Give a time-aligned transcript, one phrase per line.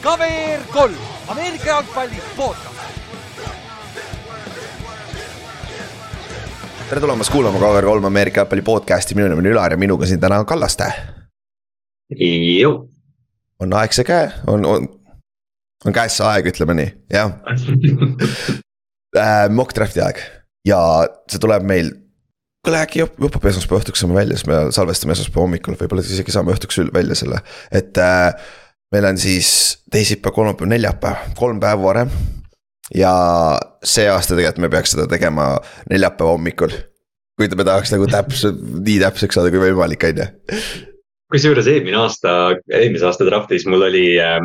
[0.00, 0.94] KVR kolm,
[1.28, 2.66] Ameerika jalgpalli podcast.
[6.88, 10.20] tere tulemast kuulama KVR kolm Ameerika jalgpalli podcast'i, minu nimi on Ülar ja minuga siin
[10.20, 10.88] täna on Kallaste.
[13.60, 14.88] on aeg see käe, on, on,
[15.86, 17.36] on käes see aeg, ütleme nii, jah
[19.20, 19.46] äh,.
[19.52, 20.18] Mock draft'i aeg
[20.66, 20.80] ja
[21.30, 21.92] see tuleb meil
[22.64, 26.52] kuule äkki õpib esmaspäeva õhtuks saame välja, siis me salvestame esmaspäeva hommikul, võib-olla isegi saame
[26.54, 27.40] õhtuks välja selle,
[27.72, 28.52] et äh,
[28.94, 29.50] meil on siis
[29.92, 32.12] teisipäev, kolmapäev, neljapäev, kolm päeva varem.
[32.94, 33.10] ja
[33.86, 35.52] see aasta tegelikult me peaks seda tegema
[35.90, 36.72] neljapäeva hommikul.
[37.38, 40.30] kui me tahaks nagu täpselt, nii täpseks saada kui võimalik, on ju.
[41.32, 44.40] kusjuures eelmine aasta, eelmise aasta draftis mul oli äh,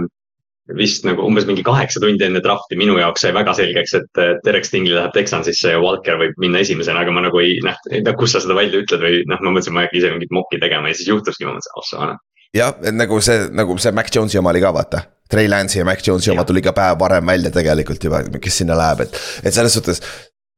[0.74, 4.66] vist nagu umbes mingi kaheksa tundi enne drafti minu jaoks sai väga selgeks, et Derek
[4.66, 8.41] Stingli läheb Texansisse ja Walker võib minna esimesena, aga ma nagu ei näe, kus sa
[8.41, 10.98] seda välja ütled või noh, ma mõtlesin, ma ei hakka ise mingit mokki tegema ja
[10.98, 12.18] siis juhtuski, ma mõtlesin, oh sa anna
[12.55, 15.04] jah, et nagu see, nagu see Mac Jones'i oma oli ka vaata.
[15.30, 18.77] Trey Lance'i ja Mac Jones'i oma tuli ka päev varem välja tegelikult juba, kes sinna
[18.77, 20.02] läheb, et, et selles suhtes.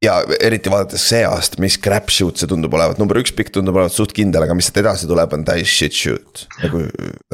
[0.04, 3.78] Ja eriti vaadates see aasta, mis crap shoot see tundub olevat, number üks pikk tundub
[3.78, 6.44] olevat suht kindel, aga mis sealt edasi tuleb, on täis shit shoot.
[6.62, 6.84] Nagu,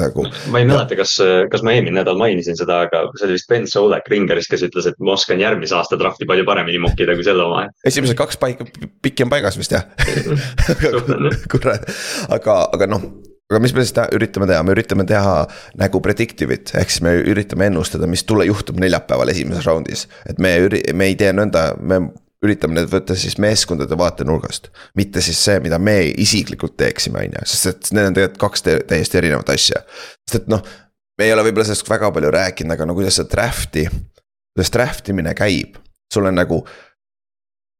[0.01, 0.25] nagu.
[0.53, 1.17] ma ei mäleta, kas,
[1.51, 4.89] kas ma eelmine nädal mainisin seda, aga see oli vist Ben Solek Ringerist, kes ütles,
[4.89, 7.67] et ma oskan järgmise aasta draft'i palju paremini mokkida kui selle oma.
[7.85, 8.65] esimesed kaks paika,
[9.05, 9.85] pikki on paigas vist jah.
[11.51, 11.85] Kurat,
[12.33, 13.07] aga, aga noh
[13.45, 15.43] aga mis me siis üritame teha, me üritame teha
[15.77, 20.07] nagu predictive'it, ehk siis me üritame ennustada, mis tule juhtub neljapäeval esimeses raundis.
[20.25, 20.57] et me
[20.97, 22.07] me ei tee nõnda, me
[22.45, 24.71] üritame need võtta siis meeskondade vaatenurgast.
[24.95, 28.65] mitte siis see, mida me isiklikult teeksime, on ju, sest et need on tegelikult kaks
[28.65, 29.83] täiesti erinevat asja.
[30.25, 30.63] sest et noh,
[31.17, 33.85] me ei ole võib-olla sellest väga palju rääkinud, aga no kuidas see draft'i,
[34.55, 35.79] kuidas draft imine käib.
[36.13, 36.63] sul on nagu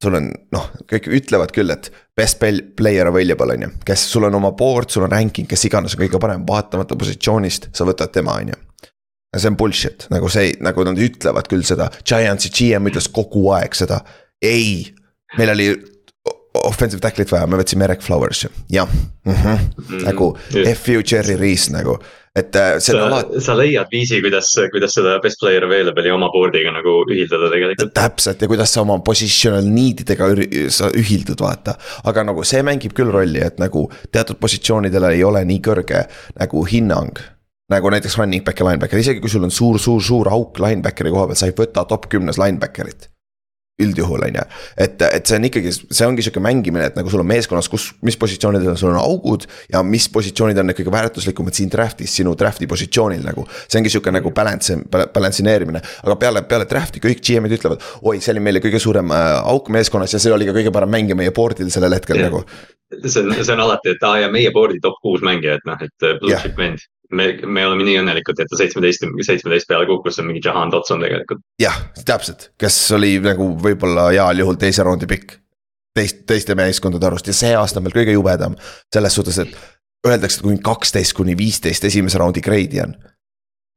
[0.04, 2.42] sul on noh, kõik ütlevad küll, et best
[2.78, 6.04] player available on ju, kes sul on oma board, sul on ranking, kes iganes on
[6.04, 8.60] kõige parem, vaatamata positsioonist, sa võtad tema, on ju.
[9.36, 13.76] see on bullshit, nagu see, nagu nad ütlevad küll seda, Giantsi GM ütles kogu aeg
[13.76, 14.00] seda,
[14.46, 14.86] ei,
[15.38, 15.70] meil oli
[16.64, 19.34] offensive tackle'it vaja, me võtsime Eric Flowers'i, jah mm.
[19.34, 20.06] -hmm.
[20.06, 20.36] nagu
[20.74, 21.98] F you Cherry Reese nagu
[22.36, 23.42] et äh, see on alati.
[23.42, 27.94] sa leiad viisi, kuidas, kuidas seda best player available'i oma board'iga nagu ühildada tegelikult.
[27.96, 30.28] täpselt ja kuidas sa oma positional need idega
[30.70, 31.78] sa ühildud, vaata.
[32.04, 36.06] aga nagu see mängib küll rolli, et nagu teatud positsioonidele ei ole nii kõrge
[36.40, 37.24] nagu hinnang
[37.72, 41.12] nagu näiteks running back ja linebacker, isegi kui sul on suur, suur, suur auk linebackeri
[41.16, 43.10] koha peal, sa ei võta top kümnes linebacker'it
[43.82, 44.44] üldjuhul on ju,
[44.80, 47.90] et, et see on ikkagi, see ongi sihuke mängimine, et nagu sul on meeskonnas, kus,
[48.08, 49.44] mis positsioonidel sul on augud.
[49.72, 53.44] ja mis positsioonid on need kõige väärtuslikumad siin draft'is, sinu draft'i positsioonil nagu.
[53.68, 57.84] see ongi sihuke nagu balance, balance ineerimine, aga peale, peale draft'i kõik GM-id ütlevad.
[58.02, 60.96] oi, see oli meile kõige suurem äh, auk meeskonnas ja see oli ka kõige parem
[60.96, 62.30] mängija meie board'il sellel hetkel ja.
[62.30, 62.46] nagu.
[63.06, 66.08] See on, see on alati, et aa ja meie board'i top kuus mängijat, noh, et
[66.08, 70.18] äh, blue chip vend me, me oleme nii õnnelikud, et ta seitsmeteist, seitsmeteist peale kukkus,
[70.18, 71.44] see on mingi Jahan Dotson tegelikult.
[71.62, 75.40] jah, täpselt, kes oli nagu võib-olla heal juhul teise raundi pikk.
[75.96, 78.58] teist, teiste meeskondade arust ja see aasta on veel kõige jubedam
[78.94, 79.54] selles suhtes, et
[80.08, 82.96] öeldakse, et kuni kaksteist kuni viisteist esimese raundi grade'i on.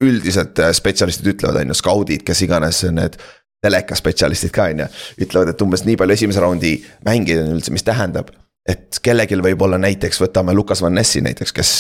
[0.05, 3.17] üldiselt äh, spetsialistid ütlevad, on ju, skaudid, kes iganes need
[3.65, 4.91] telekaspetsialistid ka on ju,
[5.27, 8.31] ütlevad, et umbes nii palju esimese raundi mängijaid on üldse, mis tähendab
[8.69, 11.73] et kellelgi võib olla näiteks, võtame Lukas Van Nessi näiteks, kes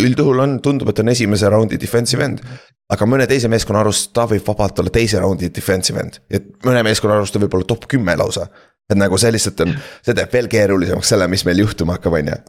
[0.00, 2.44] üldjuhul on, tundub, et on esimese raundi defensive end.
[2.90, 6.82] aga mõne teise meeskonna arust ta võib vabalt olla teise raundi defensive end, et mõne
[6.86, 8.46] meeskonna arust ta võib olla top kümme lausa.
[8.90, 9.76] et nagu see lihtsalt on,
[10.06, 12.40] see teeb veel keerulisemaks selle, mis meil juhtuma hakkab, on ju.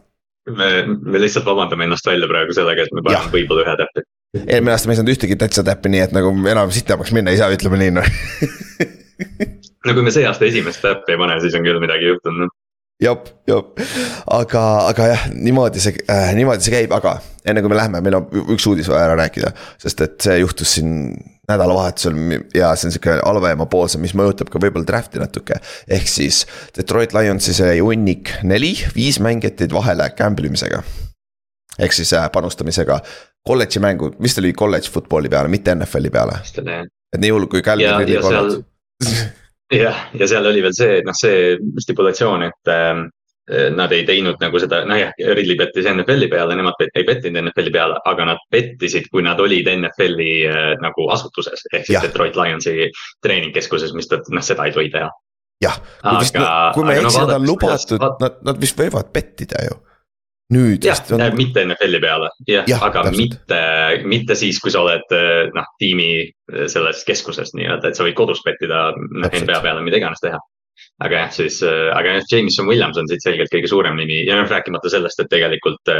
[0.56, 4.08] me, me lihtsalt vabandame ennast välja praegu sellega, et me paneme võib-olla ühe täppi.
[4.46, 7.42] eelmine aasta me ei saanud ühtegi täitsa täppi, nii et nagu enam sitemaks minna ei
[7.42, 8.10] saa, ütleme nii noh
[9.86, 12.58] no kui me see aasta esimest täppi ei pane, siis on küll midagi juhtunud noh
[13.02, 13.82] jop, jop,
[14.32, 17.18] aga, aga jah, niimoodi see äh,, niimoodi see käib, aga
[17.48, 19.52] enne kui me läheme, meil on üks uudis vaja ära rääkida.
[19.82, 20.94] sest et see juhtus siin
[21.50, 22.18] nädalavahetusel
[22.56, 25.58] ja see on sihuke halvemapoolsem, mis mõjutab ka võib-olla draft'i natuke.
[25.90, 26.46] ehk siis
[26.78, 30.84] Detroit Lionsi see hunnik neli, viis mängijat jäid vahele gamble imisega.
[31.80, 33.02] ehk siis äh, panustamisega
[33.48, 36.42] kolledži mängu, vist oli kolledž football'i peale, mitte NFL-i peale.
[36.62, 38.62] et nii hull kui Calvin Ridley kolledž
[39.72, 43.02] jah, ja seal oli veel see, noh, see stipulatsioon, et äh,
[43.76, 47.74] nad ei teinud nagu seda, noh jah, Ridley pettis NFL-i peale, nemad ei pettinud NFL-i
[47.74, 51.66] peale, aga nad pettisid, kui nad olid NFL-i äh, nagu asutuses.
[51.74, 52.06] ehk siis ja.
[52.06, 52.90] Detroit Lionsi
[53.26, 55.12] treeningkeskuses, mis ta, noh, seda ei tohi teha.
[55.62, 55.78] jah,
[56.74, 59.80] kui ma ei eksi, nad on lubatud, nad, nad vist võivad pettida ju
[60.54, 60.86] nüüd.
[60.86, 63.20] jah on..., mitte NFL-i peale, jah ja,, aga täpselt.
[63.20, 63.60] mitte,
[64.14, 65.16] mitte siis, kui sa oled
[65.56, 66.14] noh, tiimi
[66.72, 70.40] selles keskuses nii-öelda, et sa võid kodus pettida noh, NBA peale, mida iganes teha.
[71.06, 74.50] aga jah, siis, aga jah, Jameson Williams on siit selgelt kõige suurem nimi ja noh,
[74.50, 75.96] rääkimata sellest, et tegelikult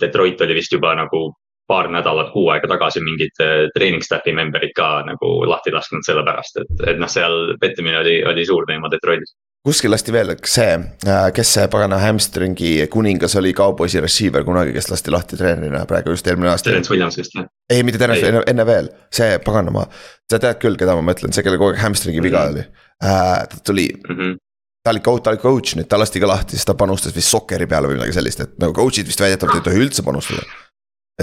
[0.00, 1.30] Detroit oli vist juba nagu
[1.70, 3.38] paar nädalat, kuu aega tagasi mingid
[3.72, 8.44] treening staff'i member'id ka nagu lahti lasknud sellepärast, et, et noh, seal pettimine oli, oli
[8.48, 9.32] suur teema Detroitis
[9.66, 10.70] kuskil lasti veel see,
[11.06, 16.14] äh, kes see pagana hamstringi kuningas oli kauboisi receiver kunagi, kes lasti lahti treenerina praegu
[16.16, 16.70] just eelmine aasta.
[16.70, 17.46] Terence Williams vist jah?
[17.70, 19.86] ei, mitte Terence, enne, enne veel, see paganama.
[20.30, 22.58] sa tead küll, keda ma mõtlen, see, kellel kogu aeg hamstringi viga mm -hmm.
[22.58, 22.64] oli
[23.04, 24.16] äh,, ta tuli mm.
[24.16, 24.40] -hmm
[24.82, 27.30] ta oli coach, ta oli coach nüüd, ta lasti ka lahti, siis ta panustas vist
[27.30, 30.42] sokkeri peale või midagi sellist, et nagu coach'id vist väidetavalt ei tohi üldse panustada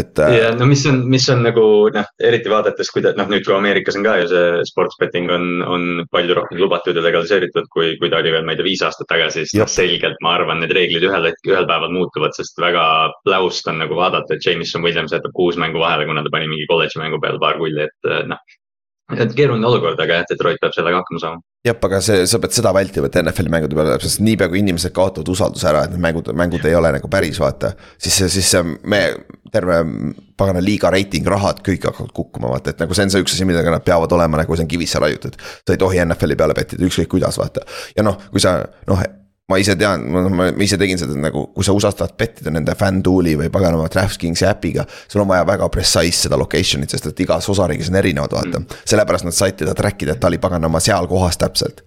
[0.01, 0.21] et.
[0.23, 1.63] Äh, ja no mis on, mis on nagu
[1.93, 5.47] noh, eriti vaadates, kuidas noh, nüüd kui Ameerikas on ka ju see sports betting on,
[5.65, 8.85] on palju rohkem lubatud ja legaliseeritud, kui, kui ta oli veel, ma ei tea, viis
[8.85, 12.59] aastat tagasi, siis noh, selgelt ma arvan, need reeglid ühel hetkel, ühel päeval muutuvad, sest
[12.61, 12.85] väga
[13.27, 16.69] pläust on nagu vaadata, et Jameson Williams jätab kuus mängu vahele, kuna ta pani mingi
[16.69, 18.58] kolledži mängu peale paar kulli, et noh
[19.17, 21.41] et keeruline olukord, aga jah, Detroit peab sellega hakkama saama.
[21.65, 24.61] jah, aga see, sa pead seda vältima, et NFL-i mängude peale läheb, sest niipea kui
[24.61, 27.73] inimesed kaotavad usalduse ära, et need mängud, mängud ei ole nagu päris, vaata.
[27.97, 28.51] siis siis
[28.83, 29.01] me,
[29.51, 29.79] terve
[30.39, 33.47] pagana liiga reiting, rahad, kõik hakkavad kukkuma, vaata, et nagu see on see üks asi,
[33.49, 35.39] millega nad peavad olema nagu see on kivisse raiutud.
[35.39, 37.65] sa ei tohi NFL-i peale pettida, ükskõik kuidas, vaata.
[37.97, 39.07] ja noh, kui sa noh
[39.49, 40.05] ma ise tean,
[40.35, 44.45] ma ise tegin seda nagu, kui sa USA-s tahad pettida nende FanDuel'i või paganama DraftKingsi
[44.49, 44.85] äpiga.
[45.07, 48.61] sul on vaja väga precise seda location'it, sest et igas osariigis on erinevad, vaata.
[48.85, 51.81] sellepärast nad said teda track ida, et ta oli paganama seal kohas täpselt.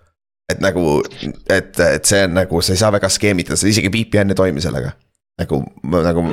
[0.50, 1.02] et nagu,
[1.48, 4.60] et, et see on nagu, sa ei saa väga skeemitada, seda isegi VPN ei toimi
[4.60, 4.92] sellega.
[5.40, 6.24] nagu, nagu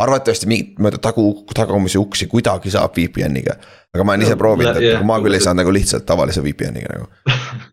[0.00, 3.58] arvatavasti mingit mööda tagu, tagumisi uksi kuidagi saab VPN-iga.
[3.94, 6.96] aga ma olen ise proovinud, et nagu ma küll ei saa nagu lihtsalt tavalise VPN-iga
[6.96, 7.12] nagu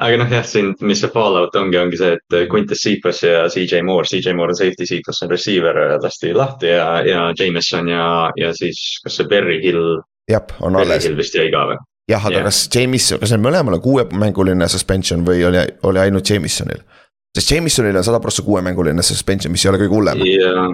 [0.00, 3.82] aga noh, jah, siin, mis see fallout ongi, ongi see, et Quintus Cephas ja CJ
[3.86, 8.04] Moore, CJ Moore on safety, Cephas on receiver, lasti lahti ja, ja Jameson ja,
[8.40, 10.00] ja siis kas see Berry Hill.
[10.30, 11.08] jah, on Berry alles.
[11.08, 11.80] Hill vist jäi ka või?
[12.10, 12.46] jah, aga yeah.
[12.48, 16.80] kas Jameson, kas neil mõlemal on kuuemänguline suspension või oli, oli ainult Jamesonil?
[17.36, 20.24] sest Jamesonil on sada prossa kuuemänguline suspension, mis ei ole kõige hullem.
[20.24, 20.64] jaa,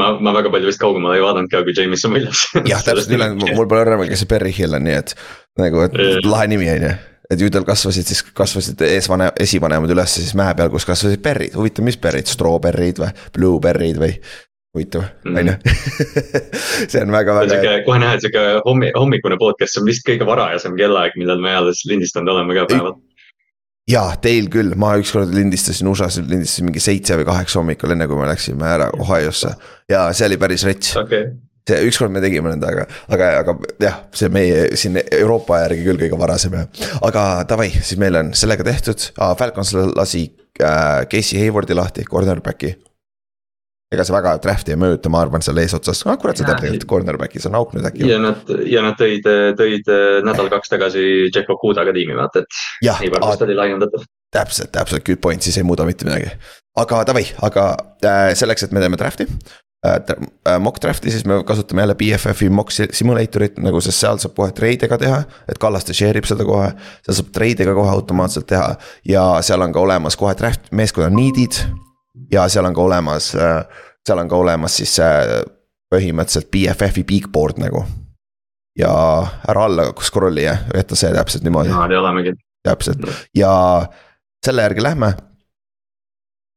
[0.00, 2.42] ma, ma väga palju vist kaugemale ei vaadanud ka kui Jameson Williams
[2.72, 3.14] jah, täpselt,
[3.54, 5.14] mul pole õrna, kes see Berry Hill on, nii et
[5.60, 6.92] nagu, et lahe nimi on ju
[7.30, 11.56] et ju tal kasvasid siis, kasvasid eesvanem, esivanemad üles siis mäe peal, kus kasvasid berrid,
[11.56, 14.14] huvitav, mis berrid, strawberry'd või blueberry'd või?
[14.74, 15.36] huvitav, mhm.
[15.36, 15.54] on ju.
[16.90, 17.76] see on väga, väga.
[17.86, 21.54] kohe näha, et sihuke hommi, hommikune podcast, see on vist kõige varajasem kellaaeg, millal me
[21.58, 22.94] alles lindistanud oleme ka päeval.
[23.90, 28.22] jaa, teil küll, ma ükskord lindistasin USA-s, lindistasin mingi seitse või kaheksa hommikul, enne kui
[28.22, 29.56] me läksime ära Ohio'sse
[29.90, 31.32] ja see oli päris rets okay
[31.68, 32.84] see ükskord me tegime nõnda, aga,
[33.14, 36.66] aga, aga jah, see meie siin Euroopa järgi küll kõige varasem ja.
[37.06, 40.26] aga davai, siis meil on sellega tehtud ah,, Falcons lasi
[40.60, 42.72] äh, Casey Haywardi lahti, cornerback'i.
[43.90, 46.90] ega see väga draft'i ei mõjuta, ma arvan, seal eesotsas, ah kurat, see teab tegelikult
[46.94, 48.06] cornerback'is on auk nüüd äkki.
[48.08, 49.26] ja nad, ja nad tõid,
[49.58, 52.62] tõid äh, nädal-kaks tagasi Jeff Okuda ka tiimi, vaata, et.
[53.02, 56.30] Haywards oli laiendatav täpselt, täpselt, good point, siis ei muuda mitte midagi.
[56.78, 57.72] aga davai, aga
[58.06, 59.26] äh, selleks, et me teeme draft'i
[60.60, 64.88] mock draft'i, siis me kasutame jälle BFF-i mock simulator'it nagu, sest seal saab kohe treide
[64.88, 65.22] ka teha.
[65.48, 66.68] et Kallaste share ib seda kohe,
[67.06, 68.74] seal saab treide ka kohe automaatselt teha
[69.08, 71.62] ja seal on ka olemas kohe draft, meeskonna need'id.
[72.32, 73.64] ja seal on ka olemas, äh,
[74.06, 74.98] seal on ka olemas siis
[75.90, 77.84] põhimõtteliselt BFF-i big board nagu.
[78.78, 78.92] ja
[79.48, 81.72] ära alla scroll'i jah, jäta see täpselt niimoodi.
[81.72, 82.36] niimoodi olemegi.
[82.68, 83.52] täpselt ja
[84.44, 85.14] selle järgi lähme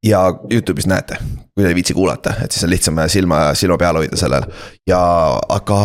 [0.04, 1.18] ja Youtube'is näete,
[1.54, 4.46] kui te ei viitsi kuulata, et siis on lihtsam silma, silma peal hoida sellel
[4.90, 5.00] ja,
[5.50, 5.80] aga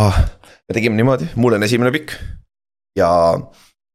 [0.69, 2.19] me tegime niimoodi, mul on esimene pikk.
[2.99, 3.09] ja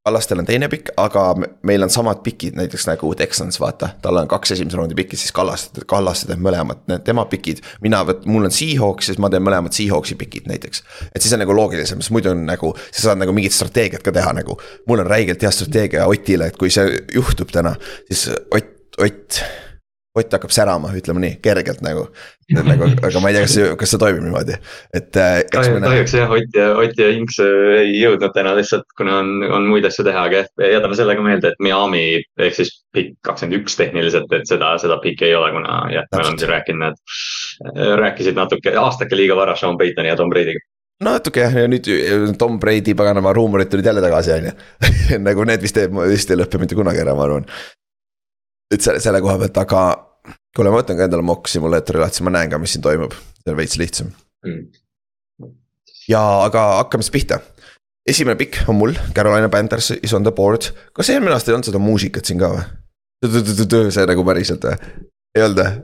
[0.04, 1.30] Kallastel on teine pikk, aga
[1.64, 5.32] meil on samad pikid, näiteks nagu Texans, vaata, tal on kaks esimese raundi pikki, siis
[5.32, 7.62] Kallaste, Kallaste teeb mõlemad, tema pikid.
[7.82, 10.84] mina, mul on Seahawks, siis ma teen mõlemad Seahawksi pikid näiteks.
[11.16, 14.12] et siis on nagu loogilisem, sest muidu on nagu, sa saad nagu mingit strateegiat ka
[14.12, 14.60] teha nagu.
[14.88, 17.76] mul on räigelt hea strateegia Otile, et kui see juhtub täna,
[18.12, 19.40] siis Ott, Ott
[20.14, 22.04] Ott hakkab särama, ütleme nii, kergelt nagu.
[22.68, 24.58] nagu, aga ma ei tea, kas see, kas see toimib niimoodi,
[24.94, 25.40] et äh,.
[25.50, 29.66] kahjuks jah, Ott ja, Ott ja Inks äh, ei jõudnud täna lihtsalt, kuna on, on
[29.72, 33.80] muid asju teha, aga jätame selle ka meelde, et Miami ehk siis pikk kakskümmend üks
[33.80, 37.02] tehniliselt, et seda, seda pikki ei ole, kuna jah, me oleme siin rääkinud,
[37.72, 40.62] äh, rääkisid natuke, aastake liiga vara Sean Paytoni ja Tom Brady'ga
[41.04, 41.88] natuke jah, ja nüüd
[42.40, 44.54] Tom Brady paganama ruumorid tulid jälle tagasi, on ju.
[45.28, 45.80] nagu need vist,
[46.12, 47.48] vist ei lõpe mitte kunagi ära, ma arvan
[48.74, 49.84] et selle, selle koha pealt, aga
[50.56, 53.16] kuule, ma võtan ka endale mock simulaatori lahti, siis ma näen ka, mis siin toimub,
[53.42, 54.12] see on veits lihtsam
[54.46, 55.50] mm..
[56.12, 57.42] ja, aga hakkame siis pihta.
[58.10, 61.72] esimene pikk on mul, Carolina Panthers is on the board, kas eelmine aasta ei olnud
[61.72, 62.64] seda muusikat siin ka või?
[63.96, 64.96] see nagu päriselt või,
[65.38, 65.76] ei olnud või?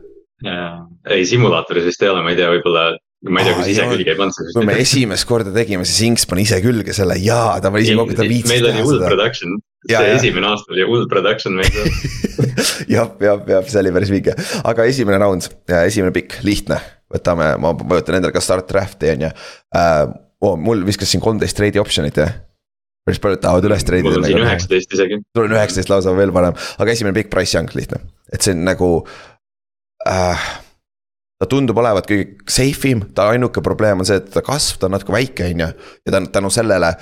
[1.09, 2.89] ei, simulaatoris vist ei ole, ma ei tea, võib-olla
[3.27, 4.53] ma ei tea, kas ise külge ei pannud seda.
[4.55, 7.97] kui me esimest korda tegime, siis Inks pani ise külge selle ja ta pani ise
[7.99, 8.71] kokku, ta viitsis teha seda.
[8.71, 10.55] meil oli hull production, see ja, esimene ja.
[10.55, 11.89] aasta oli hull production meil seal
[12.95, 14.35] jah, jah, jah, see oli päris vinge,
[14.67, 15.47] aga esimene round,
[15.81, 16.79] esimene pikk, lihtne,
[17.13, 19.35] võtame, ma vajutan endale ka start draft'i on ju
[19.75, 20.17] äh,.
[20.39, 22.29] Oh, mul viskas siin kolmteist trade option'it jah
[23.09, 24.13] päris paljud tahavad üles treidida.
[24.13, 25.19] mul on siin üheksateist isegi.
[25.35, 28.65] sul on üheksateist lausa veel parem, aga esimene pikk price young lihtne, et see on
[28.67, 28.89] nagu
[30.07, 30.49] äh,
[31.39, 34.89] ta tundub olevat kõige safe im, ta ainuke probleem on see, et ta kasv, ta
[34.89, 35.71] on natuke väike, on ju.
[36.05, 36.93] ja tänu, tänu sellele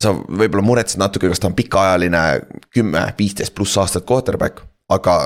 [0.00, 2.22] sa võib-olla muretsed natuke, kas ta on pikaajaline
[2.74, 5.20] kümme, viisteist pluss aastat quarterback, aga.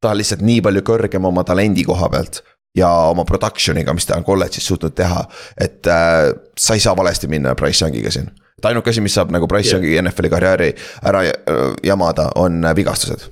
[0.00, 2.42] ta on lihtsalt nii palju kõrgem oma talendi koha pealt
[2.76, 5.22] ja oma production'iga, mis ta on kolledžis suutnud teha,
[5.56, 8.30] et äh, sa ei saa valesti minna Price Youngiga siin.
[8.58, 9.80] et ainuke asi, mis saab nagu Price yeah.
[9.80, 10.70] Youngi NFL-i karjääri
[11.02, 13.30] ära äh, jamada, on vigastused.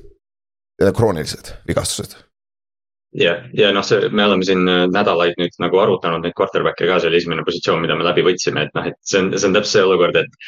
[0.96, 2.16] kroonilised vigastused
[3.12, 6.98] jah, ja noh, see, me oleme siin äh, nädalaid nüüd nagu arutanud neid quarterback'e ka,
[7.00, 9.56] see oli esimene positsioon, mida me läbi võtsime, et noh, et see on, see on
[9.58, 10.40] täpselt see olukord, et.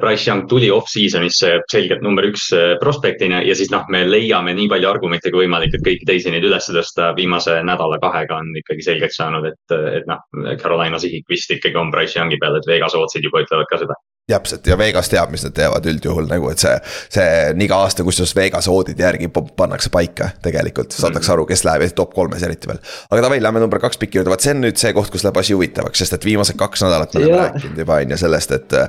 [0.00, 4.68] Price Young tuli off-season'isse selgelt number üks äh, prospektina ja siis noh, me leiame nii
[4.70, 7.10] palju argumente kui võimalik, et kõiki teisi neid üles tõsta.
[7.16, 10.22] viimase nädala-kahega on ikkagi selgeks saanud, et, et noh,
[10.60, 13.96] Carolina sihik vist ikkagi on Price Youngi peal, et Vegas otsid juba ütlevad ka seda
[14.30, 16.76] täpselt ja Vegas teab, mis nad teevad üldjuhul nagu, et see,
[17.12, 21.86] see on iga aasta, kusjuures Vegas oodide järgi pannakse paika tegelikult, saadakse aru, kes läheb
[21.96, 22.80] top kolmes eriti veel.
[23.10, 25.42] aga davai, lähme number kaks piki juurde, vaat see on nüüd see koht, kus läheb
[25.42, 27.50] asi huvitavaks, sest et viimased kaks nädalat me oleme yeah.
[27.50, 28.80] rääkinud juba on ju sellest, et.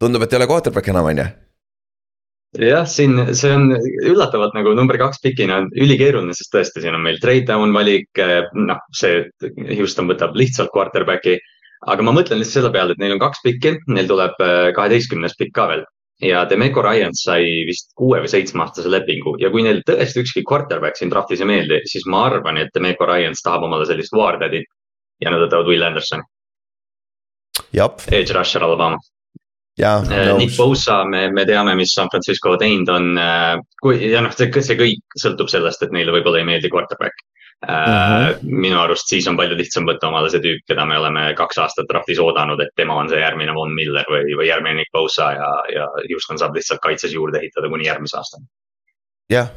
[0.00, 1.30] tundub, et ei ole quarterback enam, on ju
[2.58, 3.70] jah, siin see on
[4.10, 8.10] üllatavalt nagu number kaks pikina on ülikeeruline, sest tõesti, siin on meil trade down valik,
[8.56, 9.22] noh, see
[9.76, 11.38] Houston võtab lihtsalt quarterback'i
[11.88, 15.36] aga ma mõtlen lihtsalt selle peale, et neil on kaks pikki, neil tuleb äh, kaheteistkümnes
[15.38, 15.86] pikk ka veel.
[16.20, 19.38] Ja Demeco Ryan sai vist kuue või seitsme aastase lepingu.
[19.40, 23.08] Ja kui neil tõesti ükski quarterback siin draftis ei meeldi, siis ma arvan, et Demeco
[23.08, 24.68] Ryans tahab omale sellist Wardadit
[25.24, 26.26] ja nad võtavad Will Andersoni.
[28.12, 29.00] Edge rusher Alabama.
[29.80, 30.38] jah, äh, nõus.
[30.42, 34.52] Nick Bosa, me, me teame, mis San Francisco teinud on, äh, kui ja noh, see,
[34.60, 37.24] see kõik sõltub sellest, et neile võib-olla ei meeldi quarterback
[37.60, 38.38] Uh -huh.
[38.42, 41.90] minu arust siis on palju lihtsam võtta omale see tüüp, keda me oleme kaks aastat
[41.90, 45.50] draftis oodanud, et tema on see järgmine Von Miller või, või järgmine Nick Bosa ja,
[45.74, 48.48] ja Houston saab lihtsalt kaitses juurde ehitada kuni järgmise aastani.
[49.30, 49.52] jah,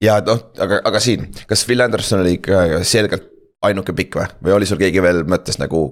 [0.00, 3.28] ja noh, aga, aga siin, kas Phil Anderson oli ikka selgelt
[3.62, 5.84] ainuke pikk või, või oli sul keegi veel mõttes nagu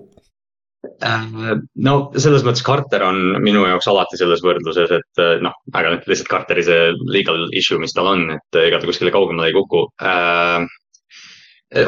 [1.04, 1.30] äh,
[1.76, 6.32] no selles mõttes Carter on minu jaoks alati selles võrdluses, et äh, noh, aga lihtsalt
[6.32, 10.62] Carteri see legal issue, mis tal on, et ega ta kuskile kaugemale ei kuku äh,
[10.62, 10.66] Äh,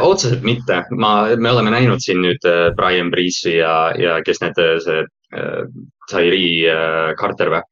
[0.01, 4.59] otseselt mitte, ma, me oleme näinud siin nüüd äh, Brian Breeze'i ja, ja kes need,
[4.61, 5.05] äh, see
[5.37, 5.63] äh,
[6.11, 7.63] Tyree äh, Carter või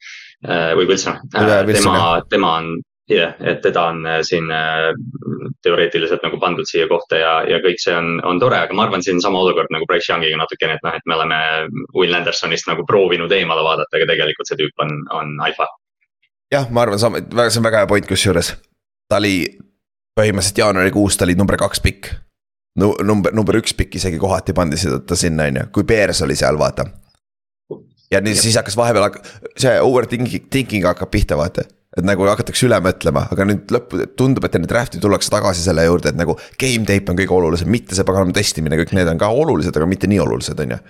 [0.44, 1.62] äh,, või Wilson äh,.
[1.72, 2.74] tema, tema on,
[3.08, 4.92] jah yeah,, et teda on siin äh,
[5.64, 9.04] teoreetiliselt nagu pandud siia kohta ja, ja kõik see on, on tore, aga ma arvan,
[9.04, 11.40] siin sama olukord nagu Bryce Youngiga natukene, et noh, et me oleme
[11.96, 15.68] Will Andersonist nagu proovinud eemale vaadata, aga tegelikult see tüüp on, on alfa.
[16.52, 18.56] jah, ma arvan, see on väga hea point kusjuures,
[19.08, 19.36] ta oli
[20.18, 22.10] põhimõtteliselt jaanuarikuus ta oli number kaks pikk.
[22.80, 26.36] no number, number üks pikk isegi kohati pandi ta sinna, on ju, kui Bears oli
[26.38, 26.86] seal, vaata.
[28.12, 29.20] ja nii siis hakkas vahepeal,
[29.56, 31.64] see overthinking, thinking hakkab pihta, vaata.
[31.96, 35.84] et nagu hakatakse üle mõtlema, aga nüüd lõppu tundub, et enne draft'i tullakse tagasi selle
[35.84, 39.20] juurde, et nagu game tape on kõige olulisem, mitte see paganama testimine, kõik need on
[39.20, 40.80] ka olulised, aga mitte nii olulised, on ju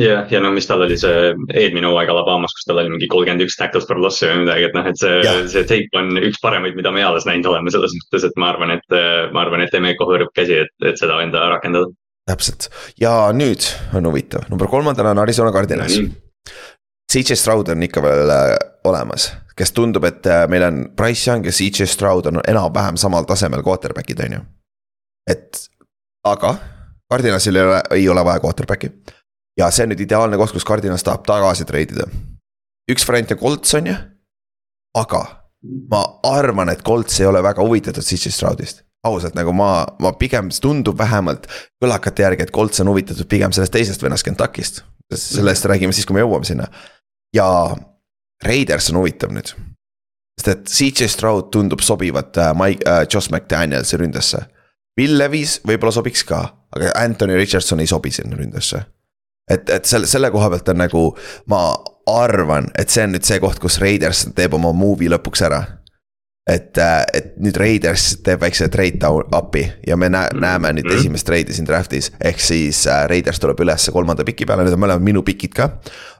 [0.00, 3.44] jah, ja no mis tal oli see eelmine hooaeg Alabamas, kus tal oli mingi kolmkümmend
[3.46, 6.76] üks tackles per loss'i või midagi, et noh, et see, see tape on üks paremaid,
[6.78, 8.96] mida me eales näinud oleme selles mõttes, et ma arvan, et
[9.34, 11.92] ma arvan, et Emeko hõõrub käsi, et, et seda enda rakendada.
[12.30, 12.70] täpselt
[13.00, 16.20] ja nüüd on huvitav, number kolmandana on Arizona Cardinals no,.
[17.14, 18.52] CJ Stroud on ikka veel äh,
[18.88, 23.28] olemas, kes tundub, et äh, meil on Price Young ja CJ Stroud on enam-vähem samal
[23.28, 24.40] tasemel quarterback'id, on ju.
[25.30, 25.66] et
[26.24, 26.56] aga
[27.12, 28.90] Cardinasil ei ole, ei ole vaja quarterback'i
[29.58, 32.06] ja see on nüüd ideaalne koht, kus Cardinas tahab tagasi treidida.
[32.90, 33.94] üks variant on Colts on ju,
[34.98, 35.22] aga
[35.90, 38.82] ma arvan, et Colts ei ole väga huvitatud CJ Stroudist.
[39.04, 41.46] ausalt nagu ma, ma pigem tundub vähemalt
[41.82, 44.82] kõlakate järgi, et Colts on huvitatud pigem sellest teisest vennast Kentuckist.
[45.14, 46.68] sellest räägime siis, kui me jõuame sinna.
[47.34, 47.76] ja
[48.44, 49.54] Raiders on huvitav nüüd.
[50.40, 54.46] sest et CJ Stroud tundub sobivat äh, Mike äh,, Josh McDanielsi ründesse.
[54.96, 58.84] Bill Levis võib-olla sobiks ka, aga Anthony Richardson ei sobi sinna ründesse
[59.50, 61.06] et, et selle, selle koha pealt on nagu,
[61.52, 61.62] ma
[62.10, 65.64] arvan, et see on nüüd see koht, kus Raiders teeb oma movie lõpuks ära.
[66.44, 70.98] et, äh, et nüüd Raiders teeb väikse trade up'i ja me näe, näeme nüüd -hmm.
[70.98, 72.10] esimest trade'i siin draft'is.
[72.20, 75.70] ehk siis äh, Raiders tuleb ülesse kolmanda piki peale, need on mõlemad minu pikid ka.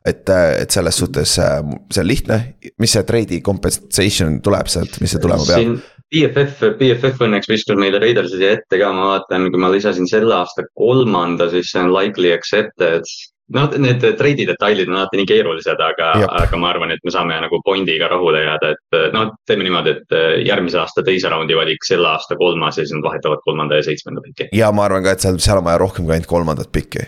[0.05, 5.11] et, äh, et selles suhtes see on lihtne, mis see trade'i compensation tuleb sealt, mis
[5.11, 5.77] see tulema peab?
[6.15, 10.35] BFF, BFF õnneks viskas meile Raidersi siia ette ka, ma vaatan, kui ma lisasin selle
[10.37, 13.09] aasta kolmanda, siis see on likely accepted.
[13.55, 17.37] noh, need treidi detailid on alati nii keerulised, aga, aga ma arvan, et me saame
[17.43, 21.85] nagu Bondiga rahule jääda, et noh, teeme niimoodi, et äh, järgmise aasta teise raundi valik,
[21.85, 24.49] selle aasta kolmas ja siis nad vahetavad kolmanda ja seitsmenda piki.
[24.57, 27.05] ja ma arvan ka, et seal, seal on vaja rohkem kui ainult kolmandat pikki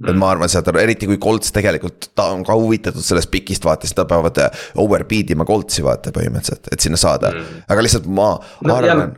[0.00, 0.10] mm..
[0.10, 3.66] et ma arvan, sealt on, eriti kui Colts tegelikult, ta on ka huvitatud sellest pikist
[3.66, 7.34] vaata, siis nad peavad äh, overbeat ima Coltsi vaata põhimõtteliselt, et sinna saada.
[7.34, 9.08] Mm., aga lihtsalt ma no, arvan jääme,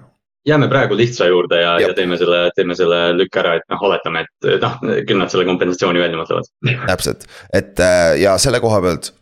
[0.53, 4.27] jääme praegu lihtsa juurde ja, ja teeme selle, teeme selle lükke ära, et noh, oletame,
[4.27, 4.79] et noh,
[5.09, 6.51] küll nad selle kompensatsiooni välja mõtlevad.
[6.93, 9.13] täpselt, et äh, ja selle koha pealt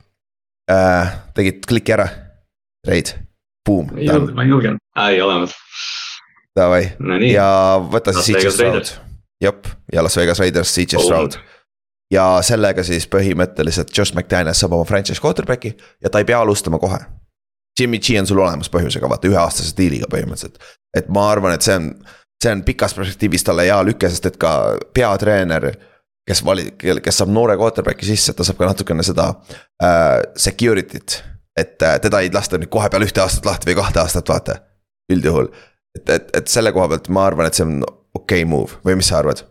[0.73, 2.09] äh, tegid kliki ära,
[2.85, 3.15] Reid,
[3.65, 3.95] boom.
[3.95, 5.57] ma ei julgenud, ei olemas.
[6.55, 6.85] Davai.
[7.03, 7.47] No, ja
[7.91, 8.93] võta siis CJ Stroud
[9.45, 11.39] jep, ja Las Vegas Raiders, CJ Stroud.
[12.13, 16.79] ja sellega siis põhimõtteliselt Josh McDaniel saab oma franchise quarterback'i ja ta ei pea alustama
[16.79, 16.99] kohe.
[17.81, 20.61] Jimmy G on sul olemas põhjusega, vaata üheaastase diiliga põhimõtteliselt.
[20.97, 21.89] et ma arvan, et see on,
[22.43, 24.55] see on pikas perspektiivis talle hea lüke, sest et ka
[24.95, 25.73] peatreener
[26.29, 29.31] kes vali-, kes saab noore quarterback'i sisse, ta saab ka natukene seda
[29.83, 31.23] äh, security't.
[31.57, 34.57] et äh, teda ei lasta nüüd kohe peale ühte aastat lahti või kahte aastat, vaata,
[35.13, 35.51] üldjuhul.
[35.99, 37.83] et, et, et selle koha pealt ma arvan, et see on
[38.15, 39.45] okei okay move või mis sa arvad?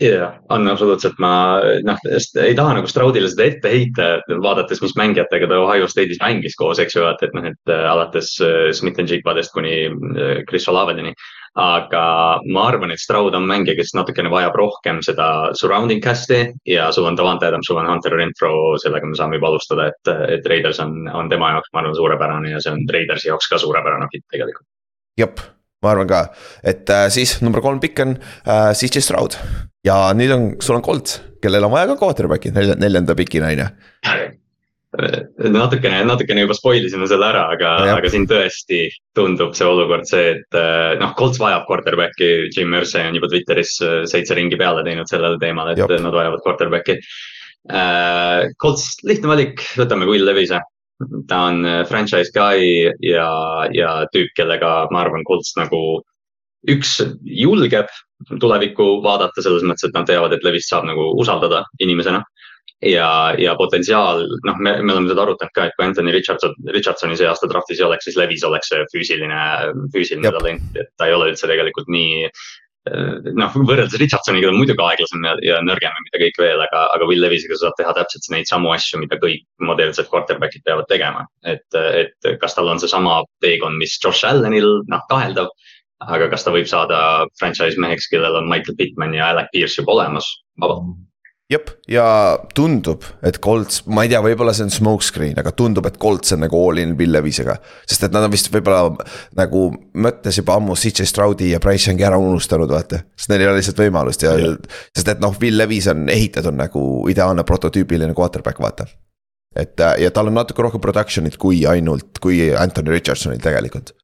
[0.00, 1.98] jaa, on absoluutselt, ma noh,
[2.40, 4.08] ei taha nagu Stroudile seda ette heita,
[4.42, 7.84] vaadates, mis mängijatega ta Ohio State'is mängis koos, eks ju, vaata, et noh, et äh,
[7.90, 11.14] alates äh, Smith and Jigpadest kuni äh, Chris Olavedeni.
[11.58, 12.02] aga
[12.54, 17.08] ma arvan, et Stroud on mängija, kes natukene vajab rohkem seda surrounding cast'i ja sul
[17.10, 20.78] on Davante Adams, sul on Hunter Renfro, sellega me saame juba alustada, et, et Raiders
[20.78, 24.28] on, on tema jaoks, ma arvan, suurepärane ja see on Raidersi jaoks ka suurepärane fit
[24.30, 24.68] tegelikult.
[25.18, 25.42] jep
[25.80, 26.24] ma arvan ka,
[26.66, 29.36] et äh, siis number kolm pikk on äh, CJ Stroud
[29.86, 33.62] ja nüüd on, sul on Colt, kellel on vaja ka quarterback'i nelja, neljanda pikina on
[33.64, 33.68] ju.
[35.54, 40.34] natukene, natukene juba spoil isime selle ära, aga, aga siin tõesti tundub see olukord see,
[40.34, 44.84] et äh, noh, Colts vajab quarterback'i, Jim Mersey on juba Twitteris äh, seitse ringi peale
[44.84, 45.94] teinud sellel teemal, et Jop.
[45.96, 48.50] nad vajavad quarterback'i uh,.
[48.60, 50.60] Colts, lihtne valik, võtame Will Levis'e
[51.28, 53.30] ta on äh, franchise guy ja,
[53.74, 56.02] ja tüüp, kellega ma arvan, Colts nagu
[56.68, 57.88] üks julgeb
[58.40, 62.22] tulevikku vaadata selles mõttes, et nad teavad, et Levist saab nagu usaldada inimesena.
[62.84, 67.16] ja, ja potentsiaal, noh, me, me oleme seda arutanud ka, et kui Anthony Richardson, Richardsoni
[67.16, 69.40] see aasta draft'is ei oleks, siis Levis oleks see füüsiline,
[69.92, 72.30] füüsiline talent, et ta ei ole üldse tegelikult nii
[72.88, 76.86] noh, võrreldes Richardsoniga ta on muidugi aeglasem ja, ja nõrgem ja mida kõik veel, aga,
[76.94, 80.88] aga Will Levisega sa saad teha täpselt neid samu asju, mida kõik modellised quarterback'id peavad
[80.88, 81.26] tegema.
[81.44, 85.52] et, et kas tal on seesama teekond, mis Josh Allanil, noh kaheldav.
[86.00, 89.92] aga kas ta võib saada franchise meheks, kellel on Michael Pittman ja Alec Pierce juba
[89.98, 90.24] olemas,
[90.56, 90.88] vabalt
[91.50, 92.04] jep, ja
[92.54, 96.34] tundub, et Colts, ma ei tea, võib-olla see on smoke screen, aga tundub, et Colts
[96.36, 97.56] on nagu all in Bill Levisega.
[97.88, 98.94] sest et nad on vist võib-olla
[99.38, 99.64] nagu
[100.06, 103.02] mõttes juba ammu CJ Stroudi ja Bryce Youngi ära unustanud, vaata.
[103.18, 104.52] sest neil ei ole lihtsalt võimalust ja, ja.,
[104.94, 108.86] sest et noh, Bill Levis on ehitatud nagu ideaalne prototüübiline quarterback, vaata.
[109.58, 113.96] et ja tal on natuke rohkem production'it kui ainult, kui Anthony Richardsonil tegelikult.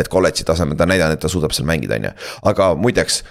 [0.00, 2.16] et kolledži tasemel ta on näidanud, et ta suudab seal mängida, on ju,
[2.48, 3.22] aga muideks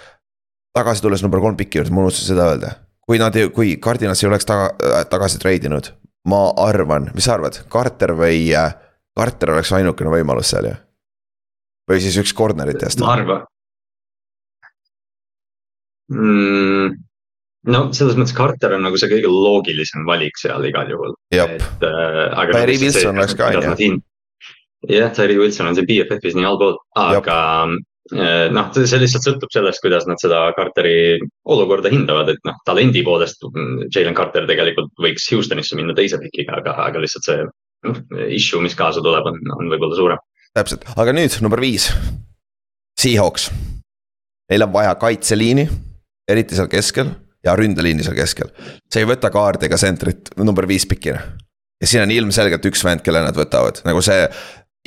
[0.78, 2.76] tagasi tulles number kolm piki juurde, ma unustasin seda öelda
[3.08, 4.72] kui nad, kui Cardinas ei oleks taga,
[5.12, 5.92] tagasi treidinud,
[6.30, 8.46] ma arvan, mis sa arvad, Carter või,
[9.18, 10.78] Carter oleks ainukene võimalus seal ju?
[11.90, 13.02] või siis üks corner'itest?
[13.04, 13.42] ma arvan
[16.14, 16.94] mm,.
[17.76, 21.16] no selles mõttes Carter on nagu see kõige loogilisem valik seal igal juhul.
[21.36, 22.52] et äh,.
[22.56, 23.98] Tyree Wilson oleks ka on ju.
[24.96, 29.82] jah, Tyree Wilson on siin BFF-is nii allpool, aga Äh, noh, see lihtsalt sõltub sellest,
[29.84, 35.30] kuidas nad seda Carteri olukorda hindavad, et noh, talendi poolest mm, Jalen Carter tegelikult võiks
[35.32, 39.72] Houstonisse minna teise pikiga, aga, aga lihtsalt see noh, issue, mis kaasa tuleb, on, on
[39.72, 40.24] võib-olla suurem.
[40.54, 41.90] täpselt, aga nüüd number viis.
[43.00, 43.48] Seahawks.
[44.52, 45.64] Neil on vaja kaitseliini,
[46.30, 47.08] eriti seal keskel
[47.44, 48.52] ja ründeliini seal keskel.
[48.92, 51.24] see ei võta kaardi ega sentrit number viis pikina.
[51.82, 54.28] ja siin on ilmselgelt üks vend, kelle nad võtavad, nagu see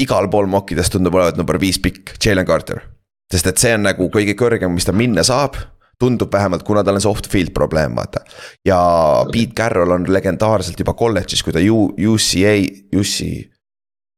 [0.04, 2.84] igal pool mokkides tundub olevat number viis pikk, Jalen Carter
[3.32, 5.58] sest et see on nagu kõige kõrgem, mis ta minna saab
[5.98, 8.20] tundub vähemalt, kuna tal on see off-field probleem, vaata.
[8.66, 8.78] ja
[9.32, 12.56] Pete Carroll on legendaarselt juba kolledžis, kui ta U, UCA,
[12.96, 13.52] UC.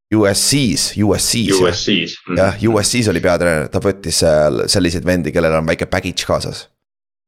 [0.09, 1.61] USC-s, USC-s.
[1.61, 2.15] USC-s.
[2.37, 6.65] jah, USC-s oli peatreener, ta võttis seal selliseid vendi, kellel on väike baggage kaasas.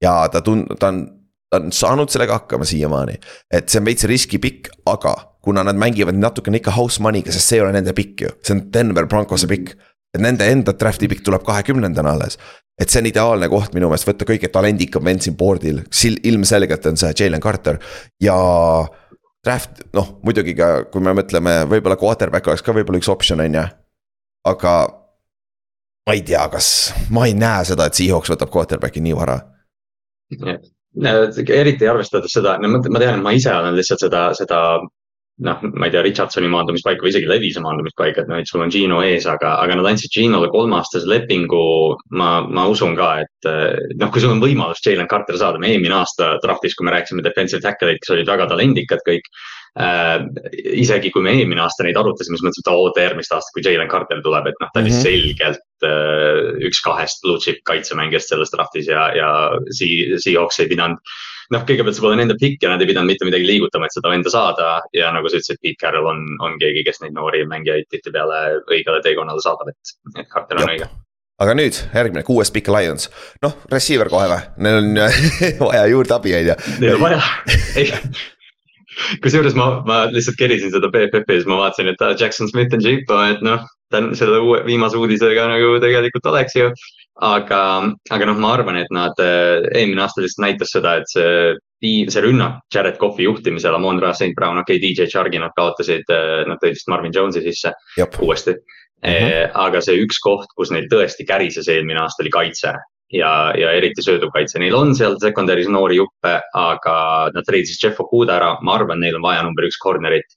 [0.03, 1.03] ja ta tund-, ta on,
[1.53, 3.19] ta on saanud sellega hakkama siiamaani.
[3.53, 5.13] et see on veits riskipikk, aga
[5.45, 8.57] kuna nad mängivad natukene ikka house money'ga, sest see ei ole nende pikk ju, see
[8.57, 9.77] on Denver Broncose pikk
[10.15, 12.39] et nende enda draft'i pikk tuleb kahekümnendana alles.
[12.81, 15.83] et see on ideaalne koht minu meelest võtta kõige talendikam vend siin board'il,
[16.25, 17.79] ilmselgelt on see Jalen Carter
[18.21, 18.39] ja.
[19.41, 23.55] Draft, noh muidugi ka, kui me mõtleme, võib-olla quarterback oleks ka võib-olla üks optsioon, on
[23.57, 23.63] ju.
[24.51, 24.73] aga
[26.07, 26.69] ma ei tea, kas,
[27.09, 29.39] ma ei näe seda, et Seahawks võtab quarterback'i nii vara.
[31.57, 34.61] eriti arvestades seda, no ma tean, ma ise olen lihtsalt seda, seda
[35.45, 38.73] noh, ma ei tea, Richardsoni maandumispaika või isegi Levise maandumispaika, et noh, et sul on
[38.73, 41.63] Gino ees, aga, aga nad andsid Ginole kolmeaastase lepingu.
[42.17, 43.49] ma, ma usun ka, et
[44.01, 47.25] noh, kui sul on võimalus Jalen Carter saada, me eelmine aasta draft'is, kui me rääkisime
[47.25, 49.33] defensive tackle'id, kes olid väga talendikad kõik
[49.81, 50.21] äh,.
[50.83, 53.91] isegi kui me eelmine aasta neid arutasime, siis mõtlesime, et oota järgmist aastat, kui Jalen
[53.91, 55.09] Carter tuleb, et noh, ta oli mm -hmm.
[55.09, 59.31] selgelt äh, üks kahest blue chip kaitsemängijast selles draft'is ja, ja
[59.73, 61.01] Seahawks ei pidanud
[61.55, 64.13] noh, kõigepealt see pole nende pikk ja nad ei pidanud mitte midagi liigutama, et seda
[64.13, 64.73] venda saada.
[64.97, 69.03] ja nagu sa ütlesid, Pete Carroll on, on keegi, kes neid noori mängijaid tihtipeale õigele
[69.07, 70.91] teekonnale saadab, et, et Carter on õige.
[71.41, 73.09] Aga nüüd järgmine, kuues pikk Lions,
[73.45, 74.91] noh, receiver kohe või, neil on
[75.71, 76.59] vaja juurde abi, on ju.
[76.83, 77.23] Neil on vaja,
[77.81, 77.89] ei.
[79.25, 82.83] Kusjuures ma, ma lihtsalt kerisin seda BFF-i ja siis ma vaatasin, et Jackson Smith on
[82.85, 86.69] Jipo, et noh, ta on selle uue, viimase uudisega nagu tegelikult oleks ju
[87.21, 87.63] aga,
[88.11, 92.11] aga noh, ma arvan, et nad eh, eelmine aasta lihtsalt näitas seda, et see tiim,
[92.13, 96.09] see rünnak Jared Cough'i juhtimisel, Amon Ra, St Brown, okei okay,, DJ Chargi nad kaotasid,
[96.09, 98.17] eh, nad tõid vist Marvin Jones'i sisse Jop.
[98.25, 99.11] uuesti mm.
[99.11, 99.53] -hmm.
[99.67, 102.75] aga see üks koht, kus neil tõesti kärises eelmine aasta oli kaitse
[103.13, 106.97] ja, ja eriti söödukaitse, neil on seal secondary's noori juppe, aga
[107.35, 110.37] nad treidisid Jeff Okuda ära, ma arvan, neil on vaja number üks corner'it.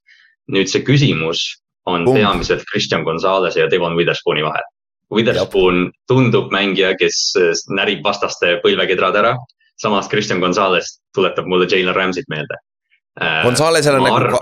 [0.52, 1.40] nüüd see küsimus
[1.88, 2.16] on Bum.
[2.16, 4.64] peamiselt Christian Gonzalez ja Devon Witherspooni vahel
[5.12, 9.36] Witherspoon tundub mängija, kes äh, närib vastaste põlvekedrad ära.
[9.78, 12.60] samas Christian Gonzalez tuletab mulle Jalen Rams'it meelde.
[13.22, 14.38] Äh, Gonzalez'el on nagu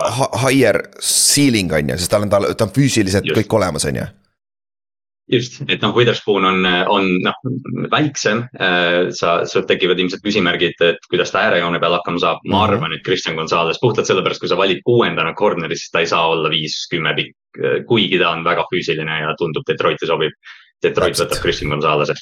[0.45, 3.39] higher ceiling on ju, sest tal on, tal, ta on füüsiliselt Just.
[3.39, 4.05] kõik olemas, on ju
[5.31, 7.37] just, et noh, Witherspoon on, on noh,
[7.91, 8.43] väiksem.
[8.59, 12.41] Äh, sa, sul tekivad ilmselt küsimärgid, et kuidas ta äärejoone peal hakkama saab.
[12.45, 12.63] ma mhm.
[12.65, 16.27] arvan, et Christian Gonzalez puhtalt sellepärast, kui sa valid kuuendana corner'i, siis ta ei saa
[16.33, 17.35] olla viis-kümme pikk.
[17.87, 20.37] Kuigi ta on väga füüsiline ja tundub Detroiti sobib.
[20.81, 21.29] Detroit Täpselt.
[21.29, 22.15] võtab Christian Gonzalez'e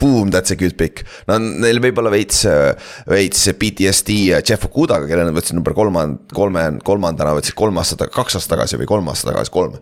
[0.00, 1.02] Boom, that's a good pick.
[1.28, 2.44] no neil võib olla veits,
[3.10, 8.38] veits PTSD Jeff Okudaga, kelle nad võtsid number kolmand-, kolme, kolmandana võtsid kolm aastat, kaks
[8.38, 9.76] aastat tagasi või kolm aastat tagasi, kolm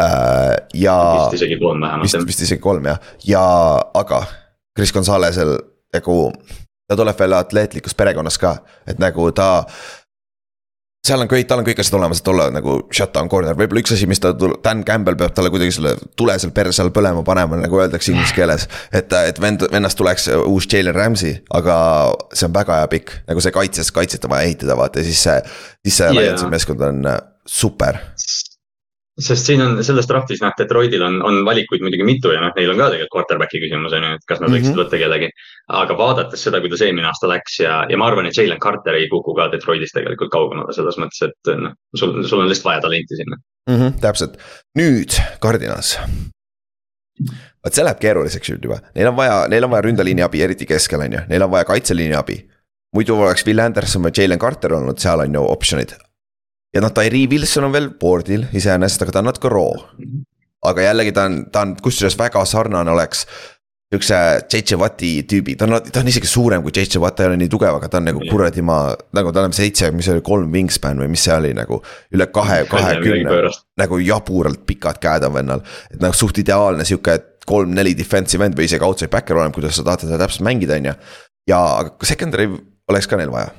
[0.00, 1.28] Äh, ja.
[1.30, 2.02] vist isegi kolm vähemalt.
[2.02, 3.42] vist, vist isegi kolm jah, ja
[3.94, 4.22] aga
[4.72, 5.52] Chris Gonzalez'el
[5.92, 6.14] nagu,
[6.88, 8.54] ta tuleb veel atleetlikust perekonnast ka,
[8.88, 9.66] et nagu ta
[11.02, 13.94] seal on kõik, tal on kõik asjad olemas, et olla nagu shutdown corner, võib-olla üks
[13.96, 17.58] asi, mis ta, Dan Campbell peab talle kuidagi selle tule seal perse all põlema panema,
[17.58, 18.68] nagu öeldakse inglise keeles.
[18.94, 21.76] et, et vend, vennast tuleks uus Jalen Ramsey, aga
[22.30, 25.24] see on väga hea pikk, nagu see kaitses, kaitset on vaja ehitada, vaata ja siis
[25.26, 25.38] see,
[25.82, 26.20] siis see yeah.
[26.20, 27.18] Lionsi meeskond on äh,
[27.50, 27.98] super
[29.20, 32.72] sest siin on selles draftis noh, Detroitil on, on valikuid muidugi mitu ja noh, neil
[32.72, 34.80] on ka tegelikult quarterback'i küsimus on ju, et kas nad võiksid mm -hmm.
[34.80, 35.28] võtta kellegi.
[35.82, 39.08] aga vaadates seda, kuidas eelmine aasta läks ja, ja ma arvan, et Jalen Carter ei
[39.12, 43.16] kuku ka Detroitist tegelikult kaugemale selles mõttes, et noh, sul, sul on lihtsalt vaja talenti
[43.16, 43.76] sinna mm.
[43.76, 44.38] -hmm, täpselt,
[44.78, 45.98] nüüd Cardinas.
[47.64, 50.66] vot see läheb keeruliseks nüüd juba, neil on vaja, neil on vaja ründeliini abi, eriti
[50.66, 52.48] keskel on ju, neil on vaja kaitseliini abi.
[52.96, 55.92] muidu oleks Will Anderson või Jalen Carter olnud seal on ju optsioonid
[56.74, 59.72] ja noh, Tyree Wilson on veel board'il iseenesest, aga ta on natuke raw.
[60.62, 63.26] aga jällegi ta on, ta on kusjuures väga sarnane oleks
[63.92, 64.16] Niukse
[64.48, 67.36] JJ Watti tüübi, ta on, ta on isegi suurem kui JJ Watt, ta ei ole
[67.42, 68.78] nii tugev, aga ta on nagu kuradi ma,
[69.12, 71.76] nagu tal on seitse, mis oli kolm wingspan või mis see oli nagu.
[72.16, 73.50] üle kahe, kahekümne,
[73.82, 78.70] nagu jaburalt pikad käed on vennal, et nagu suht ideaalne sihuke kolm-neli defensive end või
[78.70, 80.96] isegi outside backer oleneb, kuidas sa tahad teda täpselt mängida, on ju.
[81.52, 81.60] ja
[82.08, 82.48] secondary
[82.88, 83.52] oleks ka neil vaja.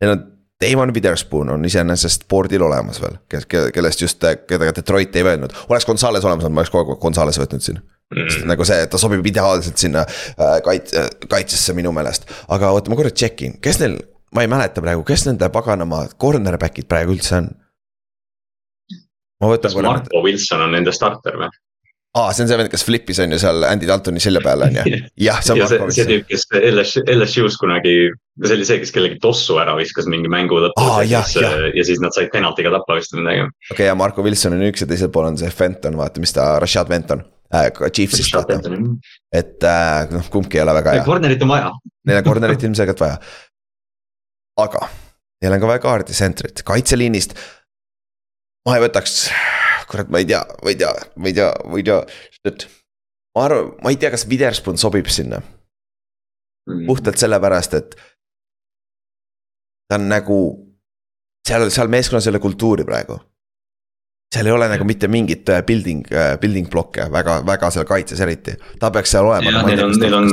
[0.00, 0.24] Neil on
[0.62, 5.86] Damon Witherspoon on iseenesest board'il olemas veel, kes, kellest just, keda Detroit ei öelnud, oleks
[5.88, 8.20] Gonzalez olemas olnud, ma oleks kogu aeg Gonzalez võtnud siin mm.
[8.20, 8.46] -hmm.
[8.52, 10.94] nagu see, ta sobib ideaalselt sinna äh, kait-,
[11.28, 13.98] kaitsesse minu meelest, aga oota, ma korra check in, kes neil,
[14.34, 17.50] ma ei mäleta praegu, kes nende paganama cornerback'id praegu üldse on?
[19.62, 21.50] kas Marko Wilson on nende starter või?
[22.12, 24.66] Aa ah,, see on see vend, kes flip'is on ju seal Andy Daltoni selja peal
[24.66, 25.94] on ju, jah, see on Marko Wilson.
[25.96, 27.94] see tüüp, kes LSU, LSU-s kunagi,
[28.44, 31.70] see oli see, kes kellegi tossu ära viskas mingi mängu lõpus ah, ja, siis, ja.
[31.72, 33.46] ja siis nad said penaltiga tappa vist või midagi.
[33.46, 36.36] okei okay,, ja Marko Wilson on üks ja teisel pool on see Fenton, vaata, mis
[36.36, 38.60] ta, Rashad Fenton äh,, Chiefsist vaata.
[39.40, 41.08] et äh, noh, kumbki ei ole väga hea.
[41.08, 41.72] Cornerit on vaja.
[42.08, 43.16] Neil on cornerit ilmselgelt vaja.
[44.60, 44.84] aga
[45.40, 47.38] neil on ka vaja kaardi centrit, kaitseliinist.
[48.68, 49.22] ma ei võtaks
[49.90, 51.98] kurat, ma ei tea, ma ei tea, ma ei tea, ma ei tea,
[52.48, 52.68] et.
[53.36, 56.86] ma arvan, ma ei tea, kas Witherspoon sobib sinna mm..
[56.86, 57.98] puhtalt sellepärast, et.
[59.88, 60.38] ta on nagu,
[61.48, 63.18] seal, seal meeskonnas ei ole kultuuri praegu.
[64.32, 68.20] seal ei ole nagu mitte mingit äh, building, äh, building block'e väga, väga seal kaitses
[68.20, 69.64] eriti, ta peaks seal olema.
[69.68, 70.30] Neil on, neil on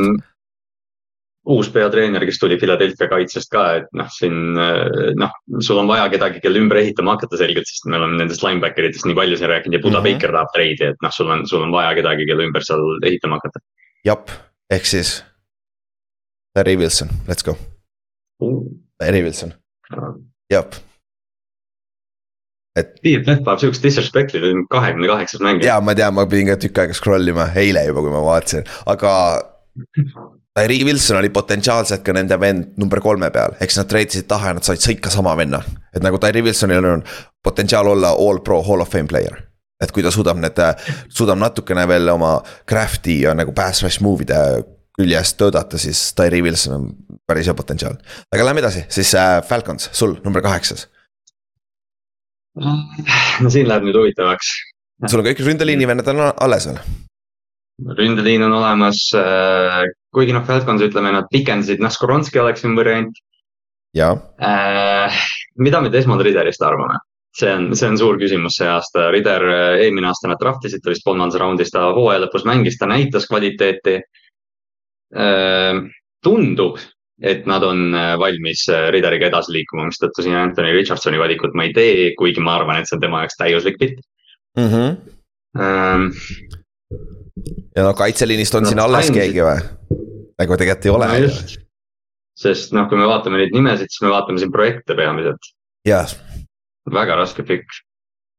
[1.49, 4.57] uus peatreener, kes tuli Philadelphia kaitsest ka, et noh, siin
[5.17, 8.89] noh, sul on vaja kedagi, kelle ümber ehitama hakata selgelt, sest me oleme nendest linebacker
[8.89, 10.19] itest nii palju siin rääkinud ja Buda mm -hmm.
[10.19, 13.41] Baker tahab treidi, et noh, sul on, sul on vaja kedagi, kelle ümber seal ehitama
[13.41, 13.63] hakata.
[14.05, 14.29] jep,
[14.69, 15.23] ehk siis.
[16.55, 17.57] Larry Wilson, let's go
[18.41, 18.63] uh..
[19.01, 19.53] Larry Wilson
[19.93, 20.13] uh.,
[20.49, 20.75] jep
[22.79, 22.95] et.
[23.03, 24.41] BFF paneb siukest disrespect'i,
[24.73, 25.73] kahekümne kaheksas mängija.
[25.73, 28.67] ja ma tean, ma pidin ka tükk aega scroll ima, eile juba, kui ma vaatasin,
[28.89, 29.13] aga
[30.59, 34.57] Tyree Wilson oli potentsiaalselt ka nende vend number kolme peal, eks nad treidisid taha ja
[34.57, 35.61] nad said sõika sama venna.
[35.95, 37.03] et nagu Tyree Wilsonil on
[37.43, 39.45] potentsiaal olla all pro hall of fame player.
[39.83, 40.59] et kui ta suudab need,
[41.07, 44.39] suudab natukene veel oma craft'i ja nagu pass rush move'ide
[44.99, 46.89] küljest töötada, siis Tyree Wilson on
[47.27, 47.95] päris hea potentsiaal.
[48.33, 50.89] aga lähme edasi, siis äh, Falcons, sul number kaheksas.
[52.59, 54.55] no siin läheb nüüd huvitavaks.
[55.07, 56.83] sul on kõik ründeliini vennad on alles veel
[57.97, 63.13] ründeliin on olemas, äh, kuigi noh, Falcons ütleme, nad pikendasid, noh, Skoronski oleks siin variant.
[64.43, 65.21] Äh,
[65.57, 66.99] mida me Desmond Ridderist arvame?
[67.39, 70.89] see on, see on suur küsimus see aasta, Ridder äh, eelmine aasta nad draftisid, ta
[70.91, 73.99] vist kolmandas raundis, ta hooaja lõpus mängis, ta näitas kvaliteeti.
[76.21, 76.77] tundub,
[77.21, 82.11] et nad on valmis Ridderiga edasi liikuma, mistõttu siin Anthony Richardsoni valikut ma ei tee,
[82.19, 83.97] kuigi ma arvan, et see on tema jaoks täiuslik bitt
[84.57, 84.69] mm.
[84.69, 84.93] -hmm
[87.75, 89.19] ja no kaitseliinist on no, siin alles ainult...
[89.19, 89.59] keegi või?
[90.39, 91.35] nagu tegelikult ei ole no.
[92.39, 95.53] sest noh, kui me vaatame neid nimesid, siis me vaatame siin projekte peamiselt.
[95.87, 96.15] jah.
[96.93, 97.81] väga raske pikk.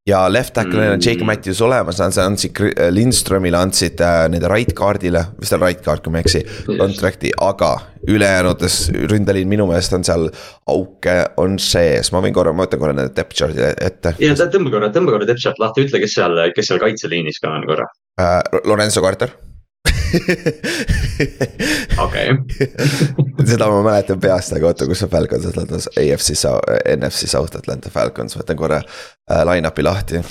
[0.08, 1.28] ja left tackle'il on Jake mm.
[1.28, 2.56] Matthews olemas, nad andsid
[2.96, 6.42] Lindströmile andsid äh, nende right card'ile, vist on right card, kui ma ei eksi
[6.80, 7.74] contract'i, aga
[8.08, 8.78] ülejäänutes
[9.12, 10.30] ründeliin minu meelest on seal
[10.72, 14.16] auke on sees, ma võin korra, ma võtan korra need depth chart'i ette.
[14.24, 17.52] ja tõmba korra, tõmba korra depth chart lahti, ütle, kes seal, kes seal kaitseliinis ka
[17.52, 18.40] on korra äh,.
[18.64, 19.30] Lorenzo Carter
[22.04, 22.28] okei.
[23.46, 26.34] seda ma mäletan peast, aga oota, kus on Falcons Atlantas, AFC,
[26.96, 30.22] NFC South Atlanta Falcons, võtan korra äh, line-up'i lahti.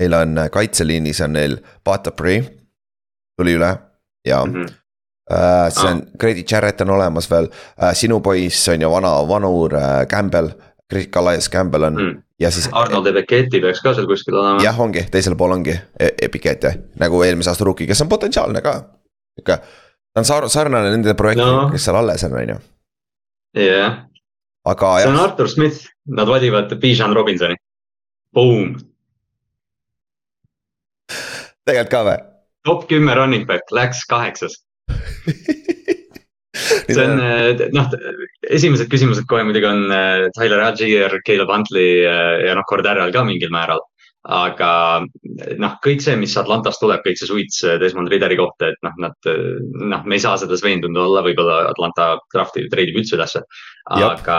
[0.00, 2.40] Neil on äh, kaitseliinis on neil Batapri,
[3.38, 3.70] tuli üle
[4.26, 4.52] ja mm.
[4.54, 4.74] -hmm.
[5.26, 9.08] Uh, see on ah., Grady Jarrett on olemas veel uh,, sinu poiss on ju vana
[9.26, 10.52] vanur uh, Campbell,
[10.90, 12.68] Chris Calais Campbell on mm ja siis.
[12.72, 14.62] Arnold Ebeketi peaks ka seal kuskil olema.
[14.62, 16.66] jah, ongi, teisel pool ongi e Epiket
[17.00, 18.74] nagu eelmise aasta rookie, kes on potentsiaalne ka.
[19.40, 19.56] ikka,
[20.12, 22.58] ta on sar sarnane nende projektidega no., kes seal alles on, on ju.
[23.66, 23.98] jah.
[24.64, 25.08] aga jah.
[25.08, 27.56] see on Artur Smith, nad valivad Bijan Robinsoni,
[28.34, 28.76] boom.
[31.64, 32.16] tegelikult ka või?
[32.66, 34.60] top kümme running back läks kaheksas
[36.94, 37.90] see on eh, noh,
[38.56, 43.26] esimesed küsimused kohe muidugi on eh, Tyler Algier, Caleb Huntley eh, ja noh, Cordarel ka
[43.26, 43.82] mingil määral.
[44.26, 44.68] aga
[45.62, 49.28] noh, kõik see, mis Atlantast tuleb, kõik see suits Desmond Ridderi kohta, et noh, nad
[49.30, 53.44] noh, me ei saa selles veendunud olla, võib-olla Atlanta drafti treidib üldse ülesse.
[53.94, 54.38] aga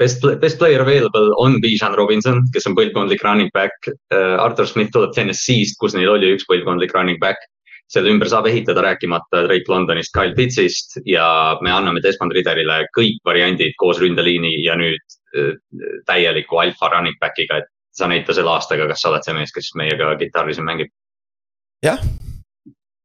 [0.00, 3.92] best, best player available on Bijan Robinson, kes on põlvkondlik running back.
[4.16, 7.44] Artur Smith tuleb TNS-ist, kus neil oli üks põlvkondlik running back
[7.92, 11.26] selle ümber saab ehitada, rääkimata Drake Londonist, Kyle Pittsist ja
[11.64, 15.52] me anname Desmond Ridderile kõik variandid koos ründeliini ja nüüd äh,
[16.08, 19.74] täieliku alfa running back'iga, et sa näita selle aastaga, kas sa oled see mees, kes
[19.76, 20.92] meiega kitarri siin mängib.
[21.84, 22.00] jah,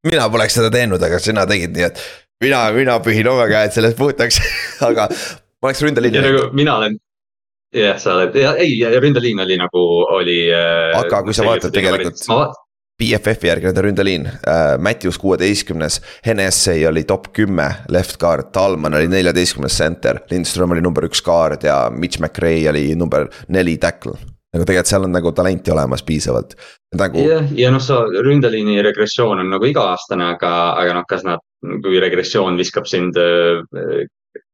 [0.08, 2.00] mina poleks seda teinud, aga sina tegid nii, et
[2.44, 4.40] mina, mina pühin oma käed sellest puhtaks
[4.88, 6.22] aga ma oleks ründeliini.
[6.24, 6.96] nagu mina olen
[7.76, 9.84] jah, sa oled, ei, ründeliin oli nagu,
[10.16, 10.38] oli.
[10.54, 12.24] Äh, aga kui sa vaatad tegelikult.
[12.32, 12.64] ma vaatan
[12.98, 14.24] BFF-i järgi nende ründeliin.
[14.26, 20.82] Äh,, Matthews kuueteistkümnes, Hennessy oli top kümme left guard, Talman oli neljateistkümnes center, Lindström oli
[20.82, 24.18] number üks guard ja Mitch McRae oli number neli tackle.
[24.48, 26.54] nagu tegelikult seal on nagu talenti olemas piisavalt.
[26.98, 27.20] Nagu....
[27.20, 31.44] jah, ja noh, sa ründeliini regressioon on nagu iga-aastane, aga, aga noh, kas nad,
[31.84, 34.08] kui regressioon viskab sind äh,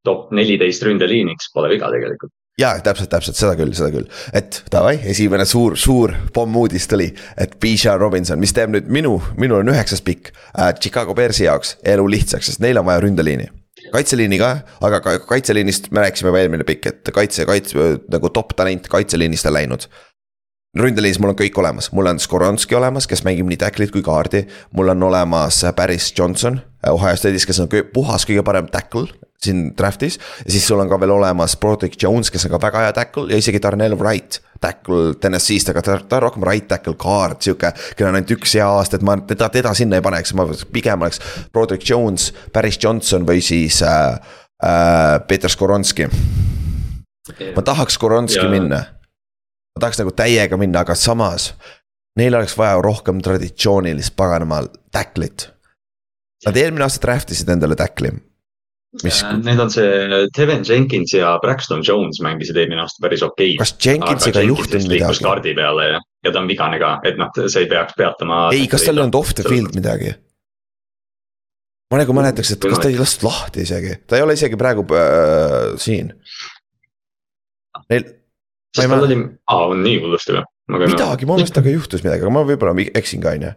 [0.04, 4.06] top neliteist ründeliiniks, pole viga tegelikult jaa, täpselt, täpselt, seda küll, seda küll.
[4.36, 9.64] et davai, esimene suur, suur pommuudis tuli, et Bijan Robinson, mis teeb nüüd minu, minul
[9.64, 10.72] on üheksas pikk äh,.
[10.78, 13.50] Chicago Bearsi jaoks elu lihtsaks, sest neil on vaja ründeliini.
[13.92, 18.54] kaitseliini ka, aga ka kaitseliinist me rääkisime juba eelmine pikk, et kaitse, kaitse nagu top
[18.56, 19.88] talent kaitseliinist on läinud
[20.78, 24.46] ründeliinis mul on kõik olemas, mul on Skoronski olemas, kes mängib nii tackle'it kui kaardi.
[24.74, 29.10] mul on olemas Paris Johnson, Ohio State'is, kes on puhas kõige parem tackle
[29.44, 30.18] siin draft'is.
[30.44, 33.28] ja siis sul on ka veel olemas Broderick Jones, kes on ka väga hea tackle
[33.30, 34.40] ja isegi Darnell Wright.
[34.60, 38.54] Tackle TNS-ist, aga ta, ta on rohkem right tackle guard, sihuke, kellel on ainult üks
[38.56, 41.20] hea aasta, et ma teda, teda sinna ei paneks, ma pigem oleks
[41.52, 44.16] Broderick Jones, Paris Johnson või siis äh,
[44.64, 46.08] äh, Peter Skoronski.
[47.56, 48.50] ma tahaks Skoronski ja.
[48.50, 48.84] minna.
[49.74, 51.52] ma tahaks nagu täiega minna, aga samas
[52.16, 54.62] neil oleks vaja rohkem traditsioonilist paganama
[54.94, 55.50] tackle'it.
[56.46, 58.14] Nad eelmine aasta draft isid endale tackle'i
[59.02, 63.56] mis, Äh, Need on see Devin Jenkins ja Braxton Jones mängisid eelmine aasta päris okei
[63.58, 65.24] kas Jenkinsiga ei juhtunud midagi?
[65.24, 68.46] kaardi peale ja, ja ta on vigane ka, et noh, see ei peaks peatama.
[68.54, 70.14] ei, kas tal ei olnud off the field midagi?
[71.90, 74.86] ma nagu mäletaks, et kas ta ei lastud lahti isegi, ta ei ole isegi praegu
[74.98, 76.14] äh, siin.
[77.90, 78.06] Neil,
[78.74, 79.18] sest tal oli,
[79.50, 80.46] aa, on nii hullusti või?
[80.86, 83.54] midagi, mu meelest temaga juhtus midagi, aga ma võib-olla eksin ka, on ju.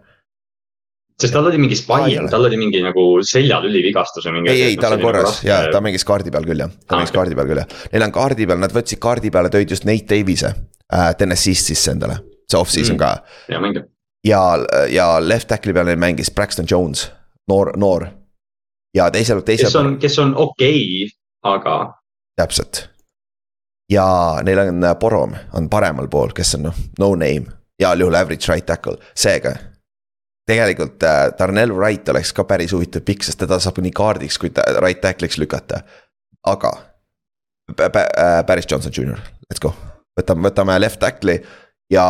[1.22, 4.52] Sest tal oli mingi ole., tal oli mingi nagu seljalüli vigastus või mingi.
[4.54, 7.10] ei, ei, tal on korras ja ta mängis kaardi peal küll jah, ta Aa, mängis
[7.12, 7.18] okei.
[7.20, 7.68] kaardi peal küll jah.
[7.94, 11.92] Neil on kaardi peal, nad võtsid kaardi peale, tõid just Nate Davis'e äh, TNS-ist sisse
[11.96, 13.00] endale, see off-season Mm.
[13.00, 13.24] ka.
[13.50, 13.88] ja mängib.
[14.28, 14.42] ja,
[14.94, 17.08] ja left tackle'i peal neil mängis Braxton Jones,
[17.50, 18.08] noor, noor.
[18.96, 21.94] ja teisel, teisel kes on, kes on okei okay,, aga
[22.38, 22.90] täpselt.
[23.92, 24.06] ja
[24.44, 27.50] neil on Borom on paremal pool, kes on noh, no name,
[27.82, 29.56] heal juhul average right tackle, seega.
[30.48, 34.50] Tegelikult äh, Darnell Wright oleks ka päris huvitav pikk, sest teda saab nii kaardiks kui
[34.56, 35.82] ta- right tackle'iks lükata.
[36.48, 36.72] aga
[37.76, 39.20] Pä- Pä- äh, Paris Johnson Jr,
[39.52, 39.74] let's go,
[40.20, 41.42] võtame, võtame left tackle'i
[41.92, 42.06] ja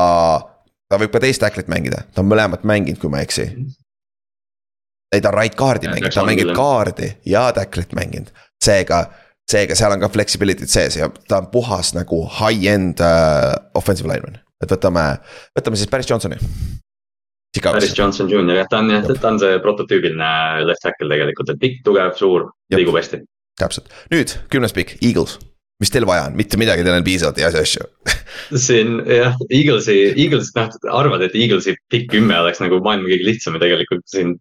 [0.90, 3.48] ta võib ka teist tackle'it mängida, ta on mõlemat mänginud, kui ma ei eksi.
[5.16, 8.30] ei, ta on right guard'i Ja, mänginud, ta küll, kaardi ja tackle'it mänginud,
[8.64, 9.08] seega
[9.50, 14.38] seega seal on ka flexibility't sees ja ta on puhas nagu high-end uh, offensive lineman,
[14.62, 15.06] et võtame,
[15.58, 16.38] võtame siis Paris Johnsoni.
[17.64, 20.32] Paris Johnson Jr jah, ta on jah, ta on see prototüübiline
[20.68, 23.24] left tackle tegelikult, et pikk, tugev, suur, liigub hästi.
[23.58, 25.38] täpselt, nüüd kümnes pikk, Eagles,
[25.82, 27.88] mis teil vaja on, mitte midagi, teil on piisavalt heasi asju.
[28.66, 33.58] siin jah, Eaglesi, Eagles, noh, arvad, et Eaglesi pikk kümme oleks nagu maailma kõige lihtsam
[33.58, 34.36] ja tegelikult siin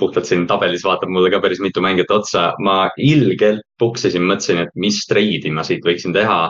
[0.00, 2.50] puhtalt siin tabelis vaatab mulle ka päris mitu mängijat otsa.
[2.64, 6.46] ma ilgelt puksisin, mõtlesin, et mis treidi ma siit võiksin teha.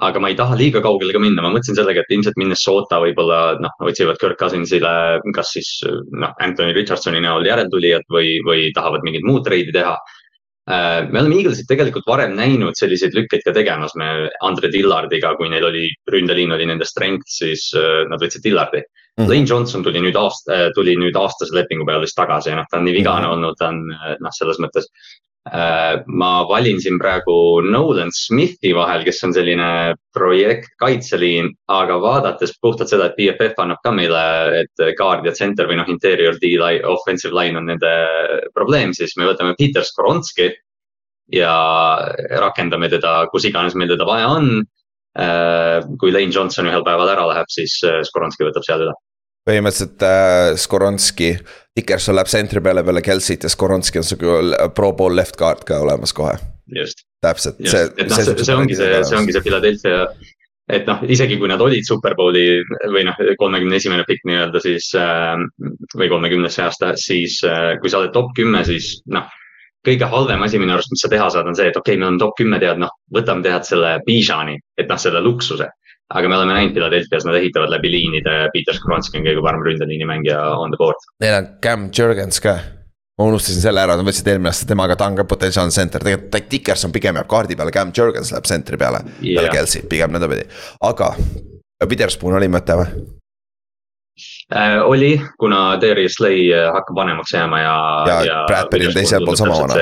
[0.00, 3.60] Aga ma ei taha liiga kaugele ka minna, ma mõtlesin sellega, et ilmselt Minnesota võib-olla
[3.62, 5.70] noh, otsivad Kirk Cousinsile, kas siis
[6.10, 9.94] noh, Anthony Richardsoni näol järeltulijat või, või tahavad mingit muud treidi teha
[10.64, 15.50] Äh, me oleme Eaglesit tegelikult varem näinud selliseid lükkeid ka tegemas, me Andre Dillardiga, kui
[15.52, 19.18] neil oli, ründeliin oli nende strength, siis äh, nad võtsid Dillardi mm.
[19.18, 19.28] -hmm.
[19.28, 22.80] Lane Johnson tuli nüüd aasta, tuli nüüd aastase lepingu peale vist tagasi ja noh, ta
[22.80, 23.28] on nii vigane Mhm.
[23.28, 23.44] mm -hmm.
[23.44, 24.88] olnud, ta on noh, selles mõttes.
[25.44, 32.88] Ma valin siin praegu Nolan Smithi vahel, kes on selline projekt kaitseliin, aga vaadates puhtalt
[32.88, 34.22] seda, et BFF annab ka meile,
[34.62, 37.92] et guard ja center või noh, interior D-line, offensive line on nende
[38.56, 40.48] probleem, siis me võtame Peter Skoronski
[41.32, 41.52] ja
[42.40, 44.64] rakendame teda kus iganes meil teda vaja on.
[46.00, 48.94] kui Lane Johnson ühel päeval ära läheb, siis äh, Skoronski võtab seal üle.
[49.48, 51.34] Põhimõtteliselt äh, Skoronski,
[51.76, 55.82] Dickerson läheb sentri peale peale Kelsit ja Skoronski on sihuke pro pool left guard ka
[55.84, 56.36] olemas kohe.
[57.24, 60.06] täpselt, just, et noh, see, see ongi see, see ongi see Philadelphia.
[60.72, 62.44] et noh, isegi kui nad olid superbowli
[62.92, 65.36] või noh, kolmekümne esimene pikk nii-öelda siis äh,
[65.92, 69.28] või kolmekümnes see aasta, siis äh, kui sa oled top kümme, siis noh
[69.84, 72.14] kõige halvem asi minu arust, mis sa teha saad, on see, et okei okay,, meil
[72.14, 75.68] on top kümme tead, noh, võtame tead selle Bijani, et noh, selle luksuse.
[76.12, 80.08] Aga me oleme näinud Philadelphia's, nad ehitavad läbi liinide, Peter Skronski on kõige parem ründeliini
[80.08, 81.08] mängija on the board.
[81.24, 82.58] Neil on Cam Jurgens ka.
[83.18, 86.48] ma unustasin selle ära, nad võtsid eelmine aasta temaga, ta on ka potentsiaalne center, tegelikult
[86.50, 89.38] Dickerson pigem jääb kaardi peale, Cam Jurgens läheb centri peale yeah..
[89.38, 90.48] peale Kelsey, pigem nõndapidi,
[90.82, 91.12] aga
[91.84, 93.04] Witherspoon oli mõte või?
[94.54, 97.78] Äh, oli, kuna Darius Slay äh, hakkab vanemaks jääma ja.
[98.08, 99.78] ja, ja Bradbury on teisel pool sama vana.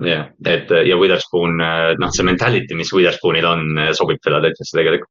[0.00, 1.58] Jah, et ja Witherspoon,
[2.00, 3.66] noh, see mentality, mis Witherspoonil on,
[3.98, 5.10] sobib Philadelphiasse tegelikult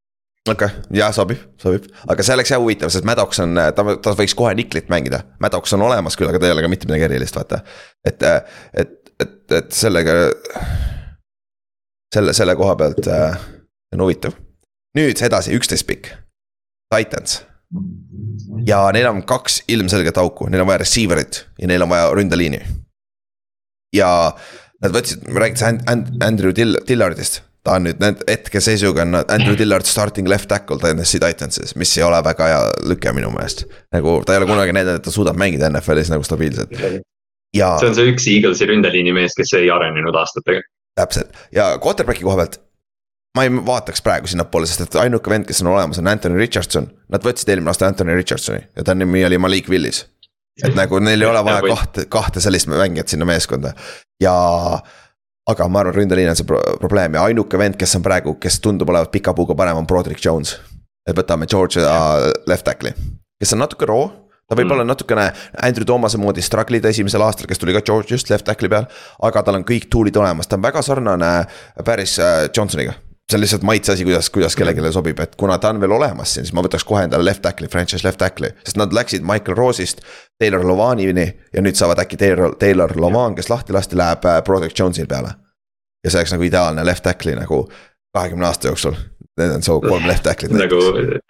[0.50, 4.14] okei okay., jah, sobib, sobib, aga see oleks jah huvitav, sest Maddox on, ta, ta
[4.18, 5.22] võiks kohe Niclit mängida.
[5.44, 7.62] Maddox on olemas küll, aga ta ei ole ka mitte midagi erilist, vaata.
[8.08, 8.26] et,
[8.74, 10.18] et, et, et sellega,
[12.14, 13.38] selle, selle koha pealt äh,
[13.94, 14.36] on huvitav.
[14.98, 16.10] nüüd edasi, üksteist pikk,
[16.92, 17.44] Titans.
[18.68, 22.66] ja neil on kaks ilmselget auku, neil on vaja receiver'it ja neil on vaja ründeliini.
[23.96, 24.10] ja
[24.82, 29.86] nad võtsid, räägitakse And, And, Andrew Dill, Dillardist ta on nüüd hetkeseisuga on Andrew Dillard
[29.86, 33.68] starting left tackle TNS-i Titansis, mis ei ole väga hea lüke minu meelest.
[33.94, 36.74] nagu ta ei ole kunagi näidanud, et ta suudab mängida NFL-is nagu stabiilselt.
[37.54, 37.76] ja.
[37.78, 40.66] see on see üks Eaglesi ründeliini mees, kes ei arenenud aastatega.
[40.98, 42.58] täpselt ja quarterback'i koha pealt.
[43.38, 46.90] ma ei vaataks praegu sinnapoole, sest et ainuke vend, kes on olemas, on Anthony Richardson.
[47.14, 50.08] Nad võtsid eelmine aasta Anthony Richardsoni ja ta nimi oli Malik Willis.
[50.66, 53.72] et nagu neil ei ole vaja kahte, kahte sellist mängijat sinna meeskonda
[54.22, 54.34] ja
[55.52, 58.60] aga ma arvan, ründeliin on see pro probleem ja ainuke vend, kes on praegu, kes
[58.64, 60.58] tundub olevat pika puuga parem, on Broderick Jones.
[61.08, 61.90] et võtame Georgia
[62.48, 62.94] left tackle'i,
[63.42, 64.10] kes on natuke roo.
[64.48, 64.76] ta võib mm.
[64.76, 65.30] olla natukene
[65.66, 68.86] Andrew Thomas'e moodi struggle ida esimesel aastal, kes tuli ka Georgiast left tackle'i peal.
[69.22, 71.32] aga tal on kõik tool'id olemas, ta on väga sarnane
[71.86, 72.20] päris
[72.56, 72.94] Johnsoniga.
[73.30, 76.34] See on lihtsalt maitse asi, kuidas, kuidas kellelegi sobib, et kuna ta on veel olemas
[76.34, 78.52] siin, siis ma võtaks kohe endale left tackle'i, franchise left tackle'i.
[78.66, 80.04] sest nad läksid Michael Rose'ist
[80.40, 84.80] Taylor Lovanini ja nüüd saavad äkki Taylor, Taylor Lovan, kes lahti lasti, läheb äh, Broderick
[84.80, 85.34] Jones'il peale.
[86.04, 87.68] ja see oleks nagu ideaalne left tackle'i nagu
[88.14, 88.98] kahekümne aasta jooksul
[89.40, 90.52] Need on su kolm left tackle'it.
[90.52, 90.78] nagu,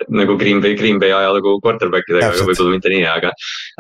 [0.10, 3.30] nagu Green Bay, Green Bay ajalugu quarterback idega, aga võib-olla mitte nii, aga.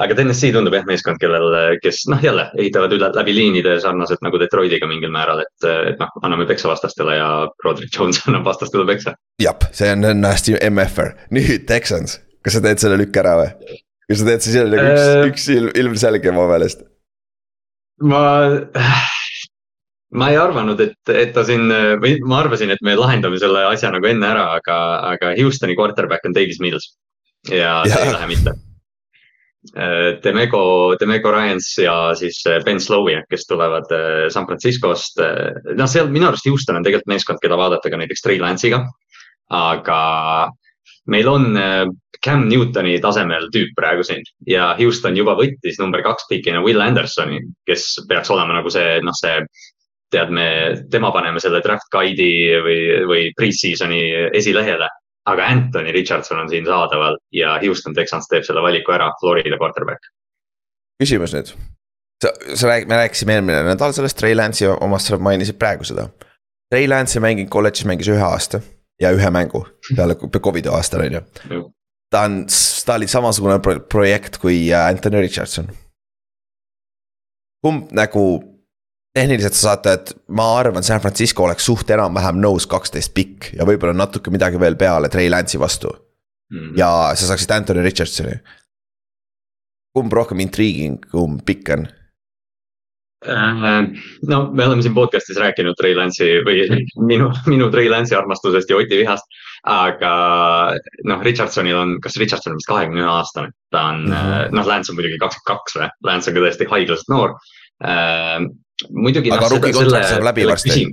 [0.05, 1.47] aga TNS-i tundub jah meeskond, kellel,
[1.81, 6.11] kes noh, jälle ehitavad üle läbi liinide sarnaselt nagu Detroitiga mingil määral, et, et noh,
[6.21, 7.29] anname peksa vastastele ja
[7.65, 9.15] Roderick Jones annab vastastele peksa.
[9.41, 13.79] jah, see on hästi MF-er, nüüd Texans, kas sa teed selle lükke ära või?
[14.05, 16.85] kas sa teed, siis jälle nagu üks äh,, üks ilm, ilmselge mu meelest.
[18.05, 18.21] ma
[20.17, 21.69] ma ei arvanud, et, et ta siin
[22.01, 24.81] või ma arvasin, et me lahendame selle asja nagu enne ära, aga,
[25.13, 26.91] aga Houstoni quarterback on Davis Mills.
[27.49, 27.95] ja, ja.
[27.95, 28.57] see ei lähe mitte.
[30.23, 35.21] Demego, Demego Ryans ja siis Ben Slowey, kes tulevad äh, San Franciscost.
[35.77, 38.81] noh, seal minu arust Houston on tegelikult meeskond, keda vaadata ka näiteks Trey Lance'iga.
[39.51, 39.99] aga
[41.13, 41.85] meil on äh,
[42.25, 47.41] Cam Newtoni tasemel tüüp praegu siin ja Houston juba võttis number kaks pikina Will Andersoni,
[47.69, 49.39] kes peaks olema nagu see, noh, see
[50.11, 50.47] tead, me,
[50.91, 54.01] tema paneme selle draft guide'i või, või pre-season'i
[54.37, 54.89] esilehele.
[55.29, 60.11] aga Anthony Richardson on siin saadaval ja Houston Texans teeb selle valiku ära, Florida quarterback.
[61.01, 61.53] küsimus nüüd.
[62.23, 66.09] sa, sa räägid, me rääkisime eelmine nädal sellest Trey Lance'i omast, sa mainisid praegu seda.
[66.71, 68.61] Trey Lance ei mänginud kolledžis, mängis ühe aasta
[69.01, 71.63] ja ühe mängu peale Covidi aastal on ju.
[72.11, 72.45] ta on,
[72.85, 73.59] ta oli samasugune
[73.89, 75.67] projekt kui äh, Anthony Richardson.
[77.61, 78.50] kumb nagu
[79.15, 83.67] tehniliselt sa saate, et ma arvan, San Francisco oleks suht enam-vähem nõus kaksteist pikk ja
[83.67, 86.59] võib-olla natuke midagi veel peale Trey Lance'i vastu mm.
[86.59, 86.77] -hmm.
[86.79, 88.39] ja sa saaksid Anthony Richardsoni.
[89.93, 91.87] kumb rohkem intriguing, kumb pikk on?
[93.27, 93.83] Äh,
[94.27, 96.63] no me oleme siin podcast'is rääkinud Trey Lance'i või
[97.11, 99.25] minu, minu Trey Lance'i armastusest ja Oti vihast.
[99.63, 100.11] aga
[101.05, 104.55] noh, Richardsonil on, kas Richardson on vist kahekümne ühe aastane, ta on mm -hmm.
[104.57, 107.35] noh, Lance on muidugi kakskümmend kaks või, Lance on ka tõesti haiglaselt noor
[107.85, 108.47] äh,
[108.89, 109.31] muidugi.
[109.31, 110.85] aga no, rookie kontrakt saab läbi varsti.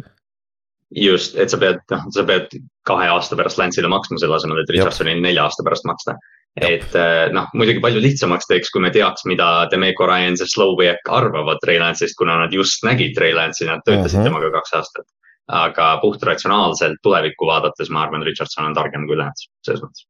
[0.95, 2.57] just, et sa pead, noh, sa pead
[2.89, 6.17] kahe aasta pärast Lance'ile maksma selle asemel, et Richardsonile nelja aasta pärast maksta.
[6.59, 11.13] et eh, noh, muidugi palju lihtsamaks teeks, kui me teaks, mida Demeco Ryans ja Slowik
[11.15, 14.27] arvavad Trey Lance'ist, kuna nad just nägid Trey Lance'i, nad töötasid uh mhm.
[14.27, 14.31] -huh.
[14.33, 15.07] temaga kaks aastat.
[15.49, 20.05] aga puht ratsionaalselt tulevikku vaadates, ma arvan, Richardson on targem kui Lance, selles mõttes.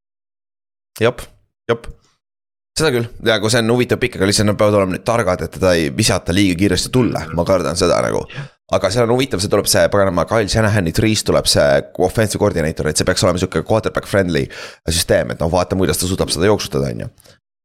[1.01, 1.23] jep,
[1.69, 1.87] jep
[2.79, 3.09] seda küll.
[3.27, 5.75] Ja kui see on huvitav pikk, aga lihtsalt nad peavad olema nüüd targad, et teda
[5.79, 8.25] ei visata liiga kiiresti tulle, ma kardan seda nagu.
[8.69, 11.67] aga seal on huvitav, see tuleb see paganama Kyle Shanahan'i triis tuleb see
[12.05, 14.45] offensive coordinator, et see peaks olema sihuke quarterback friendly
[14.91, 17.09] süsteem, et noh, vaatame, kuidas ta suudab seda jooksutada, on ju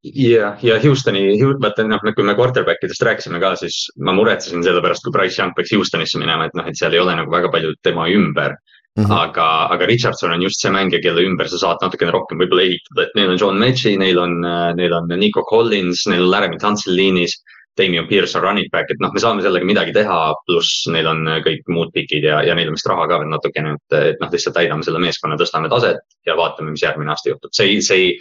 [0.03, 1.25] ja, ja Houstoni,
[1.63, 5.39] vaata noh, kui me quarterback idest rääkisime ka, siis ma muretsesin selle pärast, kui Price
[5.41, 8.57] Young peaks Houstonisse minema, et noh, et seal ei ole nagu väga palju tema ümber
[8.93, 9.11] Mm -hmm.
[9.11, 13.07] aga, aga Richardson on just see mängija, kelle ümber sa saad natukene rohkem võib-olla ehitada,
[13.07, 14.35] et neil on John Metsi, neil on,
[14.77, 17.41] neil on Nico Collins, neil on Laramie Tunsil liinis.
[17.77, 21.25] Damien Pierce on running back, et noh, me saame sellega midagi teha, pluss neil on
[21.41, 24.29] kõik muud pikid ja, ja neil on vist raha ka veel natukene, et, et noh,
[24.29, 25.97] lihtsalt täidame selle meeskonna, tõstame taset
[26.29, 28.11] ja vaatame, mis järgmine aasta juhtub, see ei, see ei.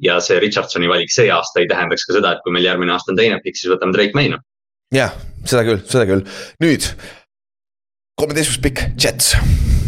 [0.00, 3.12] ja see Richardsoni valik see aasta ei tähendaks ka seda, et kui meil järgmine aasta
[3.12, 4.40] on teine pikk, siis võtame Drake May'na.
[4.96, 5.12] jah,
[5.44, 6.24] seda küll, seda küll,
[6.64, 6.88] nüüd
[8.16, 9.36] kolmeteistkümnes pikk, Jets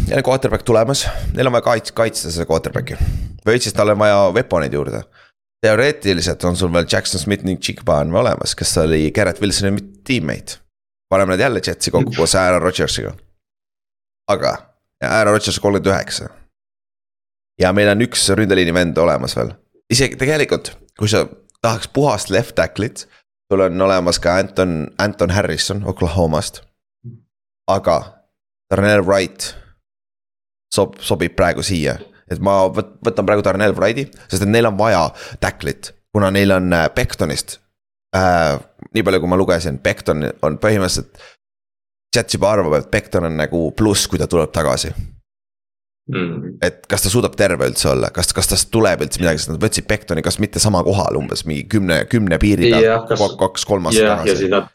[0.07, 2.97] jälle quarterback tulemas, neil on vaja kaits-, kaitsta seda quarterback'i.
[3.45, 5.03] või siis tal on vaja weapon'id juurde.
[5.61, 10.57] teoreetiliselt on sul veel Jackson Smith ning Chigba on olemas, kes oli Garrett Wilsoni tiimmate.
[11.09, 13.13] paneme nad jälle Jetsi kokku koos Aaron Rodgersiga.
[14.27, 14.57] aga,
[15.03, 16.29] Aaron Rodgers kolmkümmend üheksa.
[17.61, 19.51] ja meil on üks ründeliini vend olemas veel,
[19.89, 21.27] isegi tegelikult, kui sa
[21.61, 23.07] tahaks puhast left tackle'it.
[23.51, 26.61] sul on olemas ka Anton, Anton Harrison Oklahomast.
[27.67, 28.21] aga
[28.71, 29.64] Darnell Wright
[30.75, 31.97] sob-, sobib praegu siia.
[32.31, 35.07] et ma võt-, võtan praegu Darnell Wrighti, sest et neil on vaja
[35.43, 37.59] tacklit, kuna neil on äh, Bectonist
[38.15, 38.59] äh,.
[38.93, 41.17] nii palju, kui ma lugesin, Becton on põhimõtteliselt.
[42.15, 44.93] Jets juba arvab, et Becton on nagu pluss, kui ta tuleb tagasi
[46.11, 46.57] mm..
[46.63, 49.61] et kas ta suudab terve üldse olla, kas, kas tast tuleb üldse midagi, sest nad
[49.63, 53.05] võtsid Bectoni, kas mitte sama kohal umbes mingi kümne, kümne piiri peal
[53.41, 54.31] kaks-kolm aastat tagasi.
[54.31, 54.71] ja siis nad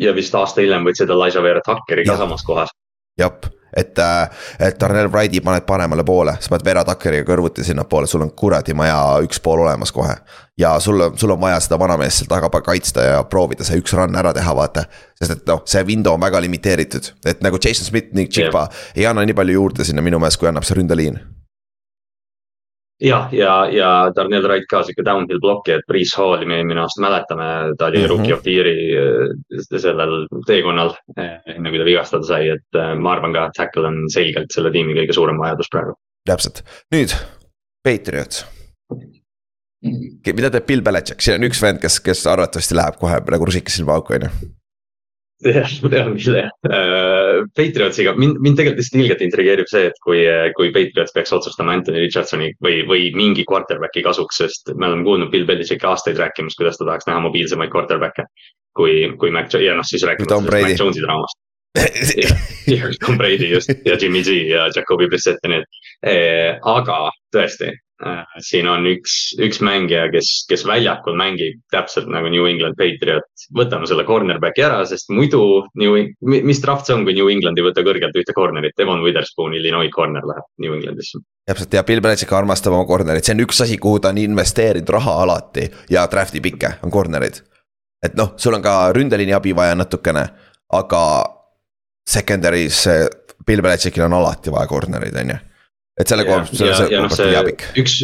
[0.00, 2.72] ja vist aasta hiljem võtsid Elijah Vera Tuckeri ka samas kohas.
[3.20, 3.32] jah,
[3.76, 8.24] et, äh, et Darnell Wrighti paned paremale poole, sa paned Vera Tuckeriga kõrvuti sinnapoole, sul
[8.26, 10.14] on kuradi maja üks pool olemas kohe.
[10.58, 14.16] ja sul, sul on vaja seda vanameest seal taga kaitsta ja proovida see üks run
[14.16, 14.84] ära teha, vaata.
[15.18, 18.88] sest et noh, see window on väga limiteeritud, et nagu Jason Smith ning Chigba yeah.
[18.96, 21.20] ei anna nii palju juurde sinna minu meelest, kui annab see ründeliin
[23.00, 26.82] jah, ja, ja, ja Darnell Wright ka sihuke downhill blokki, et Priis Halli me eelmine
[26.82, 27.48] aasta mäletame,
[27.78, 28.12] ta oli mm -hmm.
[28.12, 30.94] rookie of the year'i äh, sellel teekonnal.
[31.16, 34.70] enne kui ta vigastada sai, et äh, ma arvan ka, et tackle on selgelt selle
[34.70, 35.96] tiimi kõige suurem vajadus praegu.
[36.28, 36.62] täpselt,
[36.94, 37.16] nüüd
[37.84, 38.46] Patriots
[40.34, 43.76] mida teeb Bill Belichik, siin on üks vend, kes, kes arvatavasti läheb kohe nagu rusikas
[43.76, 44.50] silma auku, on ju
[45.48, 46.50] jah, ma tean uh,.
[47.56, 50.22] Patriotsiga, mind, mind tegelikult lihtsalt ilgelt intrigeerib see, et kui,
[50.56, 55.32] kui Patriots peaks otsustama Anthony Richardsoni või, või mingi quarterback'i kasuks, sest me oleme kuulnud
[55.32, 58.26] Bill Belichicki aastaid rääkimas, kuidas ta tahaks näha mobiilsemaid quarterback'e.
[58.76, 61.38] kui, kui Mac ja noh, siis rääkima Mac Jones'i draamast
[62.70, 66.98] ja Tom Brady just ja Jimmy G ja Jacobi Brissett ja need aga
[67.34, 67.70] tõesti,
[68.44, 73.26] siin on üks, üks mängija, kes, kes väljakul mängib täpselt nagu New England Patriot.
[73.56, 77.66] võtame selle cornerback'i ära, sest muidu New, mis draft see on, kui New England ei
[77.66, 81.20] võta kõrgelt ühte corner'it, Devon Witherspoon, Illinois corner läheb New Englandisse.
[81.50, 84.94] täpselt ja Bill Belichik armastab oma corner'it, see on üks asi, kuhu ta on investeerinud
[84.96, 87.42] raha alati ja draft'i pikke on corner'id.
[88.04, 90.24] et noh, sul on ka ründeliini abi vaja natukene,
[90.72, 91.04] aga
[92.08, 92.86] secondary's
[93.46, 95.40] Bill Belichikil on alati vaja corner'id, on ju
[96.00, 97.64] et selle koha pealt, selle, selle koha pealt on jääbik.
[97.82, 98.00] üks,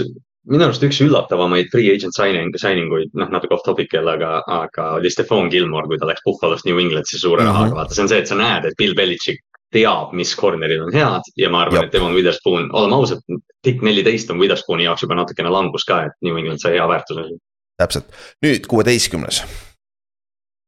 [0.51, 4.39] minu arust üks üllatavamaid free agent signing, signing uid, noh natuke off topic jälle, aga,
[4.61, 7.53] aga oli Stefan Gilmore, kui ta läks Buffalost New Englandisse suure mm -hmm.
[7.53, 9.43] rahaga, vaata, see on see, et sa näed, et Bill Belichik
[9.75, 13.23] teab, mis corner'id on head ja ma arvan, et Devon Witherspoon, oleme ausad,
[13.67, 17.29] pikk neliteist on Witherspooni jaoks juba natukene langus ka, et New England sai hea väärtuse.
[17.77, 19.43] täpselt, nüüd kuueteistkümnes.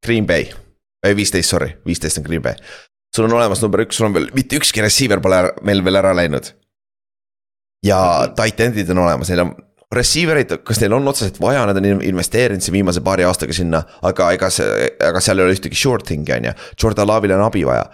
[0.07, 0.51] Green Bay,
[1.07, 2.55] ei viisteist, sorry, viisteist on Green Bay.
[3.17, 6.17] sul on olemas number üks, sul on veel, mitte ükski receiver pole meil veel ära
[6.17, 6.53] läinud
[7.85, 9.55] ja tight end'id on olemas, neil on
[9.95, 13.83] receiver eid, kas neil on otseselt vaja, nad on investeerinud siin viimase paari aastaga sinna,
[14.09, 17.45] aga ega see, aga seal ei ole ühtegi short thing'i on ju, Jordan Love'il on
[17.47, 17.89] abi vaja.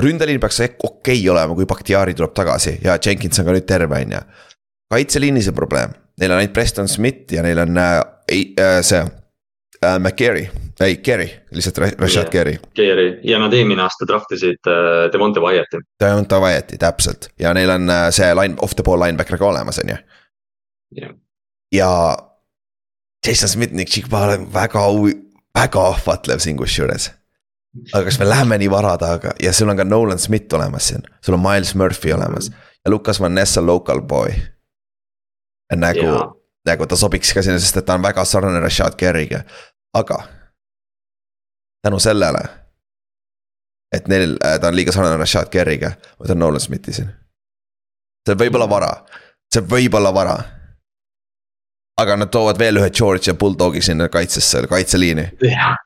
[0.00, 4.02] ründeliin peaks okei okay olema, kui Bakhtiari tuleb tagasi ja Jenkins on ka nüüd terve,
[4.02, 4.20] on ju.
[4.90, 8.00] kaitseliinis on probleem, neil on ainult Preston Smith ja neil on äh,
[8.32, 9.04] äh, see
[9.86, 10.50] äh, McCary,
[10.80, 12.58] ei Kerry, lihtsalt Rashad Kerry.
[12.74, 15.80] Kerry ja nad eelmine aasta draft isid äh, Devonte Wyatt'i.
[16.00, 19.78] Devonte Wyatt'i, täpselt ja neil on äh, see line, off the ball linebacker ka olemas,
[19.78, 19.96] on ju.
[21.72, 22.16] ja
[23.26, 24.84] Jason Smith, Nick Chigba on väga,
[25.54, 27.10] väga ahvatlev siin kusjuures.
[27.92, 31.06] aga kas me läheme nii vara taga ja sul on ka Nolan Smith olemas siin,
[31.24, 32.50] sul on Miles Murphy olemas
[32.84, 34.30] ja Lukas Van Nessa local boy.
[35.76, 39.42] nagu nagu ta sobiks ka sinna, sest et ta on väga sarnane Rashad Kerriga,
[39.94, 40.18] aga.
[41.82, 42.38] tänu sellele,
[43.92, 47.10] et neil, äh, ta on liiga sarnane Rashad Kerriga, ma võtan Nolan Smithi siin.
[48.26, 48.90] see võib olla vara,
[49.54, 50.36] see võib olla vara.
[52.00, 55.30] aga nad toovad veel ühe Georgia Bulldogi sinna kaitsesse, kaitseliini.
[55.42, 55.76] jah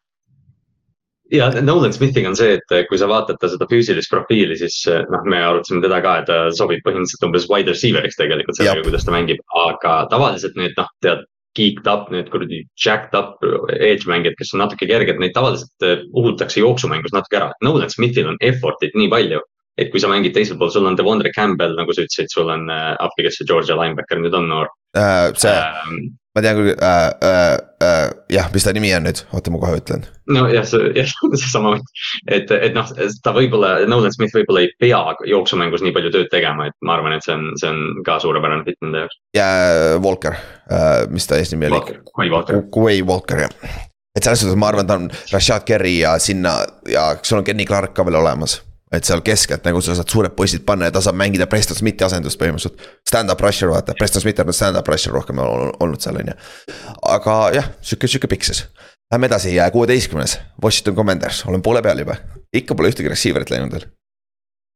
[1.33, 4.77] ja Nolan Smithiga on see, et kui sa vaatad ta seda füüsilist profiili, siis
[5.11, 9.07] noh, me arutasime teda ka, et ta sobib põhimõtteliselt umbes wide receiver'iks tegelikult sellega, kuidas
[9.07, 11.25] ta mängib, aga tavaliselt need noh, tead.
[11.55, 13.45] Geeked up, need kuradi jacked up
[13.79, 17.53] edge mängijad, kes on natuke kerged, neid tavaliselt eh, uhutakse jooksumängus natuke ära.
[17.63, 19.39] Nolan Smithil on effort'it nii palju,
[19.79, 22.67] et kui sa mängid teisel pool, sul on Devondre Campbell, nagu sa ütlesid, sul on
[22.73, 25.31] äh,, appi, kes see Georgia linebacker nüüd on noor äh,.
[25.39, 29.53] see ähm,, ma tean küll äh,, äh, äh, jah, mis ta nimi on nüüd, oota,
[29.55, 30.03] ma kohe ütlen.
[30.31, 31.77] nojah, see, jah, seesama,
[32.27, 32.91] et, et noh,
[33.23, 37.17] ta võib-olla, Nolan Smith võib-olla ei pea jooksumängus nii palju tööd tegema, et ma arvan,
[37.17, 39.19] et see on, see on ka suurepärane fit nende jaoks.
[39.39, 39.49] ja
[40.03, 41.99] Walker äh,, mis ta eesnimi oli?
[42.11, 42.63] Quay Walker.
[42.75, 43.81] Quay Walker, jah.
[44.15, 46.61] et selles suhtes ma arvan, ta on Rashad Kerry ja sinna
[46.91, 48.59] ja sul on Kenny Clark ka veel olemas
[48.97, 52.07] et seal keskelt nagu sa saad suured poisid panna ja ta saab mängida Preston Smithi
[52.07, 52.85] asendust põhimõtteliselt.
[53.09, 56.37] Stand-up rusher vaata, Preston Smith on stand-up rusher rohkem olnud seal on ju.
[57.17, 58.65] aga jah, sihuke, sihuke pikk siis.
[59.13, 62.17] Lähme edasi, kuueteistkümnes, Washington Commanders, olen poole peal juba,
[62.57, 63.87] ikka pole ühtegi receiver'it läinud veel.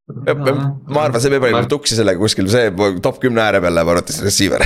[0.09, 2.71] ma arvan, see peab olema tuksi sellega kuskil, see
[3.05, 4.63] top kümne ääre peal läheb arvates receiver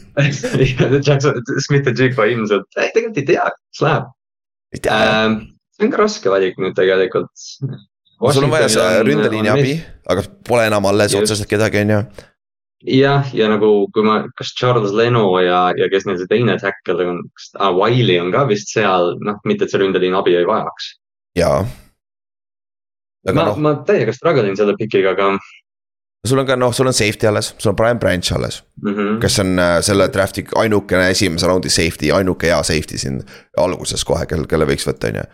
[1.06, 1.36] Jackson,
[1.66, 4.08] Smith ja Jigba ilmselt, tegelikult ei tea, kas läheb.
[4.94, 5.36] Ähm,
[5.76, 7.32] see on ka raske valik nüüd tegelikult
[8.28, 9.76] sul on vaja ründeliini abi,
[10.08, 12.00] aga pole enam alles otseselt kedagi, on ju.
[13.00, 17.06] jah, ja nagu kui ma, kas Charles Leno ja, ja kes neil see teine tackle
[17.12, 20.48] on, kas ah, Wiley on ka vist seal, noh, mitte et see ründeliin abi ei
[20.48, 20.92] vajaks.
[21.38, 21.64] jaa.
[23.32, 25.34] ma no., ma täiega struggle in selle pikiga, aga
[26.26, 28.94] sul on ka noh, sul on safety alles, sul on Brian Branch alles mm.
[28.94, 29.20] -hmm.
[29.20, 33.22] kes on äh, selle draft'i ainukene esimese raundi safety, ainuke hea safety siin
[33.56, 35.28] alguses kohe, kel, kelle võiks võtta, on ju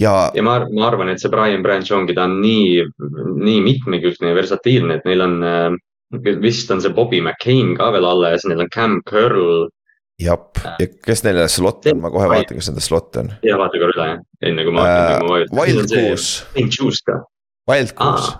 [0.00, 0.14] ja.
[0.34, 2.84] ja ma, ma arvan, et see Brian Branch ongi, ta on nii,
[3.44, 5.78] nii mitmekülgne ja versatiilne, et neil on äh,
[6.42, 9.68] vist on see Bobby McCain ka veel alles, neil on Cam Curl.
[10.22, 10.40] jah,
[10.78, 13.32] ja kes neil slot on, ma kohe vaatan, kas nende slot on.
[13.46, 14.10] ja vaata korra üle,
[14.46, 15.46] enne kui ma äh,.
[15.54, 16.44] Wild Goose.
[16.54, 17.22] Saint Juice ka.
[17.70, 18.36] Wild Goose,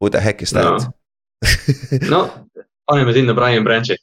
[0.00, 0.88] who the heck is that?
[2.08, 2.22] no, no
[2.86, 3.96] paneme sinna Brian Branch'i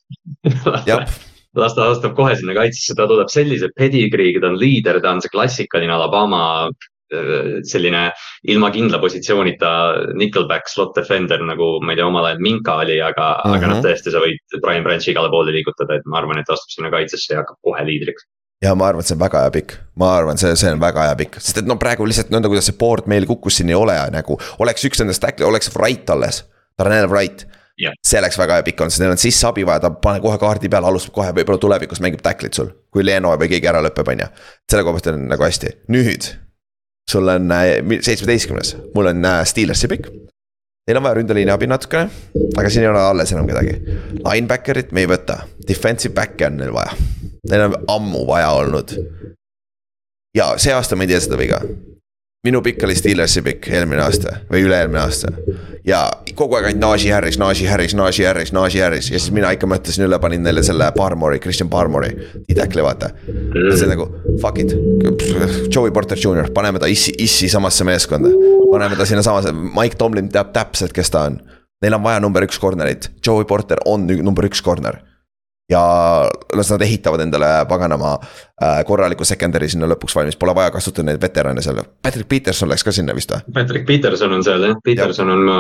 [1.58, 5.22] las ta astub kohe sinna kaitsesse, ta tuleb sellise pedigree'ga, ta on liider, ta on
[5.24, 8.10] see klassikaline Alabama äh, selline
[8.54, 9.72] ilma kindla positsioonita
[10.20, 13.56] nickelback slot defender nagu ma ei tea, omal ajal Minka oli, aga mm, -hmm.
[13.58, 13.86] aga noh, mhm.
[13.88, 16.94] tõesti, sa võid Brian Branch'i igale poole liigutada, et ma arvan, et ta astub sinna
[16.94, 18.30] kaitsesse ja hakkab kohe liidriks
[18.62, 21.06] ja ma arvan, et see on väga hea pikk, ma arvan, see, see on väga
[21.08, 23.78] hea pikk, sest et no praegu lihtsalt nõnda, kuidas see board meil kukkus, siin ei
[23.78, 26.44] ole nagu, oleks üks nendest äkki, oleks Wright alles.
[26.80, 27.46] Darnell Wright
[27.82, 30.38] yeah., see oleks väga pikk olnud, sest neil on sisse abi vaja, ta pane kohe
[30.42, 32.72] kaardi peale, alustab kohe, võib-olla tulevikus mängib tacklit sul.
[32.94, 34.30] kui Leno või keegi ära lõpeb, on ju,
[34.72, 36.32] selle koha pealt on nagu hästi, nüüd.
[37.10, 37.70] sul on äh,
[38.06, 40.12] seitsmeteistkümnes, mul on äh, Steelersi pikk.
[40.90, 42.10] Neil on vaja ründeliini abi natukene,
[42.58, 43.76] aga siin ei ole alles enam kedagi.
[44.24, 46.96] Linebacker'it me ei võta, defensive back'e on neil vaja,
[47.52, 48.96] neil on ammu vaja olnud.
[50.38, 51.62] ja see aasta ma ei tee seda viga,
[52.48, 55.32] minu pikk oli Steelersi pikk eelmine aasta või üle-eelmine aasta.
[55.84, 56.06] ja
[56.40, 59.68] kogu aeg ainult Najee Harris, Najee Harris, Najee Harris, Najee Harris ja siis mina ikka
[59.68, 62.14] mõtlesin üle, panin neile selle Barmori, Christian Barmori.
[62.48, 64.08] T-Tackli vaata, see on nagu
[64.40, 64.72] fuck it,
[65.68, 68.32] Joey Porter Jr, paneme ta issi, issi samasse meeskonda.
[68.72, 71.42] paneme ta sinna samasse, Mike Tomlin teab täpselt, kes ta on.
[71.84, 75.02] Neil on vaja number üks corner'it, Joey Porter on number üks corner
[75.70, 75.82] ja
[76.56, 81.22] las nad ehitavad endale paganama äh, korraliku secondary sinna lõpuks valmis, pole vaja kasutada neid
[81.22, 81.82] veterane seal.
[82.02, 83.46] Patrick Peterson läks ka sinna vist või?
[83.54, 85.60] Patrick Peterson on seal jah, Peterson on ma,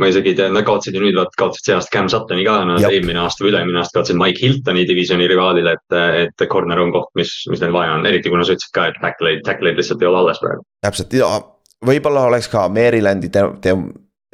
[0.00, 2.58] ma isegi ei tea, nad kaotasid ju nüüd, vaat kaotasid see aasta Cam Suttoni ka,
[2.68, 6.92] nad eelmine aasta või üle-eelmine aasta kaotasid Mike Hiltoni divisioni rivaalile, et, et corner on
[6.94, 10.04] koht, mis, mis neil vaja on, eriti kuna sa ütlesid ka, et tackle'id, tackle'id lihtsalt
[10.04, 10.64] ei ole alles praegu.
[10.86, 11.18] täpselt.
[11.18, 11.32] Ja
[11.86, 13.76] võib-olla oleks ka Marylandi te-, te-,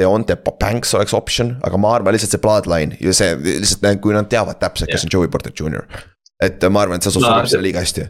[0.00, 4.28] Deonte Banks oleks optsioon, aga ma arvan lihtsalt see bloodline ja see lihtsalt kui nad
[4.32, 5.86] teavad täpselt, kes on Joey Porter Jr.
[6.44, 8.04] et ma arvan, et see sobib no, sinna liiga hästi.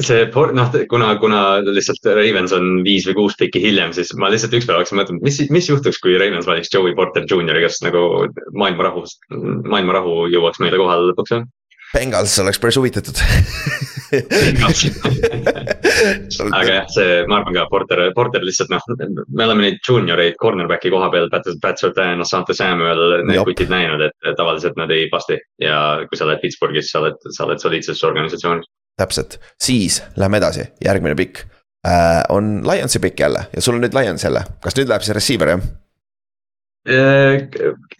[0.00, 0.24] see
[0.56, 4.80] noh, kuna, kuna lihtsalt Ravens on viis või kuus pikki hiljem, siis ma lihtsalt ükspäev
[4.80, 8.04] hakkasin mõtlema, mis, mis juhtuks, kui Ravens valiks Joey Porter Jr, kes nagu
[8.56, 11.48] maailma rahust, maailma rahu jõuaks meile kohale lõpuks jah
[11.90, 13.18] Bengals oleks päris huvitatud.
[16.50, 20.92] Aga jah, see, ma arvan ka Porter, Porter lihtsalt noh, me oleme neid juunioreid cornerback'i
[20.94, 25.38] koha peal, Pat, Surtain, Asante Samuel, need kutid näinud, et tavaliselt nad ei pasti.
[25.62, 28.70] ja kui sa oled Pittsburghis, sa oled, sa oled soliidses organisatsioonis.
[29.00, 31.44] täpselt, siis lähme edasi, järgmine pikk.
[31.86, 33.46] Äh, on Lionsi pikk jälle.
[33.56, 35.62] Ja sul on nüüd Lions jälle, kas nüüd läheb see receiver jah?
[36.88, 37.42] Äh,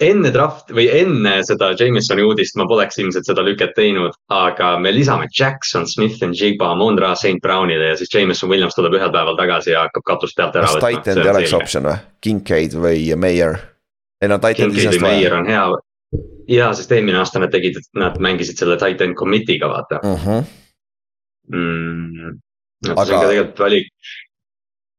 [0.01, 4.89] enne draft või enne seda Jamesoni uudist ma poleks ilmselt seda lüket teinud, aga me
[4.97, 9.37] lisame Jackson, Smith and Jigba, Mondra, St Brownile ja siis Jameson Williams tuleb ühel päeval
[9.37, 10.95] tagasi ja hakkab katust pealt ära võtma.
[10.95, 13.61] kas Titan ei oleks optsioon või, Kincaid või Meyer?
[14.17, 15.69] ei no Titan või Meyer on hea.
[16.57, 20.17] ja, sest eelmine aasta nad tegid, nad mängisid selle Titan committee'ga vaata uh.
[20.17, 20.41] Mhm.
[20.41, 20.57] -huh.
[21.53, 22.33] Mm,
[22.95, 23.05] aga...
[23.05, 23.93] tegelikult valik.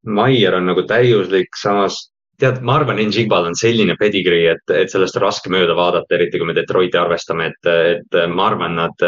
[0.06, 2.11] Maier on nagu täiuslik, samas
[2.42, 6.42] tead, ma arvan, Njigbal on selline pedigree, et, et sellest on raske mööda vaadata, eriti
[6.42, 9.06] kui me Detroiti arvestame, et, et ma arvan, nad,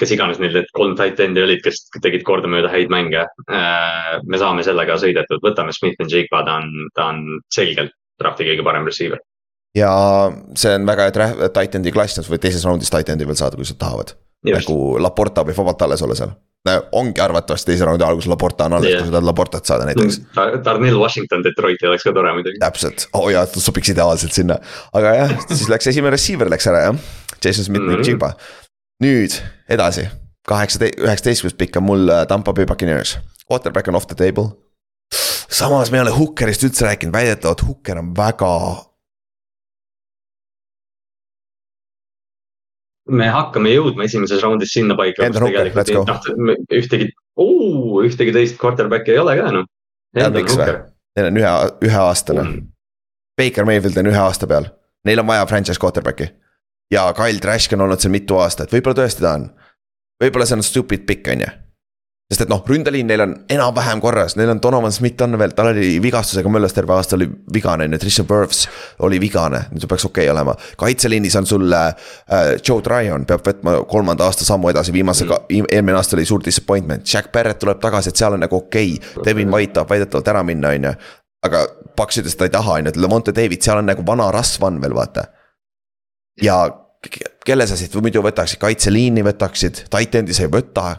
[0.00, 3.26] kes iganes neil need kolm tight end'i olid, kes tegid kordamööda häid mänge.
[3.48, 7.24] me saame sellega sõidetud, võtame Smith Njigba, ta on, ta on
[7.54, 9.22] selgelt drafti kõige parem receiver.
[9.76, 9.92] ja
[10.58, 13.58] see on väga hea tight end'i klass, nad võivad teises raundis tight end'i veel saada,
[13.58, 14.14] kui nad tahavad.
[14.48, 16.36] nagu Laporta võib vabalt alles olla seal
[16.92, 20.20] ongi arvatavasti teise raundi alguses Laporta on alles yeah., kui sa tahad Laportat saada näiteks
[20.20, 20.62] mm,.
[20.64, 22.58] Darnell Washington Detroiti oleks ka tore muidugi.
[22.62, 24.58] täpselt, oo oh jaa, ta sobiks ideaalselt sinna,
[24.92, 26.98] aga jah, siis läks esimene receiver läks ära jah,
[27.44, 28.04] Jason Smith mm -hmm.
[28.04, 28.32] Chiba.
[29.04, 29.38] nüüd
[29.68, 30.08] edasi,
[30.48, 34.50] kaheksateist, üheksateistkümnes pikk on mul äh, Tampa Bay Buccaneers, quarterback on off the table.
[35.48, 38.87] samas me ei ole Hookerist üldse rääkinud, väidetavalt Hooker on väga
[43.08, 47.10] me hakkame jõudma esimeses raundis sinna paika, kus tegelikult noh, ühtegi,
[48.08, 49.52] ühtegi teist quarterback'i ei ole ka
[50.58, 50.80] või?
[51.18, 51.54] Neil on ühe,
[51.88, 52.66] üheaastane mm..
[53.38, 54.68] Baker Mayfield on ühe aasta peal,
[55.08, 56.28] neil on vaja franchise quarterback'i.
[56.92, 59.48] ja Kyle Trask on olnud seal mitu aastat, võib-olla tõesti ta on.
[60.22, 61.54] võib-olla see on stupid pick, on ju
[62.28, 65.70] sest et noh, ründeliin neil on enam-vähem korras, neil on Donovan Smith on veel, tal
[65.70, 67.24] oli vigastusega möllas terve aasta oli
[67.54, 68.66] vigane, on ju, Trisha Burfs
[69.06, 70.52] oli vigane, nüüd see peaks okei okay olema.
[70.80, 71.94] kaitseliinis on sul äh,
[72.60, 77.08] Joe Tryon peab võtma kolmanda aasta sammu edasi, viimase mm., eelmine aasta oli suur disappointment,
[77.08, 80.44] Jack Barrett tuleb tagasi, et seal on nagu okei okay., Devin White tahab väidetavalt ära
[80.44, 80.94] minna, on ju.
[81.48, 81.64] aga
[81.96, 84.28] Paks ütles, et ta ei taha, on ju, et Lemonte David, seal on nagu vana
[84.36, 85.30] rasv on veel, vaata.
[86.44, 86.60] ja
[87.46, 90.90] kelle sa siit muidu võtaksid, kaitseliini võtaksid, titan'i sa ei võta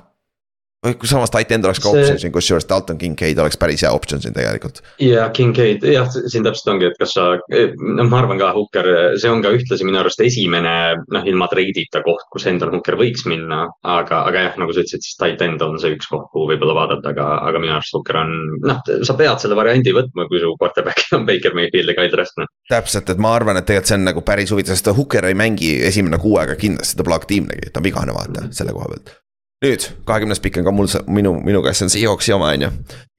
[1.03, 4.21] samas tight end oleks ka See- optsioon siin, kusjuures Dalton Kincaid oleks päris hea optsioon
[4.23, 4.79] siin tegelikult.
[5.03, 8.87] ja Kincaid, jah, siin täpselt ongi, et kas sa, noh, ma arvan ka Hooker,
[9.19, 10.73] see on ka ühtlasi minu arust esimene,
[11.11, 13.65] noh, ilma treidita koht, kus Endon Hooker võiks minna.
[13.83, 16.75] aga, aga jah, nagu sa ütlesid, siis tight end on see üks koht, kuhu võib-olla
[16.77, 20.55] vaadata, aga, aga minu arust Hooker on, noh, sa pead selle variandi võtma, kui su
[20.59, 22.51] quarterback on Baker Mayfield ja Kyle Trask, noh.
[22.71, 25.75] täpselt, et ma arvan, et tegelikult see on nagu päris huvitav, sest Hooker ei mängi
[25.89, 29.17] esimene kuu aega kindlasti, ta pole aktiivnegi, ta on vigane, vaata selle koha pealt.
[29.65, 32.69] Nüüd kahekümnes pikk on ka mul, minu, minu käes on Seahawksi oma, on ju.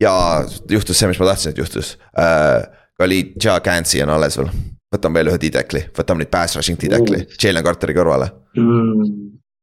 [0.00, 0.12] ja
[0.70, 1.96] juhtus see, mis ma tahtsin, et juhtus.
[2.18, 2.68] Äh,.
[3.00, 4.50] Khalid Ja Gansi on alles veel,
[4.92, 8.26] võtame veel ühe D-tackli, võtame nüüd pass rushing D-tackli, Jalen Carteri kõrvale.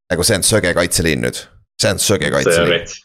[0.10, 1.44] nagu see on söge kaitseliin nüüd,
[1.78, 2.96] see on söge see kaitseliin,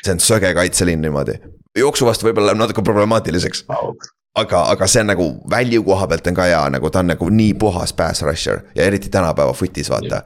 [0.00, 1.36] see on söge kaitseliin niimoodi.
[1.76, 3.66] jooksu vastu võib-olla läheb natuke problemaatiliseks.
[4.38, 7.28] Aga, aga see on nagu value koha pealt on ka hea, nagu ta on nagu
[7.28, 8.62] nii puhas pass rusher.
[8.74, 10.22] Ja eriti tänapäeva foot'is vaata.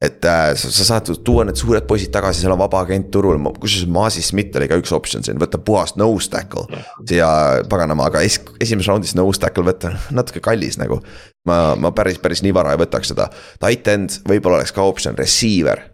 [0.00, 3.36] Et äh, sa, sa saad tuua need suured poisid tagasi, seal on vaba agent turul,
[3.60, 6.64] kusjuures Maasi Smith oli ka üks optsioon siin, võtta puhast nose tackle.
[7.12, 7.28] ja
[7.68, 11.02] paganama, aga es, esimeses raundis nose tackle võtta natuke kallis nagu.
[11.48, 13.28] ma, ma päris, päris nii vara ei võtaks seda,
[13.60, 15.84] tight end võib-olla oleks ka optsioon, receiver.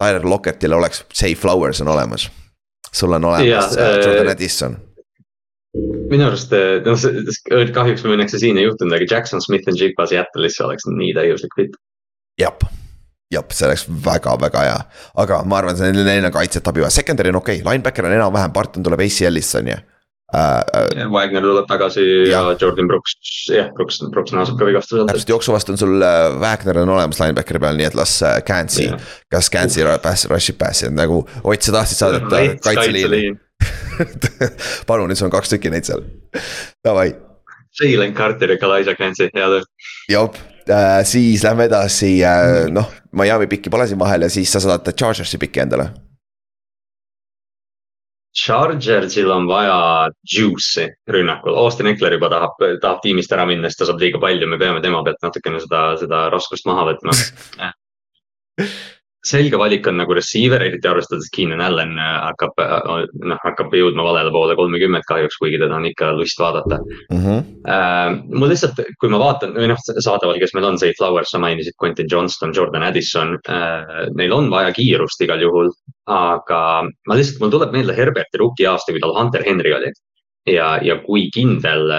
[0.00, 2.30] Tyler Lockettile oleks, Say Flowers on olemas.
[2.92, 4.80] sul on olemas Jaa, äh, Jordan Addison
[6.10, 6.50] minu arust,
[6.82, 10.64] noh, see kahjuks meil õnneks see siin ei juhtunud, aga Jackson Smith and Jigba Seattle'isse
[10.64, 11.76] oleks nii täiuslik fit.
[12.40, 12.56] jah,
[13.30, 14.80] jah, see oleks väga-väga hea,
[15.22, 18.16] aga ma arvan, see neil on kaitset abi vaja, secondary on okei okay., linebacker on
[18.16, 21.06] enam-vähem, Barton tuleb ACL-isse on ju äh,.
[21.10, 23.14] Wagner tuleb tagasi ja, ja Jordan Brooks,
[23.50, 25.10] jah, Brooks, Brooks naaseb ka vigastuselt.
[25.12, 28.40] täpselt jooksu vastu on sul äh, Wagner on olemas linebackeri peal, nii et las äh,
[28.46, 29.08] Canci Jah.
[29.30, 33.34] kas Canci pass, rush'ib pass'i, nagu Ott, sa tahtsid saadeta kaitseliini.
[34.88, 36.06] palun, nüüd sul on kaks tükki neid seal,
[36.86, 37.12] davai
[37.78, 39.62] Jalen Carter ja Kalaisa Clancy, hea töö.
[40.10, 40.38] jop
[40.68, 44.92] äh,, siis lähme edasi äh,, noh, Miami pikki pole siin vahel ja siis sa saad
[44.92, 45.90] Chargersi pikki endale.
[48.36, 53.88] Chargersil on vaja juice'i rünnakul, Austin Eckler juba tahab, tahab tiimist ära minna, sest ta
[53.88, 57.16] saab liiga palju, me peame tema pealt natukene seda, seda raskust maha võtma.
[59.26, 62.60] selge valik on nagu receiver, eriti arvestades Keenan Allan äh, hakkab,
[63.28, 66.78] noh hakkab jõudma valele poole kolmekümmet kahjuks, kuigi teda on ikka lust vaadata.
[67.12, 67.42] Mm -hmm.
[67.68, 71.38] Äh, mul lihtsalt, kui ma vaatan või noh, saadaval, kes meil on, Zay Flowers, sa
[71.38, 74.08] mainisid Quentin Johnston, Jordan Addison äh,.
[74.16, 75.68] Neil on vaja kiirust igal juhul,
[76.06, 79.92] aga ma lihtsalt, mul tuleb meelde Herberti rookie aasta, kui tal Hunter Henry oli.
[80.46, 81.92] ja, ja kui kindel,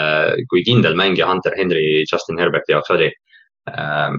[0.49, 3.11] kui kindel mängija Hunter Henry Justin Herberti jaoks oli
[3.69, 4.09] äh,.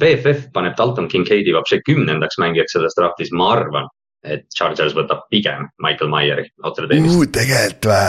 [0.00, 3.86] BFF paneb Dalton Kincaidi vapsi kümnendaks mängijaks selles draftis, ma arvan,
[4.24, 7.20] et Chargers võtab pigem Michael Myeri Notre Dame'ist.
[7.20, 7.30] uh,.
[7.30, 8.02] tegelikult vä?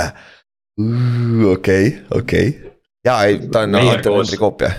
[1.51, 2.51] okei, okei.
[3.05, 4.71] ja ei, ta on koos- Henry koopia.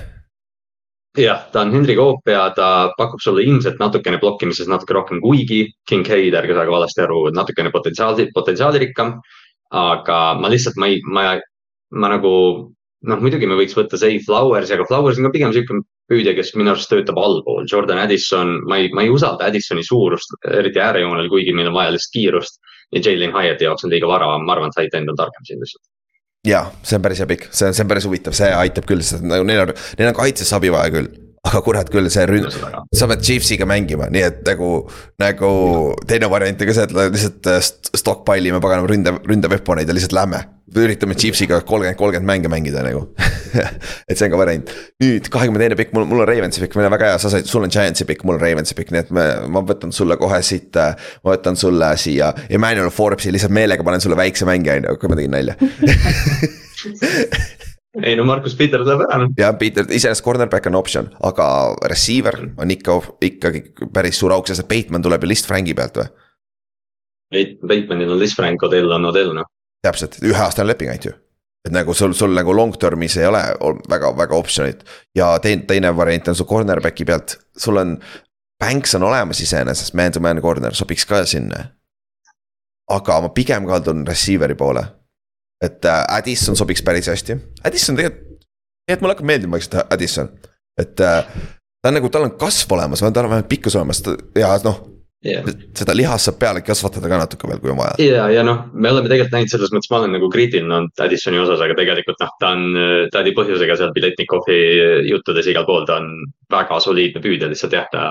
[1.19, 6.35] jah, ta on Henry koopia, ta pakub sulle ilmselt natukene blokkimises natuke rohkem, kuigi Kincaid,
[6.35, 9.21] ärge saage valesti aru, natukene potentsiaali, potentsiaalirikkam.
[9.71, 11.23] aga ma lihtsalt, ma ei, ma,
[11.91, 12.33] ma nagu
[13.11, 15.81] noh, muidugi me võiks võtta Zay Flowersi, aga Flowers on ka pigem sihuke
[16.11, 17.67] püüdja, kes minu arust töötab allpool.
[17.71, 21.95] Jordan Addison, ma ei, ma ei usalda Addisoni suurust, eriti äärejoonel, kuigi meil on vaja
[21.97, 22.61] lihtsalt kiirust.
[22.95, 25.59] ja Jalen Hyatt'i jaoks on liiga vara, ma arvan, et tight end on targem siin
[25.63, 25.83] lihtsalt.
[26.47, 29.03] ja see on päris hea pikk, see on, see on päris huvitav, see aitab küll,
[29.03, 31.09] sest nagu neil on, neil on kaitses abi vaja küll.
[31.47, 32.55] aga kurat küll, see ründ-,
[32.95, 34.71] sa pead Chiefsiga mängima, nii et nagu,
[35.23, 35.51] nagu
[36.07, 39.95] teine variant on ka see, et lihtsalt äh, st- stockpile ime paganama ründe, ründeveponeid ja
[39.95, 40.43] lihtsalt lähme.
[40.85, 43.03] Üritame Chiefsiga kolmkümmend, kolmkümmend mänge mängida nagu
[44.11, 44.73] et see on ka variant.
[45.03, 47.49] nüüd kahekümne teine pikk, mul, mul on Ravensi pikk, meil on väga hea, sa said,
[47.51, 50.41] sul on Giantsi pikk, mul on Ravensi pikk, nii et me, ma võtan sulle kohe
[50.47, 50.77] siit.
[50.77, 55.13] ma võtan sulle siia Emmanuel Forbesi lihtsalt meelega panen sulle väikse mängija on ju, kui
[55.13, 55.55] ma tegin nalja
[58.03, 59.33] ei no Markus Peter tuleb ära noh.
[59.39, 61.49] ja Peter, iseenesest cornerback on optsioon, aga
[61.89, 62.99] receiver on ikka,
[63.31, 63.63] ikkagi
[63.93, 66.09] päris suur auk, sest Bateman tuleb ju list Franki pealt või?
[67.67, 69.49] Batemanil on Liz Frank, Odell on Odell noh.
[69.87, 71.15] täpselt, üheaastane leping ainult ju.
[71.67, 74.85] et nagu sul, sul nagu long term'is ei ole ol- väga, väga optsioonit
[75.19, 77.99] ja teine, teine variant on su cornerback'i pealt, sul on.
[78.57, 81.59] Banks on olemas iseenesest, man to man corner sobiks ka sinna.
[82.89, 84.85] aga ma pigem kaldun receiver'i poole.
[85.65, 88.47] et äh, Addison sobiks päris hästi, Addison tegelikult,
[88.87, 90.29] tegelikult mulle hakkab meeldima vaikselt Addison,
[90.79, 91.25] et äh,
[91.83, 94.03] ta on nagu, tal on kasv olemas, tal on vähemalt pikkus olemas
[94.37, 94.81] ja noh,
[95.27, 95.43] ja,
[95.77, 97.97] seda lihast saab peale kasvatada ka natuke veel, kui on vaja.
[98.03, 101.41] ja, ja noh, me oleme tegelikult näinud selles mõttes, ma olen nagu kriitiline olnud Addisoni
[101.43, 102.65] osas, aga tegelikult noh, ta on,
[103.13, 104.61] ta oli põhjusega seal Piletnikovi
[105.11, 106.11] juttudes igal pool, ta on
[106.53, 108.07] väga soliidne püüdja, lihtsalt jah, ta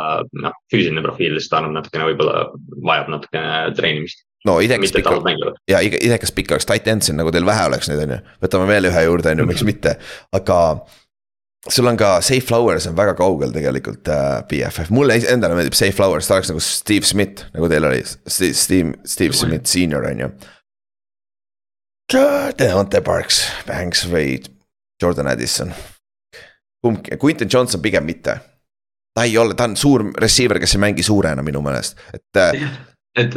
[0.45, 2.45] noh, füüsiline profiil lihtsalt annab natukene, võib-olla
[2.89, 4.25] vajab natukene treenimist.
[4.45, 5.55] no idekas mitte, et pikk halb mängija.
[5.71, 8.69] ja idekas pikk oleks tight end siin nagu teil vähe oleks neid on ju, võtame
[8.73, 9.97] veel ühe juurde on ju, miks mitte,
[10.35, 10.59] aga.
[11.69, 15.95] Sul on ka Safe Flowers on väga kaugel tegelikult äh, BFF, mulle endale meeldib Safe
[15.95, 20.29] Flowers, ta oleks nagu Steve Smith, nagu teil oli, Steve, Steve Smith senior on ju.
[22.59, 24.37] Deonte Parks, Banks või
[25.01, 25.73] Jordan Addison.
[26.85, 28.39] kumbki, Quinton Johnson pigem mitte.
[29.15, 32.37] ta ei ole, ta on suur receiver, kes ei mängi suurena minu meelest, et.
[32.37, 32.67] Äh,
[33.15, 33.35] et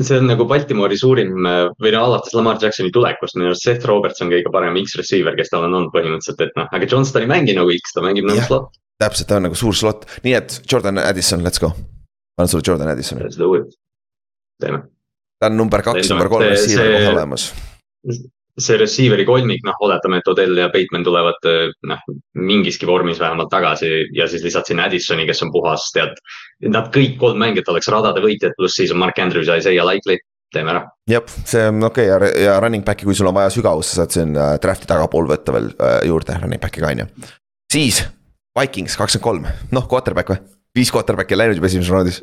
[0.00, 4.24] see on nagu Baltimori suurim või no alates Lamar Jacksoni tulekust, minu arust Seth Roberts
[4.24, 7.56] on kõige parem X-receiver, kes tal on olnud põhimõtteliselt, et noh, aga Johnston ei mängi
[7.58, 8.70] nagu X, ta mängib nagu slot.
[9.02, 11.74] täpselt, ta on nagu suur slot, nii et Jordan Addison, let's go.
[12.38, 13.26] annan sulle Jordan Addisoni.
[13.26, 13.74] let's do it,
[14.62, 14.86] teeme.
[15.40, 17.50] ta on number kaks, number kolm receiver kohe olemas
[18.60, 21.46] see receiver'i kolmik, noh, oletame, et Odell ja Bateman tulevad
[21.88, 22.02] noh,
[22.36, 26.18] mingiski vormis vähemalt tagasi ja siis lisad sinna Addisoni, kes on puhas, tead.
[26.68, 30.18] Nad kõik kolm mängijat oleks radade võitjad, pluss siis on Mark Andrews ja Isaiah Likely,
[30.52, 30.82] teeme ära.
[31.08, 32.28] jah, see on okei okay.
[32.28, 35.30] ja, ja running back'i, kui sul on vaja sügavust, sa saad siin äh, draft'i tagapool
[35.30, 37.08] võtta veel äh, juurde running back'iga on ju.
[37.72, 38.04] siis
[38.58, 40.42] Vikings kakskümmend kolm, noh quarterback või?
[40.76, 42.22] viis quarterback'i läinud juba esimeses raundis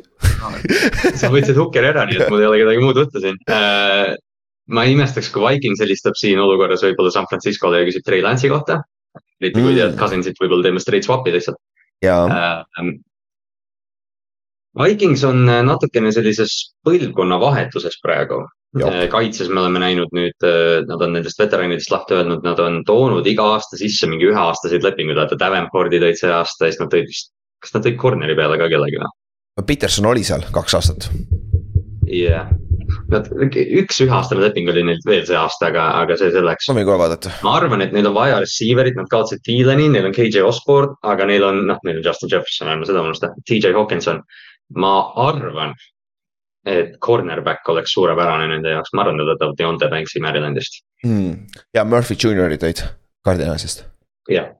[1.20, 4.14] sa võtsid Hookeri ära, nii et mul ei ole kedagi muud võtta siin äh,
[4.68, 8.52] ma ei imestaks, kui Viking helistab siin olukorras võib-olla San Franciscole ja küsib Trey Lance'i
[8.52, 8.82] kohta.
[9.40, 9.78] eriti kui mm.
[9.78, 11.58] tead Cousinsit, võib-olla teeme straight swap'i lihtsalt.
[12.04, 12.92] Uh,
[14.78, 16.54] Vikings on äh, natukene sellises
[16.86, 18.44] põlvkonnavahetuses praegu.
[18.78, 22.80] Äh, kaitses me oleme näinud nüüd, äh, nad on nendest veteranidest lahti öelnud, nad on
[22.86, 26.94] toonud iga aasta sisse mingi üheaastaseid lepinguid, vaata Davenporti tõid see aasta ja siis nad
[26.94, 29.14] tõid vist, kas nad tõid corner'i peale ka kellegi või?
[29.66, 31.10] Peterson oli seal kaks aastat.
[32.06, 32.69] jah yeah
[33.12, 33.28] Nad,
[33.82, 36.68] üks üheaastane leping oli neil veel see aasta, aga, aga see selleks.
[36.70, 37.32] ma võin kohe vaadata.
[37.46, 41.28] ma arvan, et neil on vaja receiver'it, nad kaotasid Thieleni, neil on KJ Osborne, aga
[41.30, 44.22] neil on, noh, neil on Justin Jefferson, ärme seda unusta, TJ Hawkinson.
[44.78, 45.72] ma arvan,
[46.70, 51.62] et cornerback oleks suurepärane nende jaoks, ma arvan, nad võtavad Deonte Banks'i Marylandist hmm..
[51.74, 52.84] ja Murphy Junior'i tõid
[53.26, 53.82] Cardinalisest.
[54.30, 54.52] jah,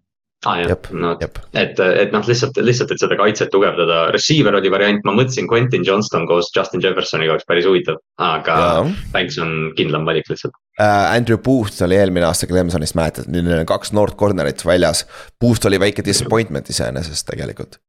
[0.48, 1.38] ah, jah, no jep.
[1.58, 5.84] et, et noh, lihtsalt, lihtsalt, et seda kaitset tugevdada, receiver oli variant, ma mõtlesin Quentin
[5.86, 8.80] Johnston koos Justin Jeffersoniga oleks päris huvitav, aga ja.
[9.12, 11.12] Banks on kindlam valik lihtsalt uh,.
[11.12, 15.04] Andrew Booth oli eelmine aasta Clemsonist, mäletad, neil on kaks noort corner'it väljas.
[15.40, 17.80] Booth oli väike disappointment iseenesest tegelikult.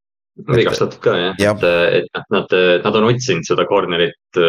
[0.47, 1.57] vigastatud ka jah ja.,
[1.91, 4.41] et, et nad, nad on otsinud seda corner'it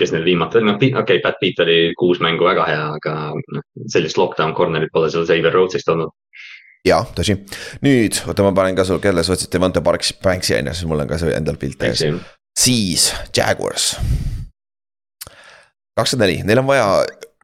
[0.00, 3.64] kes neil viimati, noh okei okay,, Pat Beat oli kuus mängu väga hea, aga noh,
[3.92, 6.12] sellist lockdown corner'it pole seal Xavier Rhodes'ist olnud
[6.86, 7.36] jaa, tõsi.
[7.84, 10.90] nüüd, oota, ma panen ka sul, kelle sa võtsid, Devonte Parks, Banks'i on ju, siis
[10.90, 12.04] mul on ka see endal pilt ees.
[12.58, 13.94] siis Jaguars.
[15.98, 16.86] kakskümmend neli, neil on vaja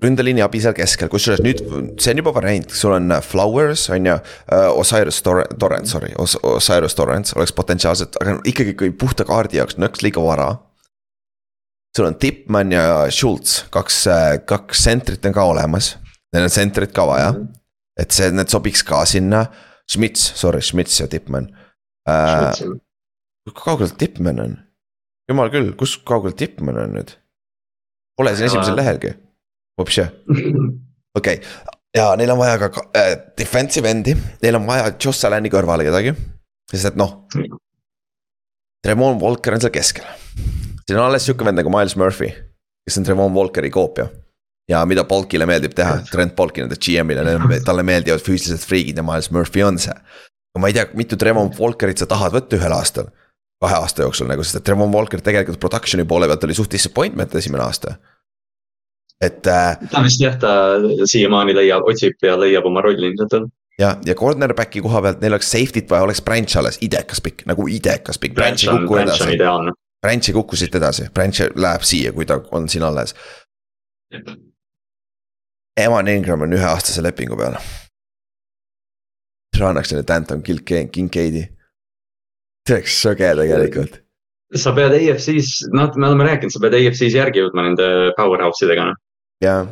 [0.02, 1.60] ründeliini abi seal keskel, kusjuures nüüd
[2.00, 6.94] see on juba variant, sul on Flowers on ju uh,, Osiris Torrent, sorry Os, Osiris
[6.98, 10.52] Torrent oleks potentsiaalselt, aga ikkagi kui puhta kaardi jaoks nõks liiga vara.
[11.96, 14.04] sul on Tippmann ja Schultz, kaks,
[14.46, 15.96] kaks sentrit on ka olemas,
[16.32, 17.46] neil on sentrit ka vaja mm.
[17.46, 17.58] -hmm
[17.98, 19.46] et see, need sobiks ka sinna.
[19.88, 21.46] Schmitz, sorry, Schmitz ja Tippmann
[22.04, 22.58] äh,.
[23.48, 24.58] kui kaugel Tippmann on?
[25.30, 27.14] jumal küll, kus kaugel Tippmann on nüüd?
[28.18, 29.14] Pole siin esimesel lehelgi.
[31.18, 31.40] Okei
[31.96, 36.12] ja neil on vaja ka äh, defensive endi, neil on vaja Joss Allan'i kõrvale kedagi,
[36.70, 37.22] sest et noh.
[38.84, 40.06] Tremon Walker on seal keskel.
[40.84, 42.30] siin on alles sihuke vend nagu Miles Murphy,
[42.86, 44.08] kes on Tremon Walkeri koopia
[44.68, 49.30] ja mida Polkile meeldib teha, Trent Polki, nende GM-ile, talle meeldivad füüsilised friigid ja Miles
[49.34, 49.94] Murphy on see.
[50.58, 53.12] ma ei tea, mitu Tremont Walkerit sa tahad võtta ühel aastal,
[53.62, 57.34] kahe aasta jooksul nagu, sest et Tremont Walker tegelikult production'i poole pealt oli suht disappointment
[57.38, 57.94] esimene aasta.
[59.22, 59.78] et äh,.
[59.90, 60.50] ta vist jah, ta
[61.04, 63.48] siiamaani leiab, otsib ja leiab oma rolli ilmselt on
[63.78, 67.66] ja, ja cornerback'i koha pealt neil oleks safety't vaja, oleks branch alles, idekas pikk, nagu
[67.70, 68.34] idekas pikk.
[68.34, 69.74] Branch on, branch on ideaalne.
[70.02, 73.14] Branch'i kukku siit edasi, branch läheb siia, kui ta on siin alles.
[75.78, 77.56] Evan Ingram on üheaastase lepingu peal.
[79.68, 81.48] annaks neile Danton Kincaidi.
[82.68, 84.00] see oleks sõge tegelikult.
[84.54, 88.88] sa pead EFC-s, noh, me oleme rääkinud, sa pead EFC-s järgi jõudma nende powerhouse idega.
[88.90, 88.98] Noh.
[89.44, 89.66] jaa.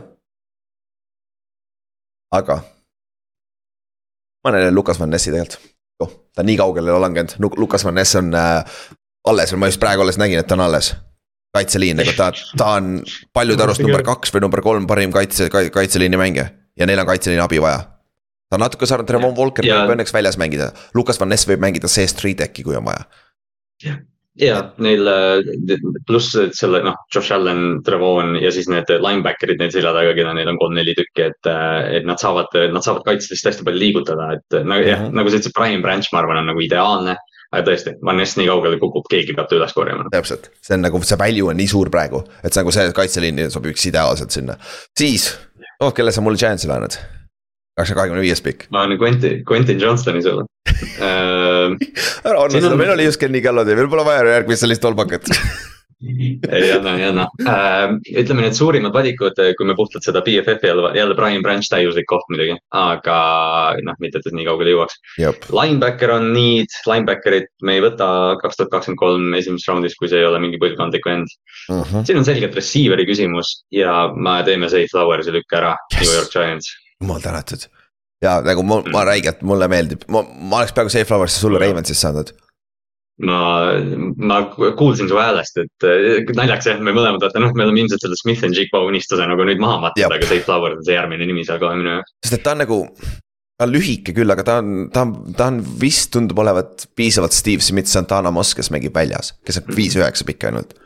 [2.39, 2.61] aga.
[4.45, 5.75] ma näen Lukas Van Nessi tegelikult.
[6.05, 8.79] oh, ta nii kaugele langenud, Lukas Van Ness on äh,
[9.27, 10.95] alles, ma just praegu alles nägin, et ta on alles
[11.55, 12.97] kaitseliin, nagu ta, ta on
[13.37, 17.45] paljude arust number kaks või number kolm parim kaitse, kaitseliini mängija ja neil on kaitseliini
[17.45, 17.85] abi vaja.
[18.51, 21.91] ta on natuke sarnane, Trevon Walker võib õnneks väljas mängida, Lukas Van Ness võib mängida
[21.91, 23.07] sees three deck'i, kui on vaja.
[24.37, 25.09] ja neil
[26.09, 30.53] pluss selle noh, Josh Allan, Trevon ja siis need linebacker'id neil selja taga, keda neil
[30.53, 31.53] on kolm-neli tükki, et,
[31.97, 35.33] et nad saavad, nad saavad kaitselist hästi palju liigutada, et nagu jah mm -hmm., nagu
[35.33, 37.17] sa ütlesid, Brian Branch, ma arvan, on nagu ideaalne
[37.53, 40.09] aga tõesti, Van Ness nii kaugele kukub, keegi peab ta üles korjama.
[40.15, 43.47] täpselt, see on nagu, see value on nii suur praegu, et see nagu see kaitseliin
[43.55, 44.59] sobiks ideaalselt sinna.
[44.99, 45.31] siis,
[45.81, 46.99] oh kelle sa mulle chance'i annad?
[47.77, 48.69] kas see kahekümne viies pikk?
[48.73, 50.47] ma olen Quentin, Quentin Johnstoni sulle
[52.27, 55.29] ära anna seda, meil oli just Kenny Gallodi, meil pole vaja järgmist sellist tolbakat
[56.05, 57.95] ei anna, ei anna äh,.
[58.21, 62.27] ütleme need suurimad valikud, kui me puhtalt seda BFF-i jälle, jälle Brian Branch täiuslik koht
[62.29, 63.19] muidugi, aga
[63.87, 64.99] noh, mitte et nii kaugele jõuaks.
[65.57, 68.09] Linebacker on need, linebacker'it me ei võta
[68.43, 71.79] kaks tuhat kakskümmend kolm esimeses raundis, kui see ei ole mingi põlvkondlik vend uh.
[71.79, 71.89] Mhm.
[71.89, 72.05] -huh.
[72.05, 76.33] siin on selgelt receiver'i küsimus ja me teeme Safe Flowers'i lükke ära yes., New York
[76.33, 76.75] Giants.
[77.01, 77.69] jumal tänatud
[78.23, 82.05] ja nagu ma, ma räigelt, mulle meeldib, ma, ma oleks peaaegu Safe Flowers'i sulle Ravens'ist
[82.05, 82.37] saanud
[83.19, 83.73] ma,
[84.17, 84.41] ma
[84.77, 88.19] kuulsin su häälest, et eh, naljakas jah, me mõlemad vaata noh, me oleme ilmselt selle
[88.21, 91.47] Smith and Jigba unistuse nagu nüüd maha matnud, aga Safe Flower on see järgmine nimi
[91.47, 92.17] seal kohe minu jaoks.
[92.27, 92.81] sest et ta on nagu,
[93.57, 97.37] ta on lühike küll, aga ta on, ta on, ta on vist tundub olevat piisavalt
[97.37, 100.77] Steve Smith Santana Moss, kes mängib väljas, kes on viis üheksa pikk ainult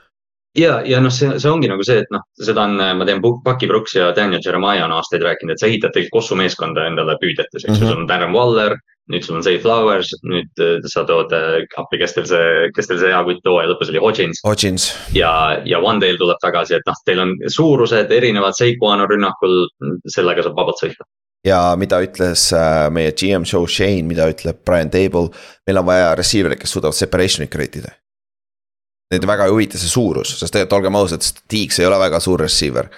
[0.59, 3.69] ja, ja noh, see, see ongi nagu see, et noh, seda on, ma tean, Bucky
[3.71, 7.65] Brooks ja Daniel Jeremiah on aastaid rääkinud, et sa ehitad tegelikult Kossu meeskonda endale püüdjates,
[7.65, 8.79] eks ju mm -hmm., sul on Darren Waller
[9.11, 12.91] nüüd sul on Zay Flowers, nüüd äh, sa tood äh, appi, kes teil see, kes
[12.91, 14.43] teil see hea kutt hooaja lõpus oli, Hodgins.
[14.47, 14.91] Hodgins.
[15.17, 15.33] ja,
[15.69, 19.65] ja One Dale tuleb tagasi, et noh, teil on suurused erinevad, Seikuan on rünnakul,
[20.11, 21.07] sellega saab vabalt sõita
[21.47, 25.31] ja mida ütles äh, meie GM show Shane, mida ütleb Brian Table,
[25.67, 27.95] meil on vaja receiver'id, kes suudavad separation'it create ida.
[29.11, 32.45] Neid väga ei huvita see suurus, sest tegelikult olgem ausad, Deeks ei ole väga suur
[32.45, 32.91] receiver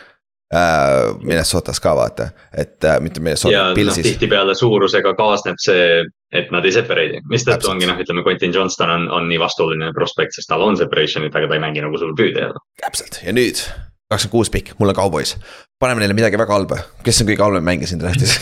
[1.23, 2.27] Minnesotas ka vaata,
[2.57, 4.11] et äh, mitte Minnesota, noh, Pilsis no,.
[4.11, 9.07] tihtipeale suurusega kaasneb see, et nad ei separate'i, mistõttu ongi noh, ütleme Quentin Johnston on,
[9.17, 12.53] on nii vastuoluline prospekt, sest tal on separation'it, aga ta ei mängi nagu suur püüdja.
[12.85, 13.23] täpselt.
[13.25, 13.65] Ja nüüd
[14.13, 15.37] kakskümmend kuus pikk, mul on Cowboys.
[15.83, 18.37] paneme neile midagi väga halba, kes on kõige halvem mängija siin draftis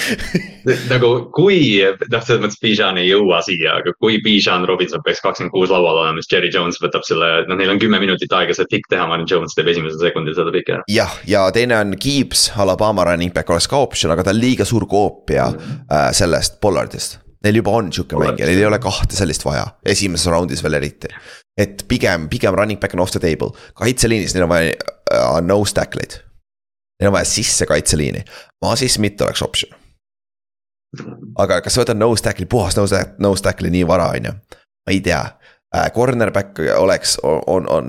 [0.92, 5.54] nagu kui, noh, selles mõttes Bijan ei jõua siia, aga kui Bijan Robinson peaks kakskümmend
[5.54, 8.66] kuus laual olema, siis Jerry Jones võtab selle, noh, neil on kümme minutit aega see
[8.72, 10.88] pikk teha, ma arvan, Jones teeb esimesel sekundil seda pikki ära.
[10.90, 14.66] jah, ja teine on Gibbs, Alabama running back oleks ka optsioon, aga ta on liiga
[14.66, 17.20] suur koopia äh, sellest Pollardist.
[17.46, 21.12] Neil juba on sihuke mängija, neil ei ole kahte sellist vaja, esimeses raundis veel eriti
[21.56, 25.74] et pigem, pigem running back on off the table, kaitseliinis neil on vaja uh, nose
[25.76, 26.18] tackle'id.
[27.00, 28.24] Neil on vaja sisse kaitseliini,
[28.64, 29.82] Masi Smith oleks optsioon.
[31.36, 34.94] aga kas sa võtad nose tackle'i, puhas nose, nose tackle'i nii vara, on ju, ma
[34.94, 35.88] ei tea uh,.
[35.92, 37.88] Cornerback oleks, on, on, on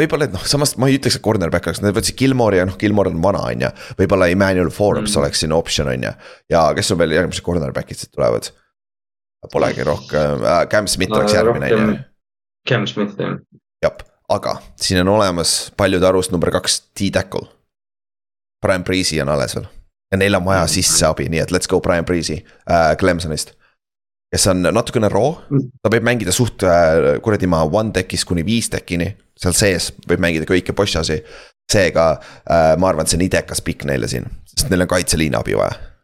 [0.00, 2.78] võib-olla, et noh, samas ma ei ütleks, et cornerback oleks, nad võtsid Gilmore'i ja noh,
[2.80, 3.72] Gilmore on vana, on ju.
[3.98, 5.20] võib-olla Emmanuel Forbes mm.
[5.20, 6.14] oleks siin optsioon, on ju.
[6.54, 8.52] ja kes sul veel järgmised cornerback'id siit tulevad?
[9.52, 11.96] Polegi rohkem äh,, Cam Smith oleks järgmine, on ju
[12.68, 13.38] Cam Smith jah.
[13.82, 13.96] jah,
[14.28, 17.46] aga siin on olemas paljude arust number kaks T-Tackle.
[18.62, 19.66] Brian Breezy on alles veel
[20.12, 20.72] ja neil on vaja mm.
[20.72, 22.38] sisse abi, nii et let's go Brian Breezy
[22.70, 23.52] äh, Clemsonist.
[24.32, 25.68] kes on natukene raw, mm.
[25.82, 30.22] ta võib mängida suht äh, kuradi maa one deck'is kuni viis deck'ini, seal sees võib
[30.22, 31.22] mängida kõiki boss'asi.
[31.72, 35.38] seega äh, ma arvan, et see on idekas pikk neile siin, sest neil on kaitseliini
[35.38, 35.95] abi vaja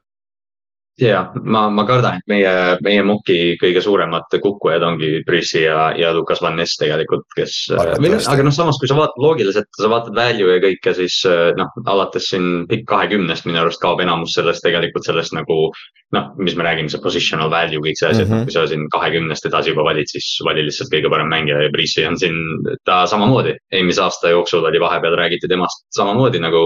[1.01, 2.53] ja ma, ma kardan, et meie,
[2.85, 7.55] meie MOK-i kõige suuremad kukkujad ongi Prissy ja, ja Lukas Van Ness tegelikult, kes.
[7.73, 11.23] aga noh, samas kui sa vaatad loogiliselt, sa vaatad value ja kõike, siis
[11.57, 15.71] noh, alates siin pikk kahekümnest minu arust kaob enamus sellest tegelikult sellest nagu.
[16.13, 18.43] noh, mis me räägime, see positional value, kõik see asi mm, -hmm.
[18.43, 21.71] et kui sa siin kahekümnest edasi juba valid, siis vali lihtsalt kõige parem mängija ja
[21.73, 22.37] Prissy on siin,
[22.85, 23.57] ta samamoodi.
[23.73, 26.63] eelmise aasta jooksul oli vahepeal räägiti temast samamoodi nagu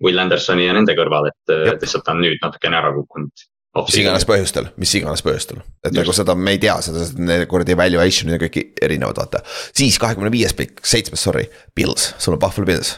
[0.00, 3.44] Will Andersoni ja nende kõrval, et lihtsalt ta on nüüd natukene ära kukkunud
[3.86, 7.76] mis iganes põhjustel, mis iganes põhjustel, et nagu seda me ei tea, seda, need kuradi
[7.78, 9.42] valuation'id ja kõik erinevad, vaata.
[9.76, 12.96] siis kahekümne viies pikk, seitsmes, sorry, Pils, sul on Buffalo Pils.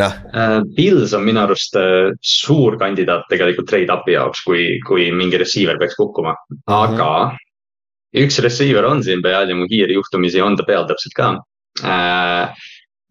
[0.00, 0.58] noh uh,.
[0.76, 5.80] Pils on minu arust uh, suur kandidaat tegelikult trade up'i jaoks, kui, kui mingi receiver
[5.80, 6.36] peaks kukkuma,
[6.66, 7.32] aga mm.
[7.32, 8.22] -hmm.
[8.24, 11.34] üks receiver on siin peal ja mu hiir juhtumisi on ta peal täpselt ka
[11.84, 12.62] uh,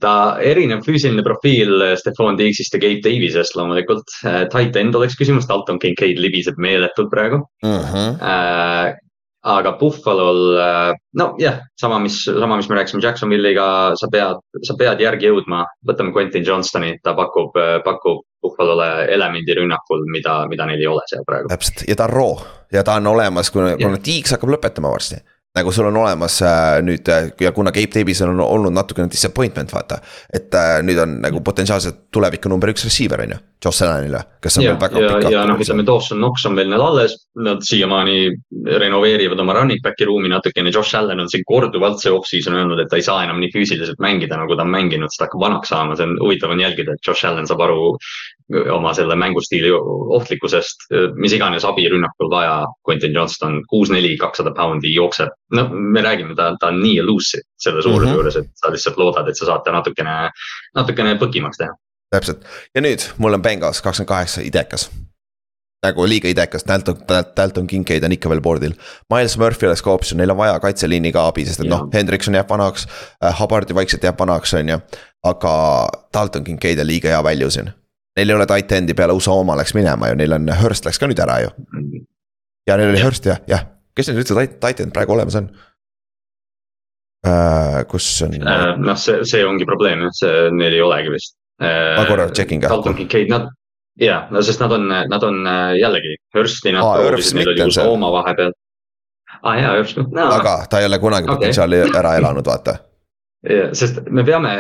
[0.02, 4.18] ta erinev füüsiline profiil eh, Stefan Diggsist ja Gabe Davisest loomulikult.
[4.26, 7.94] Eh, tight end oleks küsimus, Dalton Kincaid libiseb meeletult praegu uh.
[7.94, 8.12] -huh.
[8.22, 8.94] Äh,
[9.42, 10.60] aga Buffalo'l,
[11.18, 14.38] no jah, sama, mis, sama, mis me rääkisime Jacksonville'iga, sa pead,
[14.68, 15.64] sa pead järgi jõudma.
[15.90, 21.26] võtame Quentin Johnston'i, ta pakub, pakub Buffalo'le elemendi rünnakul, mida, mida neil ei ole seal
[21.26, 21.50] praegu.
[21.50, 25.18] täpselt ja ta on raw ja ta on olemas, kuna, kuna Diggs hakkab lõpetama varsti
[25.56, 29.74] nagu sul on olemas äh, nüüd äh, ja kuna Gabe Davis on olnud natukene disappointment,
[29.74, 29.98] vaata.
[30.34, 34.58] et äh, nüüd on nagu potentsiaalselt tuleviku number üks receiver on ju, Josh Allanile, kes
[34.58, 35.28] on ja, veel väga pikk.
[35.34, 38.16] ja, noh, ütleme Dawson Knox on veel neil alles, nad siiamaani
[38.80, 42.92] renoveerivad oma running back'i ruumi natukene, Josh Allan on siin korduvalt see off-season öelnud, et
[42.92, 45.76] ta ei saa enam nii füüsiliselt mängida, nagu ta on mänginud, sest ta hakkab vanaks
[45.76, 47.92] saama, see on huvitav on jälgida, et Josh Allan saab aru
[48.72, 49.72] oma selle mängustiili
[50.18, 52.66] ohtlikkusest, mis iganes abi rünnakul vaja.
[52.88, 57.44] Quentin Johnston kuus, neli, kakssada poundi jookseb, no me räägime, ta, ta on nii elusive
[57.60, 58.16] selle suuruse mm -hmm.
[58.16, 60.30] juures, et sa lihtsalt loodad, et sa saad ta natukene,
[60.76, 61.74] natukene põkimaks teha.
[62.12, 62.44] täpselt
[62.76, 64.92] ja nüüd mul on Bengals kakskümmend kaheksa idekas.
[65.86, 66.98] nagu liiga idekas, Dalton,
[67.38, 68.74] Dalton Kincaid on ikka veel board'il.
[69.10, 72.38] Miles Murphy oleks ka optsioon, neil on vaja kaitseliini ka abi, sest et noh, Hendrikson
[72.38, 72.88] jääb vanaks
[73.24, 73.40] äh,.
[73.40, 74.80] Hubbard vaikselt jääb vanaks, on ju.
[75.24, 77.74] aga Dalton Kincaid on liiga hea value siin.
[78.22, 81.02] Neil ei ole tight end'i peale USA oma läks minema ju, neil on, Hurst läks
[81.02, 81.50] ka nüüd ära ju.
[82.70, 83.64] ja neil oli Hurst jah, jah,
[83.98, 85.48] kes neil üldse tight, end praegu olemas on?
[87.26, 88.78] Uh, kus on uh,?
[88.78, 91.98] noh, see, see ongi probleem, et see, neil ei olegi vist uh,.
[91.98, 92.70] ma korra check in ka.
[92.70, 93.50] Dalton Kincaid, nad,
[94.02, 97.82] ja, no sest nad on, nad on äh, jällegi Hursti nad proovisid, neil oli uus
[97.88, 98.54] oma vahepeal.
[99.42, 100.30] aa ah, jaa, Hurst no..
[100.30, 101.42] aga ta ei ole kunagi okay.
[101.42, 102.78] potentsiaali ära elanud, vaata.
[103.42, 104.52] Sest me peame,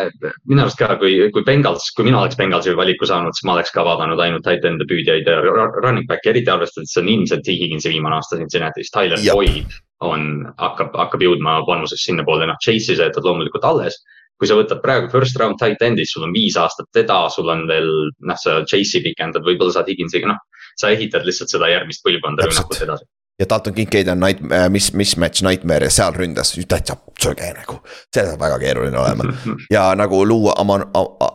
[0.49, 3.69] minu arust ka, kui, kui Bengals, kui mina oleks Bengalsi valiku saanud, siis ma oleks
[3.75, 7.51] ka vaadanud ainult tight end'e püüdjaid ja running back'i, eriti arvestades, et see on ilmselt
[7.51, 10.25] Higginsi viimane aasta Cincinnati's, Tyler Boyd on,
[10.57, 14.01] hakkab, hakkab jõudma vanuses sinnapoole, noh Chase'i sa jätad loomulikult alles.
[14.41, 17.67] Kui sa võtad praegu first round tight end'is, sul on viis aastat teda, sul on
[17.69, 20.41] veel noh, sa Chase'i pikendad, võib-olla saad Higginsiga, noh.
[20.81, 23.05] sa ehitad lihtsalt seda järgmist põlvkonda rünnakut edasi.
[23.39, 27.79] Ja Dalton Kincaid on night, äh, mis, mismatch nightmare ja seal ründas täitsa söge nagu.
[28.13, 29.29] see saab väga keeruline olema
[29.75, 30.89] ja nagu luua Amon-,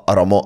[0.06, 0.44] Aramo-,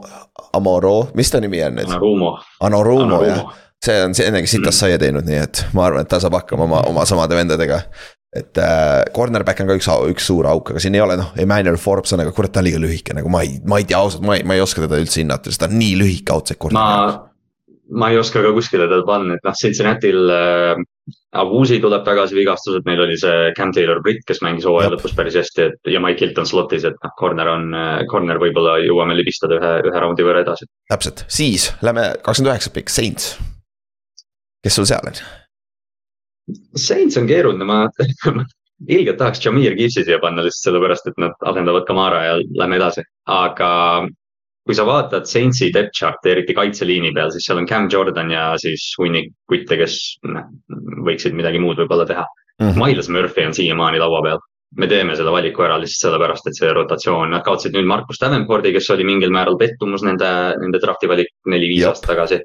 [0.53, 1.91] Amoro, mis ta nimi on nüüd?
[1.91, 2.39] Anorumo.
[2.61, 3.45] Anorumo jah
[3.81, 6.37] see on see enne, kes sitast saia teinud, nii et ma arvan, et ta saab
[6.37, 7.81] hakkama oma, oma samade vendadega
[8.37, 11.81] et äh, cornerback on ka üks, üks suur auk, aga siin ei ole noh, Emmanuel
[11.83, 14.23] Forbes on, aga kurat, ta on liiga lühike, nagu ma ei, ma ei tea ausalt,
[14.27, 17.17] ma ei, ma ei oska teda üldse hinnata, sest ta on nii lühike outside cornerback.
[17.17, 20.85] ma, ma ei oska ka kuskile teda panna, et noh, Cincinnati'l äh,
[21.31, 25.37] Abusi tuleb tagasi vigastuselt, meil oli see Cam Taylor Britt, kes mängis hooaja lõpus päris
[25.39, 29.59] hästi, et ja Mike Hilton slot'is, et noh, corner on, äh, corner võib-olla jõuame libistada
[29.61, 30.67] ühe, ühe raundi võrra edasi.
[30.91, 33.37] täpselt, siis lähme kakskümmend üheksa pikk, Saints.
[34.63, 35.21] kes sul seal on?
[36.77, 37.85] Saints on keeruline, ma
[38.99, 43.07] ilgelt tahaks Jameer Gibbsi siia panna lihtsalt sellepärast, et nad asendavad Kamara ja lähme edasi,
[43.31, 43.71] aga
[44.71, 48.45] kui sa vaatad Saintsi depth chart'i, eriti kaitseliini peal, siis seal on Cam Jordan ja
[48.63, 49.97] siis hunnik kutte, kes
[50.31, 50.47] noh,
[51.09, 52.69] võiksid midagi muud võib-olla teha mm.
[52.69, 52.79] -hmm.
[52.79, 54.47] Miles Murphy on siiamaani laua peal.
[54.79, 58.71] me teeme selle valiku ära lihtsalt sellepärast, et see rotatsioon, nad kaotasid nüüd Markus Davenporti,
[58.73, 60.29] kes oli mingil määral pettumus nende,
[60.63, 62.39] nende drafti valik neli-viis aastat tagasi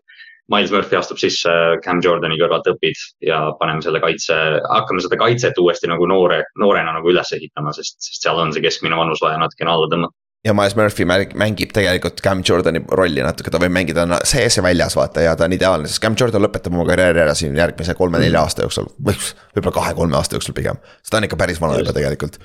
[0.50, 1.54] Miles Murphy astub sisse
[1.86, 2.98] Cam Jordani kõrvalt õpid
[3.30, 4.36] ja paneme selle kaitse,
[4.70, 8.66] hakkame seda kaitset uuesti nagu noore, noorena nagu üles ehitama, sest, sest seal on see
[8.66, 10.18] keskmine vanus vaja natukene alla tõmmata.
[10.46, 14.98] Ja Miles Murphy mängib tegelikult Cam Jordani rolli natuke, ta võib mängida sees ja väljas
[14.98, 18.44] vaata ja ta on ideaalne, sest Cam Jordan lõpetab oma karjääri ära siin järgmise kolme-nelja
[18.46, 20.78] aasta jooksul või võib-olla kahe-kolme aasta jooksul pigem.
[21.02, 22.40] sest ta on ikka päris vana juba tegelikult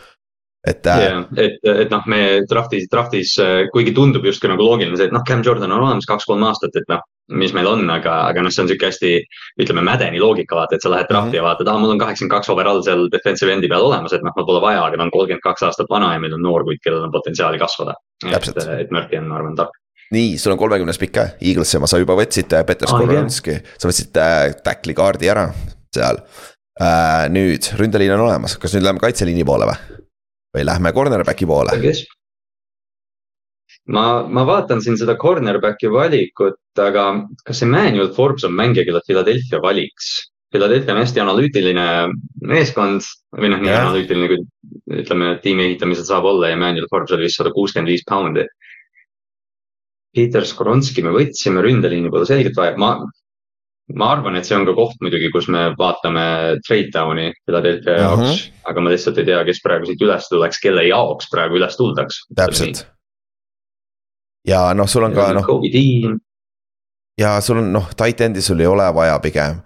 [0.66, 1.04] et äh....
[1.04, 5.14] Yeah, et, et noh, me draft'is, draft'is, äh, kuigi tundub justkui nagu loogiline see, et
[5.14, 7.04] noh, Cam Jordan on olemas kaks-kolm aastat, et noh.
[7.30, 9.10] Mis meil on, aga, aga noh, see on sihuke hästi,
[9.62, 11.38] ütleme Madeni loogika vaata, et sa lähed draft'i mm -hmm.
[11.38, 14.34] ja vaatad, aa, mul on kaheksakümmend kaks overall seal defensive end'i peal olemas, et noh,
[14.36, 16.82] mul pole vaja, aga ta on kolmkümmend kaks aastat vana ja meil on noor kuid,
[16.84, 17.94] kellel on potentsiaali kasvada.
[18.26, 18.48] et,
[18.80, 19.76] et Murphy on, ma arvan, tark
[20.10, 23.90] nii, sul on kolmekümnes pikk ka, Eaglesse ma, sa juba võtsid äh, Peter Skoronski sa
[23.90, 25.46] võtsid äh, tackli kaardi ära
[25.94, 26.18] seal
[26.80, 27.28] äh,.
[27.30, 30.00] nüüd ründeliin on olemas, kas nüüd läheme kaitseliini poole või?
[30.56, 31.78] või lähme cornerback'i poole?
[33.88, 37.06] Ma, ma vaatan siin seda cornerback'i valikut, aga
[37.46, 40.10] kas Emmanuel Forbes on mängija, kelle Philadelphia valiks?
[40.50, 41.86] Philadelphia on hästi analüütiline
[42.50, 43.06] meeskond
[43.38, 43.84] või noh, nii yeah.
[43.86, 48.02] analüütiline, kui ütleme, tiimi ehitamisel saab olla ja Emmanuel Forbes oli vist sada kuuskümmend viis
[48.08, 48.44] poundi.
[50.10, 52.96] Peter Skoronski me võtsime, ründeliini pole selgelt vaja, ma,
[53.94, 56.24] ma arvan, et see on ka koht muidugi, kus me vaatame
[56.66, 58.38] trade down'i Philadelphia jaoks uh, mhm.
[58.40, 58.70] -huh.
[58.72, 62.24] aga ma lihtsalt ei tea, kes praegu siit üles tuleks, kelle jaoks praegu üles tuldaks.
[62.34, 62.88] täpselt.
[64.48, 65.46] Ja noh, sul on ka noh.
[67.20, 69.60] ja sul on noh, tight end'i sul ei ole vaja pigem.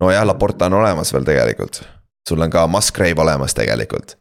[0.00, 1.82] nojah, Laporta on olemas veel tegelikult,
[2.28, 4.16] sul on ka Musgrave olemas tegelikult.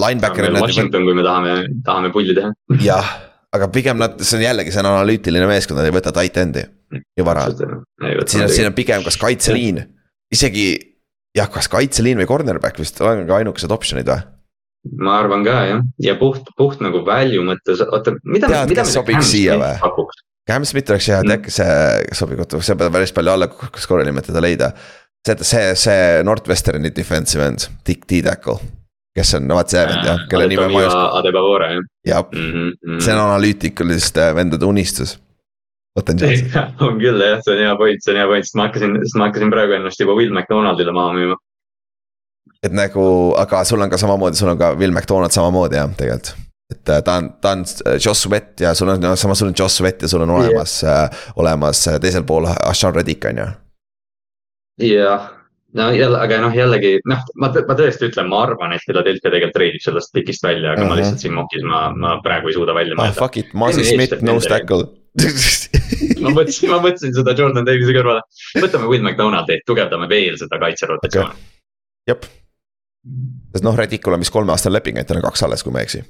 [0.00, 0.46] Linebacker.
[0.54, 2.52] Washington, kui me tahame, tahame pulli teha.
[2.80, 3.08] jah,
[3.52, 6.64] aga pigem nad, see on jällegi, see on analüütiline meeskond, nad ei võta tight end'i
[7.16, 7.48] ja vara.
[7.50, 9.82] siin on, siin on pigem kas kaitseliin,
[10.32, 10.66] isegi
[11.36, 14.22] jah, kas kaitseliin või cornerback vist on ka ainukesed optsioonid või?
[15.00, 18.48] Ma arvan ka jah, ja puht, puht nagu value mõttes, oota, mida.
[18.48, 20.08] tead, kes sobiks siia või?
[20.48, 24.26] Cam Smith oleks hea, tead, kes see sobib, oota, see peab päris palju alla score'i
[24.26, 24.72] teda leida.
[25.26, 28.58] see, see, see Northwesterni defensive end, Dick D-Tackle
[29.16, 31.72] kes on, vaat see vend jah, kelle nime ma ei oska.
[32.06, 33.02] jah, mhm, mhm.
[33.02, 35.16] see on analüütikuliste vendade unistus
[35.96, 36.80] potentsiaalselt.
[36.86, 39.18] on küll jah, see on hea point, see on hea point, sest ma hakkasin, sest
[39.18, 41.38] ma hakkasin praegu ennast juba Will McDonaldile maha müüma.
[42.62, 43.02] Et nagu,
[43.40, 47.02] aga sul on ka samamoodi, sul on ka Will McDonald samamoodi jah, tegelikult et äh,
[47.02, 49.80] ta on, ta on äh, Joss Sweat ja sul on no,, samas sul on Joss
[49.80, 53.46] Sweat ja sul on olemas yeah., äh, olemas teisel pool Ashan Reddick on ju.
[54.86, 55.26] jah,
[55.74, 59.58] no jälle, aga noh, jällegi noh, ma, ma tõesti ütlen, ma arvan, et Philadelphia tegelikult
[59.58, 60.88] treidib sellest pikist välja, aga uh -huh.
[60.88, 61.02] ma mhm.
[61.02, 63.22] lihtsalt siin mokis, ma, ma praegu ei suuda välja mõelda ah,.
[63.26, 64.86] Fuck it, Masi Smith, no stackle
[66.22, 68.22] ma mõtlesin, ma mõtlesin seda Jordan Davise kõrvale.
[68.62, 71.59] võtame Will McDonaldi, tugevdame veel seda kaitserotatsiooni okay..
[72.10, 72.28] Jep,
[73.54, 75.88] sest noh, Redicul on vist kolmeaastane leping, et tal on kaks alles, kui ma ei
[75.88, 76.04] eksi.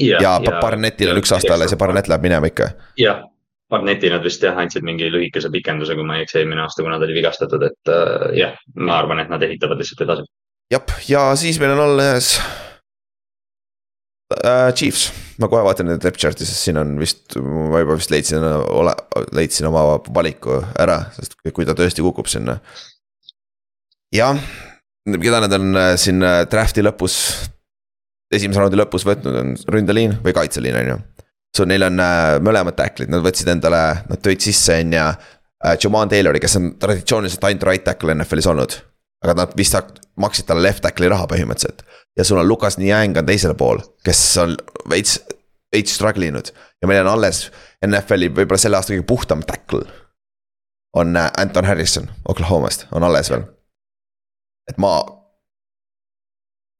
[0.00, 2.72] ja, ja, ja Barnetil on üks aasta alles ja Barnet läheb minema ikka.
[3.00, 3.22] jah,
[3.70, 6.98] Barneti nad vist jah andsid mingi lühikese pikenduse, kui ma ei eksi, eelmine aasta, kuna
[7.00, 10.28] ta oli vigastatud, et uh, jah, ma arvan, et nad ehitavad lihtsalt edasi.
[10.74, 12.34] jah, ja siis meil on alles
[14.34, 15.08] uh, Chiefs,
[15.40, 18.94] ma kohe vaatan nüüd depth chart'i, sest siin on vist, ma juba vist leidsin, ole,
[19.36, 19.82] leidsin oma
[20.20, 22.60] valiku ära, sest kui ta tõesti kukub sinna.
[24.14, 24.38] jah,
[25.12, 27.16] keda nad on äh, siin äh, draft'i lõpus,
[28.32, 30.98] esimese raundi lõpus võtnud, on ründeliin või kaitseliin, on ju.
[31.54, 35.08] So neil on äh, mõlemad tackle'id, nad võtsid endale, nad tõid sisse, on ju.
[35.80, 38.74] Jamal Taylori, kes on traditsiooniliselt ainult right tackle NFL-is olnud.
[39.24, 39.72] aga nad vist
[40.20, 41.80] maksid talle left tackle'i raha põhimõtteliselt
[42.16, 44.52] ja sul on Lukas Niang on teisel pool, kes on
[44.90, 45.18] veits,
[45.72, 46.50] veits struggle inud.
[46.82, 47.46] ja meil on alles
[47.86, 49.86] NFL-i võib-olla selle aasta kõige puhtam tackle.
[50.96, 53.53] on Anton Harrison Oklahomast, on alles veel.
[54.70, 54.96] Et ma.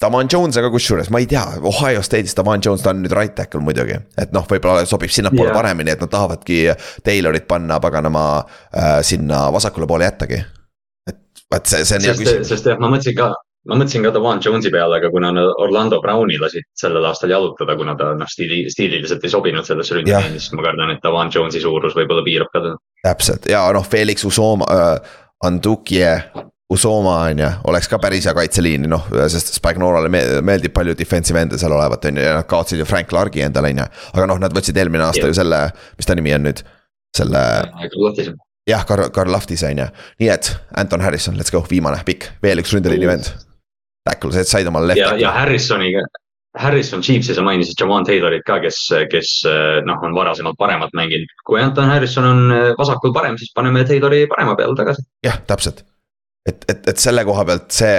[0.03, 3.33] Davan Jones aga kusjuures, ma ei tea, Ohio State'is Davan Jones, ta on nüüd right
[3.39, 3.95] tackle muidugi.
[4.21, 5.57] et noh, võib-olla sobib sinnapoole yeah.
[5.57, 6.59] paremini, et nad tahavadki
[7.07, 10.43] Taylorit panna paganama äh, sinna vasakule poole jättagi.
[11.09, 12.51] et vaat see, see on hea küsimus.
[12.51, 13.31] sest jah, ma mõtlesin ka
[13.69, 15.31] ma mõtlesin ka Davan Jones'i peale, aga kuna
[15.65, 20.41] Orlando Browni lasid sellel aastal jalutada, kuna ta noh, stiili, stiililiselt ei sobinud sellesse ründeliini,
[20.41, 22.81] siis ma kardan, et Davan Jones'i suurus võib-olla piirab ka teda.
[23.07, 26.13] täpselt ja noh, Felix Usoma äh,, Andukie.
[26.75, 31.59] Usoma on ju, oleks ka päris hea kaitseliini, noh, sest Spagnorale meeldib palju defensive end'e
[31.61, 33.87] seal olevat, on ju, ja nad kaotasid ju Frank Largi endale, on ju.
[34.15, 35.61] aga noh, nad võtsid eelmine aasta ju selle,
[35.99, 36.65] mis ta nimi on nüüd,
[37.17, 37.45] selle.
[38.69, 39.89] jah, Karl, Karl Lahtis on ju,
[40.23, 40.53] nii et
[40.83, 43.33] Anton Harrison, let's go, viimane pikk, veel üks ründeliini vend
[44.05, 46.05] tackle, said omale left ja, ja Harrisoniga,
[46.59, 48.79] Harrison Chiefsi sa mainisid Jamal Taylorit ka, kes,
[49.11, 49.33] kes
[49.89, 51.33] noh, on varasemalt paremat mänginud.
[51.47, 55.03] kui Anton Harrison on eh, vasakul parem, siis paneme Taylori parema peale tagasi.
[55.27, 55.83] jah, täpselt.
[56.49, 57.95] Et, et, et selle koha pealt see,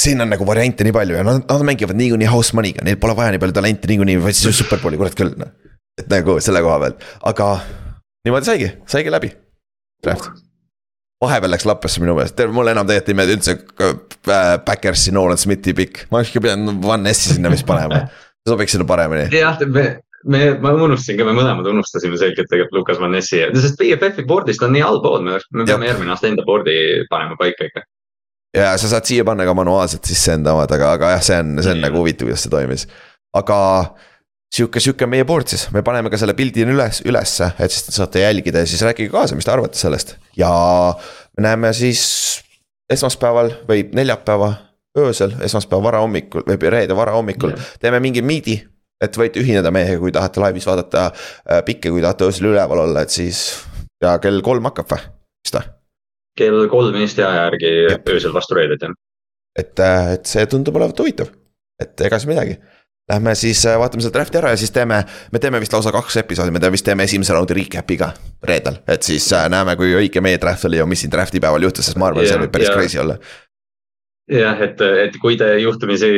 [0.00, 3.16] siin on nagu variante nii palju ja nad, nad mängivad niikuinii house money'ga, neil pole
[3.18, 5.50] vaja nii palju talenti niikuinii, vaid siis superbowli, kurat küll, noh.
[6.00, 7.50] et nagu selle koha pealt, aga
[8.26, 9.34] niimoodi saigi, saigi läbi.
[10.04, 10.30] Draft
[11.20, 15.74] vahepeal läks lappesse minu meelest, mulle enam tegelikult ei meeldi üldse äh, Backersi Nolan Smithi
[15.76, 18.06] pikk, ma olekski pidanud Van Nessi sinna vist panema,
[18.48, 19.26] sobiks sinna paremini.
[19.36, 19.58] jah,
[20.24, 24.62] me, ma unustasin ka, me mõlemad unustasime selgelt tegelikult Lukas Van Nessi, sest BFF-i board'ist
[24.66, 27.84] on nii allpool, me, me peame järgmine aasta enda board'i panema paika ikka.
[28.56, 31.56] ja sa saad siia panna ka manuaalselt sisse enda omad, aga, aga jah, see on,
[31.62, 32.86] see on nagu huvitav, kuidas see toimis,
[33.36, 33.58] aga
[34.52, 37.96] sihuke, sihuke meie board siis, me paneme ka selle pildi üles, ülesse, et siis te
[37.96, 40.50] saate jälgida ja siis rääkige kaasa, mis te arvate sellest ja
[41.36, 42.02] me näeme siis
[42.90, 44.52] esmaspäeval või neljapäeva
[44.98, 47.72] öösel, esmaspäeva varahommikul või reede varahommikul yeah.
[47.80, 48.58] teeme mingi miidi.
[49.00, 53.04] Et võite ühineda meiega, kui tahate laivis vaadata äh, pikke, kui tahate öösel üleval olla,
[53.04, 53.44] et siis
[54.02, 55.06] ja kell kolm hakkab või,
[55.44, 55.70] vist või?
[56.40, 58.12] kell kolm Eesti aja järgi Jep.
[58.14, 58.96] öösel vastu reedet jah.
[59.58, 61.32] et, äh, et see tundub olevat huvitav,
[61.82, 62.60] et ega siis midagi
[63.10, 65.00] Lähme siis äh, vaatame seda draft'i ära ja siis teeme,
[65.34, 68.12] me teeme vist lausa kaks episoodi, me teeme vist teeme esimese raundi recap'i ka
[68.46, 68.76] reedel.
[68.86, 71.98] et siis näeme, kui õige meie draft oli ja mis siin draft'i päeval juhtus, sest
[71.98, 73.18] ma arvan, see võib päris crazy olla
[74.30, 76.08] jah, et, et kui te juhtumisi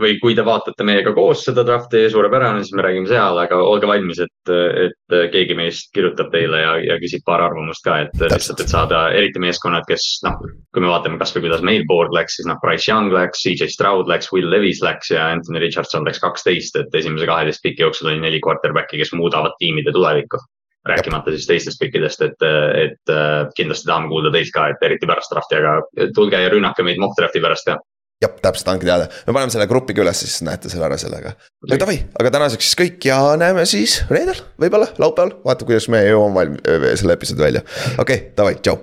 [0.00, 3.88] või kui te vaatate meiega koos seda draft'i, suurepärane, siis me räägime seal, aga olge
[3.88, 4.52] valmis, et,
[4.86, 9.04] et keegi meist kirjutab teile ja, ja küsib paar arvamust ka, et lihtsalt, et saada
[9.16, 10.40] eriti meeskonnad, kes noh.
[10.72, 14.10] kui me vaatame kasvõi kuidas meil board läks, siis noh, Price Young läks, CJ Stroud
[14.12, 18.22] läks, Will Levis läks ja Anthony Richardson läks kaksteist, et esimese kaheteist piki jooksul oli
[18.22, 20.40] neli quarterback'i, kes muudavad tiimide tulevikku
[20.88, 22.44] rääkimata siis teistest kõikidest, et,
[22.82, 23.14] et
[23.56, 27.18] kindlasti tahame kuulda teilt ka, et eriti pärast draft'i, aga tulge ja rünnake meid mock
[27.18, 27.78] draft'i pärast ka.
[28.22, 31.36] jah, täpselt, andke teada, me paneme selle grupi ka üles, siis näete selle ära sellega.
[31.68, 36.02] aga davai, aga tänaseks siis kõik ja näeme siis reedel, võib-olla laupäeval, vaatab, kuidas me
[36.06, 37.64] jõuame valmis selle episoodi välja.
[37.94, 38.78] okei okay,, davai, tšau.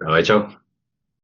[0.00, 0.59] Davai, tšau.